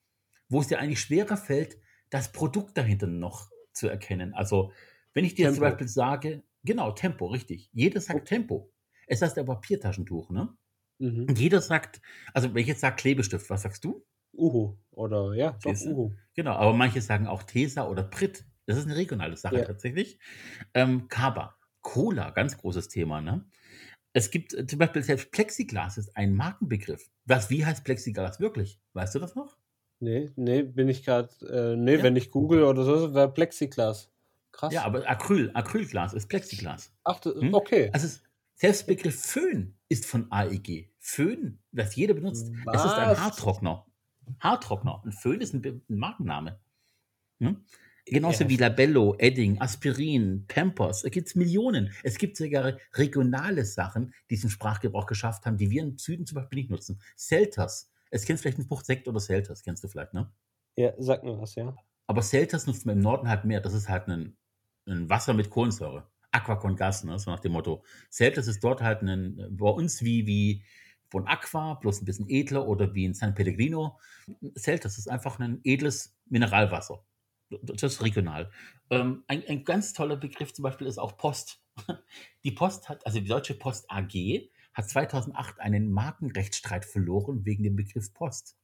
wo 0.48 0.62
es 0.62 0.68
dir 0.68 0.78
eigentlich 0.78 1.00
schwerer 1.00 1.36
fällt, 1.36 1.76
das 2.08 2.32
Produkt 2.32 2.78
dahinter 2.78 3.06
noch 3.06 3.50
zu 3.74 3.88
erkennen. 3.88 4.32
Also, 4.32 4.72
wenn 5.12 5.26
ich 5.26 5.34
dir 5.34 5.42
jetzt 5.42 5.56
zum 5.56 5.64
Tempo. 5.64 5.76
Beispiel 5.76 5.88
sage, 5.88 6.42
genau, 6.64 6.92
Tempo, 6.92 7.26
richtig. 7.26 7.68
Jeder 7.74 8.00
sagt 8.00 8.20
Oh. 8.22 8.24
Tempo. 8.24 8.72
Es 9.06 9.20
heißt 9.20 9.36
aber 9.36 9.56
Papiertaschentuch, 9.56 10.30
ne? 10.30 10.56
Mhm. 11.00 11.26
Und 11.28 11.38
jeder 11.38 11.60
sagt, 11.60 12.00
also 12.32 12.54
wenn 12.54 12.62
ich 12.62 12.68
jetzt 12.68 12.80
sage 12.80 12.96
Klebestift, 12.96 13.50
was 13.50 13.60
sagst 13.60 13.84
du? 13.84 14.06
Uhu. 14.38 14.76
Oder 14.92 15.34
ja, 15.34 15.56
doch? 15.62 15.74
Uhu. 15.80 16.12
Genau, 16.34 16.52
aber 16.52 16.72
manche 16.72 17.00
sagen 17.00 17.26
auch 17.26 17.42
Tesa 17.42 17.86
oder 17.88 18.02
Prit. 18.02 18.44
Das 18.66 18.76
ist 18.76 18.84
eine 18.86 18.96
regionale 18.96 19.36
Sache 19.36 19.58
Ja. 19.58 19.64
tatsächlich. 19.64 20.18
Ähm, 20.74 21.08
Kaba, 21.08 21.56
Cola, 21.80 22.30
ganz 22.30 22.56
großes 22.58 22.88
Thema. 22.88 23.20
Ne? 23.20 23.44
Es 24.12 24.30
gibt 24.30 24.54
äh, 24.54 24.66
zum 24.66 24.78
Beispiel 24.78 25.02
selbst 25.02 25.30
Plexiglas 25.32 25.98
ist 25.98 26.16
ein 26.16 26.34
Markenbegriff. 26.34 27.10
Was, 27.24 27.50
wie 27.50 27.64
heißt 27.64 27.84
Plexiglas 27.84 28.40
wirklich? 28.40 28.80
Weißt 28.92 29.14
du 29.14 29.18
das 29.18 29.34
noch? 29.34 29.56
Nee, 30.00 30.30
nee, 30.36 30.62
bin 30.62 30.88
ich 30.88 31.04
gerade. 31.04 31.28
Äh, 31.46 31.76
nee, 31.76 31.96
Ja. 31.96 32.02
wenn 32.02 32.16
ich 32.16 32.30
google 32.30 32.62
oder 32.64 32.84
so, 32.84 33.14
wäre 33.14 33.32
Plexiglas. 33.32 34.10
Krass. 34.52 34.72
Ja, 34.72 34.84
aber 34.84 35.08
Acryl, 35.08 35.50
Acrylglas 35.54 36.14
ist 36.14 36.28
Plexiglas. 36.28 36.92
Ach, 37.04 37.20
Hm? 37.24 37.54
okay. 37.54 37.90
Also 37.92 38.06
es- 38.06 38.22
selbst 38.54 38.86
Begriff 38.86 39.20
Föhn 39.20 39.76
ist 39.88 40.04
von 40.04 40.26
AEG. 40.30 40.90
Föhn, 40.98 41.58
das 41.72 41.94
jeder 41.96 42.14
benutzt. 42.14 42.48
Es 42.72 42.84
ist 42.84 42.92
ein 42.92 43.10
Was? 43.10 43.20
Haartrockner. 43.20 43.86
Haartrockner. 44.40 45.02
Ein 45.04 45.12
Föhn 45.12 45.40
ist 45.40 45.54
ein, 45.54 45.62
ein 45.64 45.82
Markenname. 45.98 46.58
Hm? 47.40 47.64
Genauso 48.06 48.44
Ja. 48.44 48.50
wie 48.50 48.56
Labello, 48.56 49.16
Edding, 49.18 49.60
Aspirin, 49.60 50.44
Pampers. 50.48 51.02
Da 51.02 51.10
gibt 51.10 51.28
es 51.28 51.34
Millionen. 51.34 51.92
Es 52.02 52.16
gibt 52.16 52.36
sogar 52.36 52.78
regionale 52.94 53.64
Sachen, 53.64 54.14
die 54.30 54.36
es 54.36 54.44
im 54.44 54.50
Sprachgebrauch 54.50 55.06
geschafft 55.06 55.44
haben, 55.44 55.58
die 55.58 55.70
wir 55.70 55.82
im 55.82 55.98
Süden 55.98 56.24
zum 56.24 56.36
Beispiel 56.36 56.60
nicht 56.60 56.70
nutzen. 56.70 57.00
Selters. 57.16 57.90
Es 58.10 58.24
kennst 58.24 58.42
vielleicht 58.42 58.56
einen 58.56 58.64
Spruch 58.64 58.82
Sekt 58.82 59.06
oder 59.08 59.20
Selters, 59.20 59.62
kennst 59.62 59.84
du 59.84 59.88
vielleicht, 59.88 60.14
ne? 60.14 60.32
Ja, 60.76 60.94
sag 60.98 61.22
mir 61.22 61.38
was, 61.38 61.54
ja. 61.56 61.76
Aber 62.06 62.22
Selters 62.22 62.66
nutzt 62.66 62.86
man 62.86 62.96
im 62.96 63.02
Norden 63.02 63.28
halt 63.28 63.44
mehr. 63.44 63.60
Das 63.60 63.74
ist 63.74 63.88
halt 63.90 64.08
ein, 64.08 64.38
ein 64.86 65.10
Wasser 65.10 65.34
mit 65.34 65.50
Kohlensäure. 65.50 66.08
Aqua 66.30 66.56
con 66.56 66.76
Gas, 66.76 67.04
ne? 67.04 67.18
so 67.18 67.30
nach 67.30 67.40
dem 67.40 67.52
Motto. 67.52 67.84
Selters 68.08 68.46
ist 68.48 68.64
dort 68.64 68.80
halt 68.80 69.02
ein, 69.02 69.48
bei 69.50 69.68
uns 69.68 70.02
wie, 70.02 70.26
wie 70.26 70.62
von 71.10 71.26
Aqua, 71.26 71.74
bloß 71.74 72.02
ein 72.02 72.04
bisschen 72.04 72.28
edler 72.28 72.66
oder 72.66 72.94
wie 72.94 73.04
in 73.04 73.14
San 73.14 73.34
Pellegrino. 73.34 73.98
Selters 74.54 74.98
ist 74.98 75.08
einfach 75.08 75.38
ein 75.38 75.60
edles 75.64 76.16
Mineralwasser. 76.26 77.04
Das 77.50 77.82
ist 77.82 78.02
regional. 78.02 78.50
Ähm, 78.90 79.24
ein, 79.26 79.42
ein 79.48 79.64
ganz 79.64 79.94
toller 79.94 80.16
Begriff 80.16 80.52
zum 80.52 80.64
Beispiel 80.64 80.86
ist 80.86 80.98
auch 80.98 81.16
Post. 81.16 81.62
Die 82.44 82.52
Post 82.52 82.88
hat, 82.88 83.06
also 83.06 83.20
die 83.20 83.28
Deutsche 83.28 83.54
Post 83.54 83.90
AG, 83.90 84.50
hat 84.74 84.88
2008 84.88 85.60
einen 85.60 85.90
Markenrechtsstreit 85.90 86.84
verloren 86.84 87.44
wegen 87.44 87.62
dem 87.62 87.76
Begriff 87.76 88.12
Post. 88.12 88.56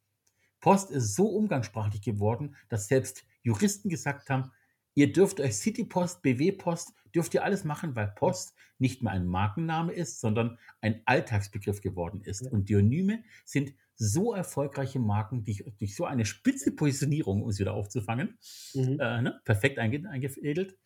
Post 0.60 0.90
ist 0.90 1.14
so 1.14 1.26
umgangssprachlich 1.28 2.02
geworden, 2.02 2.56
dass 2.68 2.88
selbst 2.88 3.24
Juristen 3.42 3.88
gesagt 3.88 4.30
haben, 4.30 4.50
ihr 4.94 5.12
dürft 5.12 5.40
euch 5.40 5.54
Citypost, 5.56 6.22
BW-Post, 6.22 6.92
dürft 7.14 7.34
ihr 7.34 7.44
alles 7.44 7.64
machen, 7.64 7.94
weil 7.94 8.08
Post 8.08 8.54
nicht 8.78 9.02
mehr 9.02 9.12
ein 9.12 9.26
Markenname 9.26 9.92
ist, 9.92 10.20
sondern 10.20 10.58
ein 10.80 11.02
Alltagsbegriff 11.04 11.80
geworden 11.80 12.22
ist. 12.22 12.42
Und 12.50 12.68
Deonyme 12.68 13.22
sind 13.44 13.72
so 13.96 14.34
erfolgreiche 14.34 14.98
Marken, 14.98 15.44
die 15.44 15.64
durch 15.78 15.94
so 15.94 16.04
eine 16.04 16.24
spitze 16.24 16.72
Positionierung, 16.72 17.42
um 17.42 17.48
es 17.48 17.60
wieder 17.60 17.74
aufzufangen, 17.74 18.38
Mhm. 18.74 18.98
äh, 19.00 19.22
ne, 19.22 19.40
perfekt 19.44 19.78
einge 19.78 20.08
eingefädelt, 20.08 20.76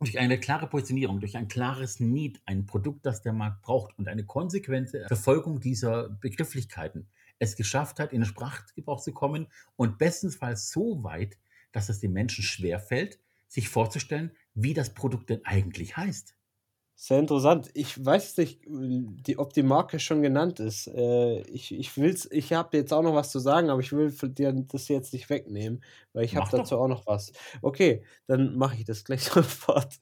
durch 0.00 0.18
eine 0.18 0.38
klare 0.38 0.68
Positionierung, 0.68 1.20
durch 1.20 1.36
ein 1.36 1.48
klares 1.48 2.00
Need, 2.00 2.40
ein 2.44 2.66
Produkt, 2.66 3.04
das 3.06 3.22
der 3.22 3.32
Markt 3.32 3.62
braucht 3.62 3.96
und 3.98 4.08
eine 4.08 4.24
konsequente 4.24 5.04
Verfolgung 5.08 5.60
dieser 5.60 6.08
Begrifflichkeiten 6.08 7.08
es 7.40 7.54
geschafft 7.56 8.00
hat, 8.00 8.12
in 8.12 8.20
den 8.20 8.26
Sprachgebrauch 8.26 9.00
zu 9.00 9.12
kommen 9.12 9.46
und 9.76 9.98
bestensfalls 9.98 10.70
so 10.70 11.04
weit, 11.04 11.38
dass 11.72 11.88
es 11.88 12.00
den 12.00 12.12
Menschen 12.12 12.44
schwerfällt, 12.44 13.18
sich 13.46 13.68
vorzustellen, 13.68 14.32
wie 14.54 14.74
das 14.74 14.94
Produkt 14.94 15.30
denn 15.30 15.44
eigentlich 15.44 15.96
heißt. 15.96 16.34
Sehr 17.00 17.20
interessant. 17.20 17.70
Ich 17.74 18.04
weiß 18.04 18.36
nicht, 18.38 18.60
die, 18.66 19.38
ob 19.38 19.52
die 19.52 19.62
Marke 19.62 20.00
schon 20.00 20.20
genannt 20.20 20.58
ist. 20.58 20.88
Äh, 20.88 21.42
ich 21.42 21.72
ich 21.72 21.96
will's, 21.96 22.28
ich 22.32 22.52
habe 22.52 22.76
jetzt 22.76 22.92
auch 22.92 23.02
noch 23.02 23.14
was 23.14 23.30
zu 23.30 23.38
sagen, 23.38 23.70
aber 23.70 23.80
ich 23.80 23.92
will 23.92 24.10
dir 24.30 24.52
das 24.52 24.88
jetzt 24.88 25.12
nicht 25.12 25.30
wegnehmen, 25.30 25.84
weil 26.12 26.24
ich 26.24 26.34
habe 26.34 26.48
dazu 26.50 26.76
auch 26.76 26.88
noch 26.88 27.06
was. 27.06 27.32
Okay, 27.62 28.02
dann 28.26 28.56
mache 28.58 28.78
ich 28.78 28.84
das 28.84 29.04
gleich 29.04 29.22
sofort. 29.22 29.94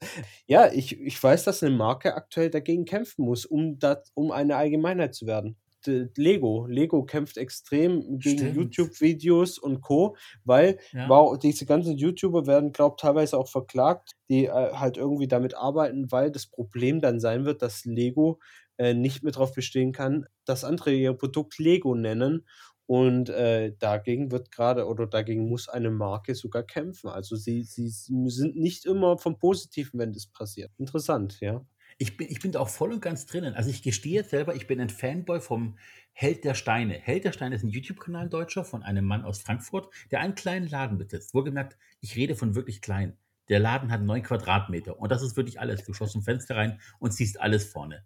Ja, 0.47 0.71
ich, 0.73 0.99
ich 0.99 1.21
weiß, 1.21 1.43
dass 1.43 1.61
eine 1.61 1.75
Marke 1.75 2.15
aktuell 2.15 2.49
dagegen 2.49 2.85
kämpfen 2.85 3.25
muss, 3.25 3.45
um, 3.45 3.77
dat, 3.77 4.09
um 4.15 4.31
eine 4.31 4.55
Allgemeinheit 4.55 5.13
zu 5.13 5.27
werden. 5.27 5.55
Lego. 5.87 6.67
Lego 6.67 7.03
kämpft 7.05 7.37
extrem 7.37 8.19
gegen 8.19 8.49
Stimmt. 8.49 8.55
YouTube-Videos 8.55 9.57
und 9.59 9.81
Co., 9.81 10.15
weil 10.43 10.79
Ja. 10.93 11.09
Wow, 11.09 11.37
diese 11.37 11.65
ganzen 11.65 11.97
YouTuber 11.97 12.45
werden, 12.47 12.71
glaube 12.71 12.95
ich, 12.97 13.01
teilweise 13.01 13.37
auch 13.37 13.47
verklagt, 13.47 14.11
die 14.29 14.45
äh, 14.45 14.51
halt 14.73 14.97
irgendwie 14.97 15.27
damit 15.27 15.55
arbeiten, 15.55 16.11
weil 16.11 16.31
das 16.31 16.47
Problem 16.47 17.01
dann 17.01 17.19
sein 17.19 17.45
wird, 17.45 17.61
dass 17.61 17.85
Lego 17.85 18.39
äh, 18.77 18.93
nicht 18.93 19.23
mehr 19.23 19.31
darauf 19.33 19.53
bestehen 19.53 19.91
kann, 19.91 20.25
dass 20.45 20.63
andere 20.63 20.91
ihr 20.93 21.13
Produkt 21.13 21.57
Lego 21.59 21.95
nennen. 21.95 22.45
Und 22.85 23.27
äh, 23.29 23.73
dagegen 23.79 24.31
wird 24.31 24.49
gerade 24.51 24.85
oder 24.87 25.07
dagegen 25.07 25.49
muss 25.49 25.67
eine 25.67 25.89
Marke 25.91 26.35
sogar 26.35 26.63
kämpfen. 26.63 27.09
Also 27.09 27.35
sie, 27.35 27.63
sie 27.63 27.89
sind 27.89 28.55
nicht 28.55 28.85
immer 28.85 29.17
vom 29.17 29.37
Positiven, 29.37 29.99
wenn 29.99 30.13
das 30.13 30.27
passiert. 30.27 30.71
Interessant, 30.77 31.39
ja. 31.41 31.65
Ich 31.99 32.15
bin, 32.15 32.27
ich 32.29 32.39
bin 32.39 32.51
da 32.51 32.59
auch 32.59 32.69
voll 32.69 32.93
und 32.93 33.01
ganz 33.01 33.25
drinnen. 33.25 33.55
Also 33.55 33.69
ich 33.69 33.81
gestehe 33.81 34.13
jetzt 34.13 34.29
selber, 34.29 34.55
ich 34.55 34.67
bin 34.67 34.79
ein 34.79 34.89
Fanboy 34.89 35.41
vom 35.41 35.77
Held 36.13 36.43
der 36.43 36.53
Steine. 36.53 36.93
Held 36.93 37.25
der 37.25 37.31
Steine 37.31 37.55
ist 37.55 37.63
ein 37.63 37.69
YouTube-Kanal 37.69 38.29
Deutscher 38.29 38.63
von 38.63 38.83
einem 38.83 39.05
Mann 39.05 39.23
aus 39.23 39.39
Frankfurt, 39.39 39.89
der 40.11 40.19
einen 40.19 40.35
kleinen 40.35 40.67
Laden 40.67 40.97
besitzt. 40.97 41.33
Wohlgemerkt, 41.33 41.77
ich 42.01 42.15
rede 42.15 42.35
von 42.35 42.55
wirklich 42.55 42.81
klein. 42.81 43.17
Der 43.49 43.59
Laden 43.59 43.91
hat 43.91 44.01
neun 44.01 44.23
Quadratmeter 44.23 44.99
und 44.99 45.11
das 45.11 45.21
ist 45.21 45.37
wirklich 45.37 45.59
alles. 45.59 45.83
Du 45.83 45.93
schaust 45.93 46.11
zum 46.11 46.21
Fenster 46.21 46.55
rein 46.55 46.79
und 46.99 47.13
siehst 47.13 47.39
alles 47.39 47.65
vorne. 47.65 48.03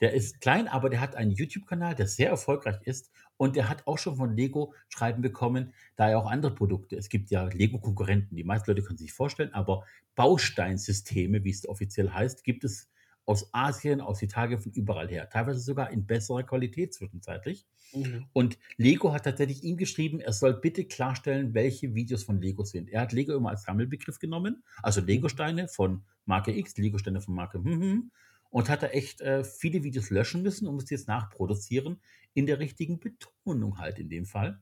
Der 0.00 0.14
ist 0.14 0.40
klein, 0.40 0.66
aber 0.66 0.88
der 0.88 1.00
hat 1.00 1.14
einen 1.14 1.30
YouTube-Kanal, 1.30 1.94
der 1.94 2.06
sehr 2.06 2.30
erfolgreich 2.30 2.78
ist 2.84 3.10
und 3.36 3.56
der 3.56 3.68
hat 3.68 3.86
auch 3.86 3.98
schon 3.98 4.16
von 4.16 4.34
Lego 4.34 4.74
Schreiben 4.88 5.20
bekommen, 5.20 5.74
da 5.96 6.08
er 6.08 6.18
auch 6.18 6.30
andere 6.30 6.54
Produkte. 6.54 6.96
Es 6.96 7.08
gibt 7.10 7.30
ja 7.30 7.44
Lego-Konkurrenten, 7.44 8.36
die 8.36 8.44
meisten 8.44 8.70
Leute 8.70 8.82
können 8.82 8.98
sich 8.98 9.12
vorstellen, 9.12 9.52
aber 9.52 9.84
Bausteinsysteme, 10.14 11.44
wie 11.44 11.50
es 11.50 11.68
offiziell 11.68 12.10
heißt, 12.10 12.44
gibt 12.44 12.64
es 12.64 12.90
aus 13.30 13.48
Asien, 13.54 14.00
aus 14.00 14.20
Italien, 14.22 14.58
von 14.58 14.72
überall 14.72 15.06
her. 15.06 15.30
Teilweise 15.30 15.60
sogar 15.60 15.90
in 15.90 16.04
besserer 16.04 16.42
Qualität 16.42 16.92
zwischenzeitlich. 16.92 17.64
Mhm. 17.92 18.26
Und 18.32 18.58
Lego 18.76 19.12
hat 19.12 19.22
tatsächlich 19.22 19.62
ihm 19.62 19.76
geschrieben, 19.76 20.18
er 20.18 20.32
soll 20.32 20.54
bitte 20.54 20.84
klarstellen, 20.84 21.54
welche 21.54 21.94
Videos 21.94 22.24
von 22.24 22.42
Lego 22.42 22.64
sind. 22.64 22.90
Er 22.90 23.02
hat 23.02 23.12
Lego 23.12 23.32
immer 23.36 23.50
als 23.50 23.62
Sammelbegriff 23.62 24.18
genommen, 24.18 24.64
also 24.82 25.00
Lego-Steine 25.00 25.68
von 25.68 26.02
Marke 26.24 26.50
X, 26.50 26.76
Lego-Steine 26.76 27.20
von 27.20 27.36
Marke 27.36 27.58
hm, 27.58 27.80
hm, 27.80 28.10
und 28.50 28.68
hat 28.68 28.82
da 28.82 28.88
echt 28.88 29.20
äh, 29.20 29.44
viele 29.44 29.84
Videos 29.84 30.10
löschen 30.10 30.42
müssen 30.42 30.66
und 30.66 30.74
muss 30.74 30.90
jetzt 30.90 31.06
nachproduzieren 31.06 32.00
in 32.34 32.46
der 32.46 32.58
richtigen 32.58 32.98
Betonung 32.98 33.78
halt 33.78 34.00
in 34.00 34.08
dem 34.08 34.24
Fall. 34.24 34.60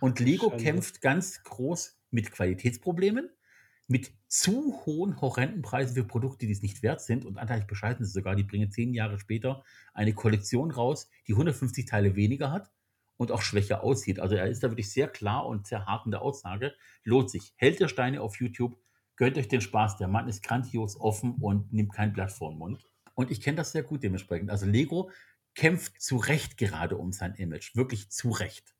Und 0.00 0.20
Lego 0.20 0.50
Schande. 0.50 0.62
kämpft 0.62 1.00
ganz 1.00 1.42
groß 1.42 1.98
mit 2.12 2.30
Qualitätsproblemen, 2.30 3.28
mit 3.86 4.12
zu 4.28 4.80
hohen, 4.86 5.20
horrenden 5.20 5.62
Preisen 5.62 5.94
für 5.94 6.04
Produkte, 6.04 6.46
die 6.46 6.52
es 6.52 6.62
nicht 6.62 6.82
wert 6.82 7.00
sind. 7.00 7.24
Und 7.24 7.38
anteilig 7.38 7.66
bescheiden 7.66 8.04
sie 8.04 8.12
sogar. 8.12 8.34
Die 8.34 8.42
bringen 8.42 8.70
zehn 8.70 8.94
Jahre 8.94 9.18
später 9.18 9.62
eine 9.92 10.14
Kollektion 10.14 10.70
raus, 10.70 11.08
die 11.28 11.32
150 11.32 11.86
Teile 11.86 12.16
weniger 12.16 12.50
hat 12.50 12.70
und 13.16 13.30
auch 13.30 13.42
schwächer 13.42 13.82
aussieht. 13.82 14.20
Also 14.20 14.34
er 14.34 14.46
ist 14.46 14.62
da 14.62 14.70
wirklich 14.70 14.90
sehr 14.90 15.08
klar 15.08 15.46
und 15.46 15.66
sehr 15.66 15.86
hart 15.86 16.06
in 16.06 16.12
der 16.12 16.22
Aussage. 16.22 16.74
Lohnt 17.04 17.30
sich. 17.30 17.52
Hält 17.56 17.80
der 17.80 17.88
Steine 17.88 18.22
auf 18.22 18.40
YouTube. 18.40 18.76
Gönnt 19.16 19.38
euch 19.38 19.48
den 19.48 19.60
Spaß. 19.60 19.98
Der 19.98 20.08
Mann 20.08 20.28
ist 20.28 20.42
grandios 20.42 20.98
offen 20.98 21.36
und 21.40 21.72
nimmt 21.72 21.92
kein 21.92 22.12
Blatt 22.12 22.32
vor 22.32 22.50
den 22.50 22.58
Mund. 22.58 22.88
Und 23.14 23.30
ich 23.30 23.40
kenne 23.40 23.56
das 23.56 23.72
sehr 23.72 23.84
gut 23.84 24.02
dementsprechend. 24.02 24.50
Also 24.50 24.66
Lego 24.66 25.10
kämpft 25.54 26.02
zu 26.02 26.16
Recht 26.16 26.56
gerade 26.56 26.96
um 26.96 27.12
sein 27.12 27.34
Image. 27.34 27.76
Wirklich 27.76 28.10
zu 28.10 28.30
Recht. 28.30 28.73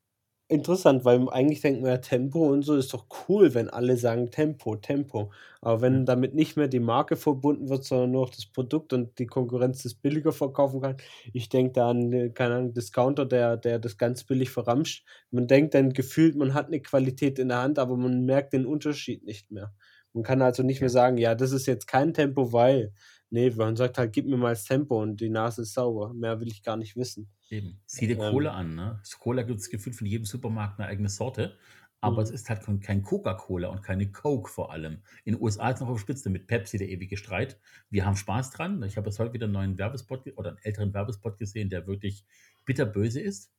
Interessant, 0.47 1.05
weil 1.05 1.27
eigentlich 1.29 1.61
denkt 1.61 1.81
man 1.81 1.89
ja, 1.89 1.97
Tempo 1.97 2.47
und 2.51 2.61
so 2.61 2.75
ist 2.75 2.93
doch 2.93 3.07
cool, 3.27 3.55
wenn 3.55 3.67
alle 3.67 3.97
sagen 3.97 4.29
Tempo, 4.29 4.75
Tempo. 4.75 5.31
Aber 5.59 5.81
wenn 5.81 6.05
damit 6.05 6.35
nicht 6.35 6.55
mehr 6.55 6.67
die 6.67 6.79
Marke 6.79 7.15
verbunden 7.15 7.67
wird, 7.67 7.83
sondern 7.83 8.11
nur 8.11 8.21
noch 8.25 8.29
das 8.29 8.45
Produkt 8.45 8.93
und 8.93 9.17
die 9.17 9.25
Konkurrenz 9.25 9.81
das 9.81 9.95
billiger 9.95 10.31
verkaufen 10.31 10.81
kann. 10.81 10.97
Ich 11.33 11.49
denke 11.49 11.73
da 11.73 11.89
an, 11.89 12.13
äh, 12.13 12.29
keine 12.29 12.55
Ahnung, 12.57 12.73
Discounter, 12.75 13.25
der, 13.25 13.57
der 13.57 13.79
das 13.79 13.97
ganz 13.97 14.23
billig 14.23 14.51
verramscht. 14.51 15.03
Man 15.31 15.47
denkt 15.47 15.73
dann 15.73 15.93
gefühlt, 15.93 16.35
man 16.35 16.53
hat 16.53 16.67
eine 16.67 16.79
Qualität 16.79 17.39
in 17.39 17.47
der 17.49 17.63
Hand, 17.63 17.79
aber 17.79 17.97
man 17.97 18.23
merkt 18.25 18.53
den 18.53 18.67
Unterschied 18.67 19.23
nicht 19.25 19.49
mehr. 19.49 19.73
Man 20.13 20.23
kann 20.23 20.43
also 20.43 20.61
nicht 20.61 20.79
mehr 20.79 20.89
sagen, 20.91 21.17
ja, 21.17 21.33
das 21.33 21.51
ist 21.53 21.65
jetzt 21.65 21.87
kein 21.87 22.13
Tempo, 22.13 22.53
weil. 22.53 22.93
Nee, 23.31 23.49
man 23.51 23.75
sagt 23.75 23.97
halt, 23.97 24.13
gib 24.13 24.25
mir 24.27 24.37
mal 24.37 24.49
das 24.51 24.65
Tempo 24.65 25.01
und 25.01 25.19
die 25.19 25.29
Nase 25.29 25.63
ist 25.63 25.73
sauber. 25.73 26.13
Mehr 26.13 26.39
will 26.39 26.47
ich 26.47 26.61
gar 26.63 26.77
nicht 26.77 26.95
wissen. 26.95 27.31
Eben. 27.51 27.81
Sieh 27.85 28.07
dir 28.07 28.17
Ähm. 28.17 28.17
Cola 28.17 28.53
an. 28.53 28.75
Ne? 28.75 29.01
Cola 29.19 29.43
gibt 29.43 29.59
es 29.59 29.69
gefühlt 29.69 29.95
von 29.95 30.07
jedem 30.07 30.25
Supermarkt 30.25 30.79
eine 30.79 30.87
eigene 30.89 31.09
Sorte. 31.09 31.57
aber 32.01 32.21
es 32.21 32.29
Mhm. 32.29 32.35
ist 32.35 32.49
halt 32.49 32.61
kein 32.83 33.01
Coca-Cola 33.01 33.67
und 33.69 33.81
keine 33.81 34.11
Coke 34.11 34.47
vor 34.51 34.71
allem. 34.71 35.01
In 35.23 35.33
den 35.33 35.41
USA 35.41 35.71
ist 35.71 35.79
noch 35.79 35.87
auf 35.89 35.99
Spitze 35.99 36.29
mit 36.29 36.45
Pepsi 36.45 36.77
der 36.77 36.87
ewige 36.89 37.17
Streit. 37.17 37.59
Wir 37.89 38.05
haben 38.05 38.15
Spaß 38.15 38.51
dran. 38.51 38.83
Ich 38.83 38.95
habe 38.97 39.07
jetzt 39.09 39.17
heute 39.17 39.33
wieder 39.33 39.47
'n 39.47 39.51
neuen 39.51 39.79
Werbespot 39.79 40.27
oder 40.37 40.51
'n 40.51 40.57
älteren 40.61 40.93
Werbespot 40.93 41.39
gesehen, 41.39 41.69
der 41.71 41.87
wirklich 41.87 42.23
bitterböse 42.63 43.21
ist. 43.21 43.51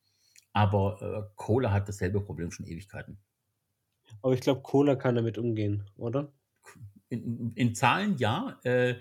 Aber, 0.52 1.28
äh, 1.30 1.32
Cola 1.36 1.72
hat 1.72 1.88
dasselbe 1.88 2.20
Problem 2.20 2.52
schon 2.52 2.66
Ewigkeiten. 2.66 3.18
Aber 4.22 4.34
ich 4.34 4.40
glaube, 4.40 4.60
Cola 4.62 4.94
kann 4.96 5.14
damit 5.14 5.38
umgehen, 5.38 5.84
oder? 5.96 6.32
In 7.12 7.52
in 7.54 7.74
Zahlen 7.76 8.16
ja. 8.18 8.58
Äh, 8.64 8.96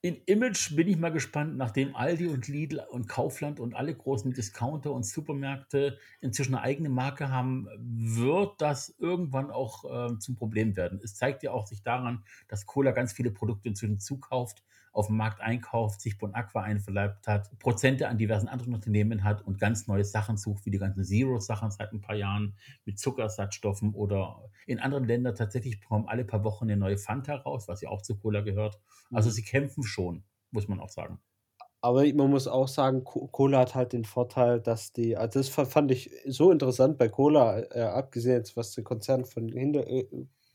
in 0.00 0.16
Image 0.26 0.74
bin 0.74 0.88
ich 0.88 0.96
mal 0.96 1.10
gespannt, 1.12 1.56
nachdem 1.56 1.94
Aldi 1.94 2.26
und 2.28 2.48
Lidl 2.48 2.80
und 2.90 3.08
Kaufland 3.08 3.60
und 3.60 3.74
alle 3.74 3.94
großen 3.94 4.32
Discounter 4.32 4.92
und 4.92 5.04
Supermärkte 5.06 5.98
inzwischen 6.20 6.52
'ne 6.52 6.62
eigene 6.62 6.88
Marke 6.88 7.28
haben, 7.30 7.68
wird 7.80 8.60
das 8.60 8.94
irgendwann 8.98 9.50
auch, 9.52 9.84
ähm, 10.10 10.20
zum 10.20 10.34
Problem 10.36 10.76
werden. 10.76 11.00
Es 11.02 11.14
zeigt 11.14 11.42
ja 11.44 11.52
auch 11.52 11.66
sich 11.66 11.82
daran, 11.82 12.24
dass 12.48 12.66
Cola 12.66 12.90
ganz 12.90 13.12
viele 13.12 13.30
Produkte 13.30 13.68
inzwischen 13.68 14.00
zukauft, 14.00 14.64
aufm 14.92 15.16
Markt 15.16 15.40
einkauft, 15.40 16.00
sich 16.00 16.18
Bonaqua 16.18 16.62
einverleibt 16.62 17.26
hat, 17.28 17.58
Prozente 17.58 18.08
an 18.08 18.18
diversen 18.18 18.48
anderen 18.48 18.74
Unternehmen 18.74 19.24
hat 19.24 19.42
und 19.42 19.58
ganz 19.58 19.86
neue 19.86 20.04
Sachen 20.04 20.36
sucht, 20.36 20.66
wie 20.66 20.70
die 20.70 20.78
ganzen 20.78 21.04
Zero-Sachen 21.04 21.70
seit 21.70 21.92
'n 21.92 22.00
paar 22.00 22.16
Jahren 22.16 22.56
mit 22.84 22.98
Zuckerersatzstoffen 22.98 23.94
oder 23.94 24.50
in 24.66 24.80
anderen 24.80 25.04
Ländern 25.04 25.34
tatsächlich 25.36 25.82
kommen 25.84 26.08
alle 26.08 26.24
paar 26.24 26.44
Wochen 26.44 26.66
'ne 26.66 26.76
neue 26.76 26.98
Fanta 26.98 27.36
raus, 27.36 27.68
was 27.68 27.80
ja 27.82 27.90
auch 27.90 28.02
zu 28.02 28.16
Cola 28.18 28.40
gehört. 28.42 28.80
Also, 29.12 29.30
Mhm. 29.30 29.30
sie 29.30 29.42
kämpfen 29.44 29.82
schon, 29.84 30.24
muss 30.50 30.68
man 30.68 30.80
auch 30.80 30.90
sagen. 30.90 31.20
Aber 31.80 32.04
man 32.14 32.30
muss 32.30 32.48
auch 32.48 32.66
sagen, 32.68 33.04
Co 33.04 33.28
Cola 33.28 33.60
hat 33.60 33.74
halt 33.76 33.92
den 33.92 34.04
Vorteil, 34.04 34.60
dass 34.60 34.92
die 34.92 35.16
also, 35.16 35.38
das 35.38 35.48
fa 35.48 35.64
fand 35.64 35.90
ich 35.92 36.10
so 36.26 36.50
interessant 36.50 36.98
bei 36.98 37.08
Cola, 37.08 37.60
äh, 37.70 37.82
abgesehen 37.82 38.34
jetzt, 38.36 38.56
was 38.56 38.72
der 38.74 38.82
Konzern 38.84 39.24
von 39.24 39.48
hinter 39.48 39.86
äh, 39.86 40.06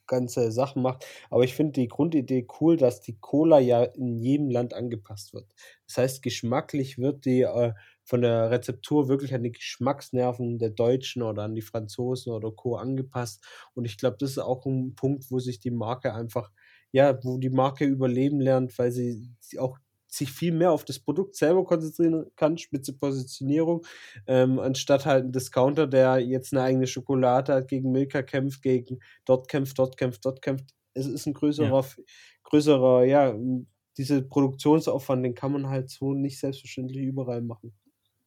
ganze 0.07 0.51
Sachen 0.51 0.81
macht. 0.81 1.05
Aber 1.29 1.43
ich 1.43 1.53
finde 1.55 1.73
die 1.73 1.87
Grundidee 1.87 2.47
cool, 2.59 2.77
dass 2.77 3.01
die 3.01 3.17
Cola 3.19 3.59
ja 3.59 3.83
in 3.83 4.17
jedem 4.17 4.49
Land 4.49 4.73
angepasst 4.73 5.33
wird. 5.33 5.47
Das 5.87 5.97
heißt, 5.97 6.21
geschmacklich 6.23 6.97
wird 6.97 7.25
die, 7.25 7.41
äh, 7.41 7.73
von 8.05 8.21
der 8.21 8.51
Rezeptur 8.51 9.07
wirklich 9.07 9.33
an 9.33 9.43
die 9.43 9.51
Geschmacksnerven 9.53 10.57
der 10.59 10.69
Deutschen 10.71 11.21
oder 11.23 11.43
an 11.43 11.55
die 11.55 11.61
Franzosen 11.61 12.33
oder 12.33 12.51
Co. 12.51 12.75
angepasst. 12.75 13.43
Und 13.73 13.85
ich 13.85 13.97
glaube, 13.97 14.17
das 14.19 14.31
ist 14.31 14.37
auch 14.39 14.65
'n 14.65 14.95
Punkt, 14.95 15.31
wo 15.31 15.39
sich 15.39 15.59
die 15.59 15.71
Marke 15.71 16.13
einfach 16.13 16.51
ja, 16.91 17.17
wo 17.23 17.37
die 17.39 17.49
Marke 17.49 17.85
überleben 17.85 18.39
lernt, 18.39 18.77
weil 18.77 18.91
sie 18.91 19.31
auch 19.57 19.79
sich 20.13 20.31
viel 20.31 20.51
mehr 20.53 20.71
auf 20.71 20.85
das 20.85 20.99
Produkt 20.99 21.35
selber 21.35 21.65
konzentrieren 21.65 22.25
kann, 22.35 22.57
spitze 22.57 22.93
Positionierung, 22.97 23.85
ähm, 24.27 24.59
anstatt 24.59 25.05
halt 25.05 25.25
'n 25.25 25.31
Discounter, 25.33 25.87
der 25.87 26.19
jetzt 26.19 26.53
'ne 26.53 26.61
eigene 26.63 26.87
Schokolade 26.87 27.53
hat, 27.53 27.67
gegen 27.69 27.91
Milka 27.91 28.23
kämpft, 28.23 28.61
gegen 28.63 28.99
dort 29.25 29.47
kämpft, 29.49 29.79
dort 29.79 29.97
kämpft, 29.97 30.25
dort 30.25 30.41
kämpft. 30.41 30.71
Es 30.93 31.07
ist 31.07 31.27
'n 31.27 31.33
Ja. 31.57 31.73
größerer 31.73 31.79
f 31.79 31.97
größerer 32.43 33.05
ja, 33.05 33.35
diese 33.97 34.23
Produktionsaufwand, 34.23 35.25
den 35.25 35.35
kann 35.35 35.51
man 35.53 35.67
halt 35.69 35.89
so 35.89 36.13
nicht 36.13 36.39
selbstverständlich 36.39 37.03
überall 37.05 37.41
machen. 37.41 37.73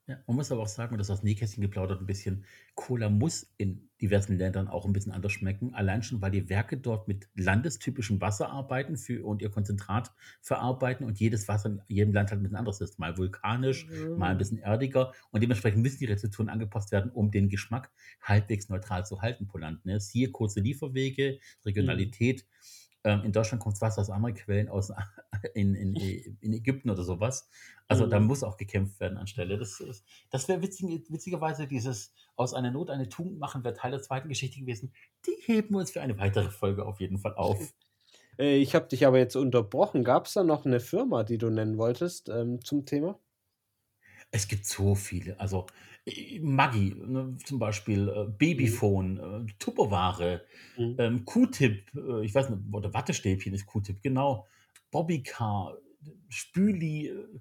Ja, 0.09 0.19
man 0.29 0.37
muss 0.37 0.53
aber 0.53 0.63
auch 0.63 0.69
sagen, 0.69 0.93
und 0.93 0.99
das 0.99 1.11
aus 1.11 1.25
Nähkästchen 1.25 1.63
geplaudert 1.63 2.01
'n 2.01 2.07
bisschen, 2.07 2.45
Cola 2.77 3.09
muss 3.11 3.53
in 3.57 3.89
diversen 4.01 4.39
Ländern 4.39 4.69
auch 4.69 4.87
'n 4.87 4.93
bisschen 4.93 5.11
anders 5.11 5.33
schmecken, 5.33 5.75
allein 5.75 6.05
schon, 6.05 6.23
weil 6.23 6.31
die 6.31 6.49
Werke 6.49 6.77
dort 6.77 7.09
mit 7.09 7.29
landestypischem 7.35 8.21
Wasser 8.21 8.49
arbeiten 8.49 8.97
für 8.97 9.25
und 9.27 9.43
ihr 9.43 9.51
Konzentrat 9.51 10.13
verarbeiten 10.43 11.05
und 11.05 11.19
jedes 11.19 11.49
Wasser 11.49 11.71
in 11.71 11.83
jedem 11.89 12.13
Land 12.15 12.31
halt 12.31 12.39
'n 12.41 12.45
bisschen 12.45 12.57
anders 12.57 12.81
ist. 12.81 13.01
Mal 13.01 13.19
vulkanisch, 13.19 13.89
mal 14.15 14.31
'n 14.31 14.39
bisschen 14.39 14.59
erdiger 14.59 15.13
und 15.33 15.43
dementsprechend 15.43 15.83
müssen 15.83 15.99
die 15.99 16.05
Rezepturen 16.07 16.51
angepasst 16.51 16.93
werden, 16.93 17.11
um 17.11 17.33
den 17.33 17.49
Geschmack 17.49 17.91
halbwegs 18.23 18.69
neutral 18.69 19.05
zu 19.05 19.23
halten 19.23 19.49
pro 19.49 19.59
Land, 19.59 19.85
ne? 19.87 19.99
Siehe 19.99 20.31
kurze 20.31 20.61
Lieferwege, 20.61 21.41
Mhm. 21.79 22.17
Regionalität. 22.17 22.43
Ähm, 22.43 22.47
in 23.15 23.33
Deutschland 23.33 23.63
kommt's 23.63 23.81
Wasser 23.81 24.01
aus 24.01 24.11
anderen 24.11 24.35
Quellen 24.35 24.69
aus 24.69 24.91
in 25.55 25.75
in 25.75 25.95
in 25.97 26.53
Ägypten 26.53 26.91
oder 26.91 27.03
so 27.03 27.21
was. 27.21 27.49
Also, 27.89 28.07
da 28.07 28.19
Mhm. 28.19 28.21
muss 28.21 28.43
auch 28.43 28.57
gekämpft 28.57 29.01
werden 29.01 29.19
anstelle. 29.19 29.59
Das 29.59 29.81
ist 29.81 30.05
das 30.31 30.49
wäre 30.49 30.63
witzige 30.63 31.03
witzigerweise 31.11 31.67
dieses 31.67 32.13
„Aus 32.37 32.55
einer 32.55 32.71
Not 32.71 32.91
eine 32.91 33.09
Tugend 33.09 33.39
machen“ 33.39 33.65
wäre 33.65 33.75
Teil 33.75 33.93
der 33.93 34.03
zweiten 34.03 34.29
Geschichte 34.29 34.61
gewesen. 34.61 34.93
Die 35.27 35.37
heben 35.45 35.71
wir 35.75 35.79
uns 35.81 35.91
für 35.93 36.01
eine 36.03 36.19
weitere 36.19 36.51
Folge 36.51 36.85
auf 36.87 37.01
jeden 37.01 37.19
Fall 37.19 37.35
auf. 37.35 37.75
Äh, 38.39 38.59
ich 38.59 38.75
habe 38.75 38.89
dich 38.89 39.07
aber 39.07 39.19
jetzt 39.19 39.37
unterbrochen. 39.37 40.05
Gab's 40.05 40.35
da 40.35 40.45
noch 40.45 40.65
'ne 40.65 40.81
Firma, 40.81 41.25
die 41.25 41.39
du 41.39 41.51
nennen 41.51 41.79
wolltest, 41.79 42.29
ähm, 42.29 42.63
zum 42.65 42.87
Thema? 42.87 43.21
Es 44.31 44.49
gibt 44.49 44.67
so 44.67 44.95
viele. 44.95 45.39
Also, 45.41 45.67
Maggi, 46.41 46.95
ne, 46.95 47.37
zum 47.45 47.59
Beispiel, 47.59 48.09
äh, 48.09 48.27
Mhm. 48.27 48.37
Babyphon, 48.39 49.19
äh, 49.49 49.53
Tupperware, 49.59 50.43
Mhm. 50.77 50.95
ähm, 50.99 51.25
Q-Tip, 51.25 51.93
äh, 51.97 52.25
ich 52.25 52.35
weiß 52.35 52.51
nicht, 52.51 52.63
oder 52.73 52.95
Wattestäbchen 52.95 53.55
ist 53.55 53.67
Q-Tip, 53.67 54.03
genau. 54.03 54.47
Bobbycar, 54.93 55.79
Spüli, 56.29 57.09
äh, 57.09 57.41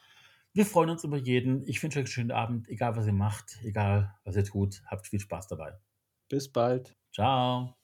Wir 0.54 0.64
freuen 0.66 0.90
uns 0.90 1.04
über 1.04 1.18
jeden. 1.18 1.66
Ich 1.68 1.82
wünsche 1.82 1.98
euch 1.98 2.06
'n 2.06 2.08
schönen 2.08 2.30
Abend, 2.30 2.68
egal 2.68 2.96
was 2.96 3.06
ihr 3.06 3.12
macht, 3.12 3.58
egal 3.62 4.14
was 4.24 4.36
ihr 4.36 4.44
tut. 4.44 4.82
Habt 4.86 5.06
viel 5.06 5.20
Spaß 5.20 5.48
dabei. 5.48 5.78
Bis 6.28 6.50
bald. 6.50 6.96
Tschau. 7.12 7.76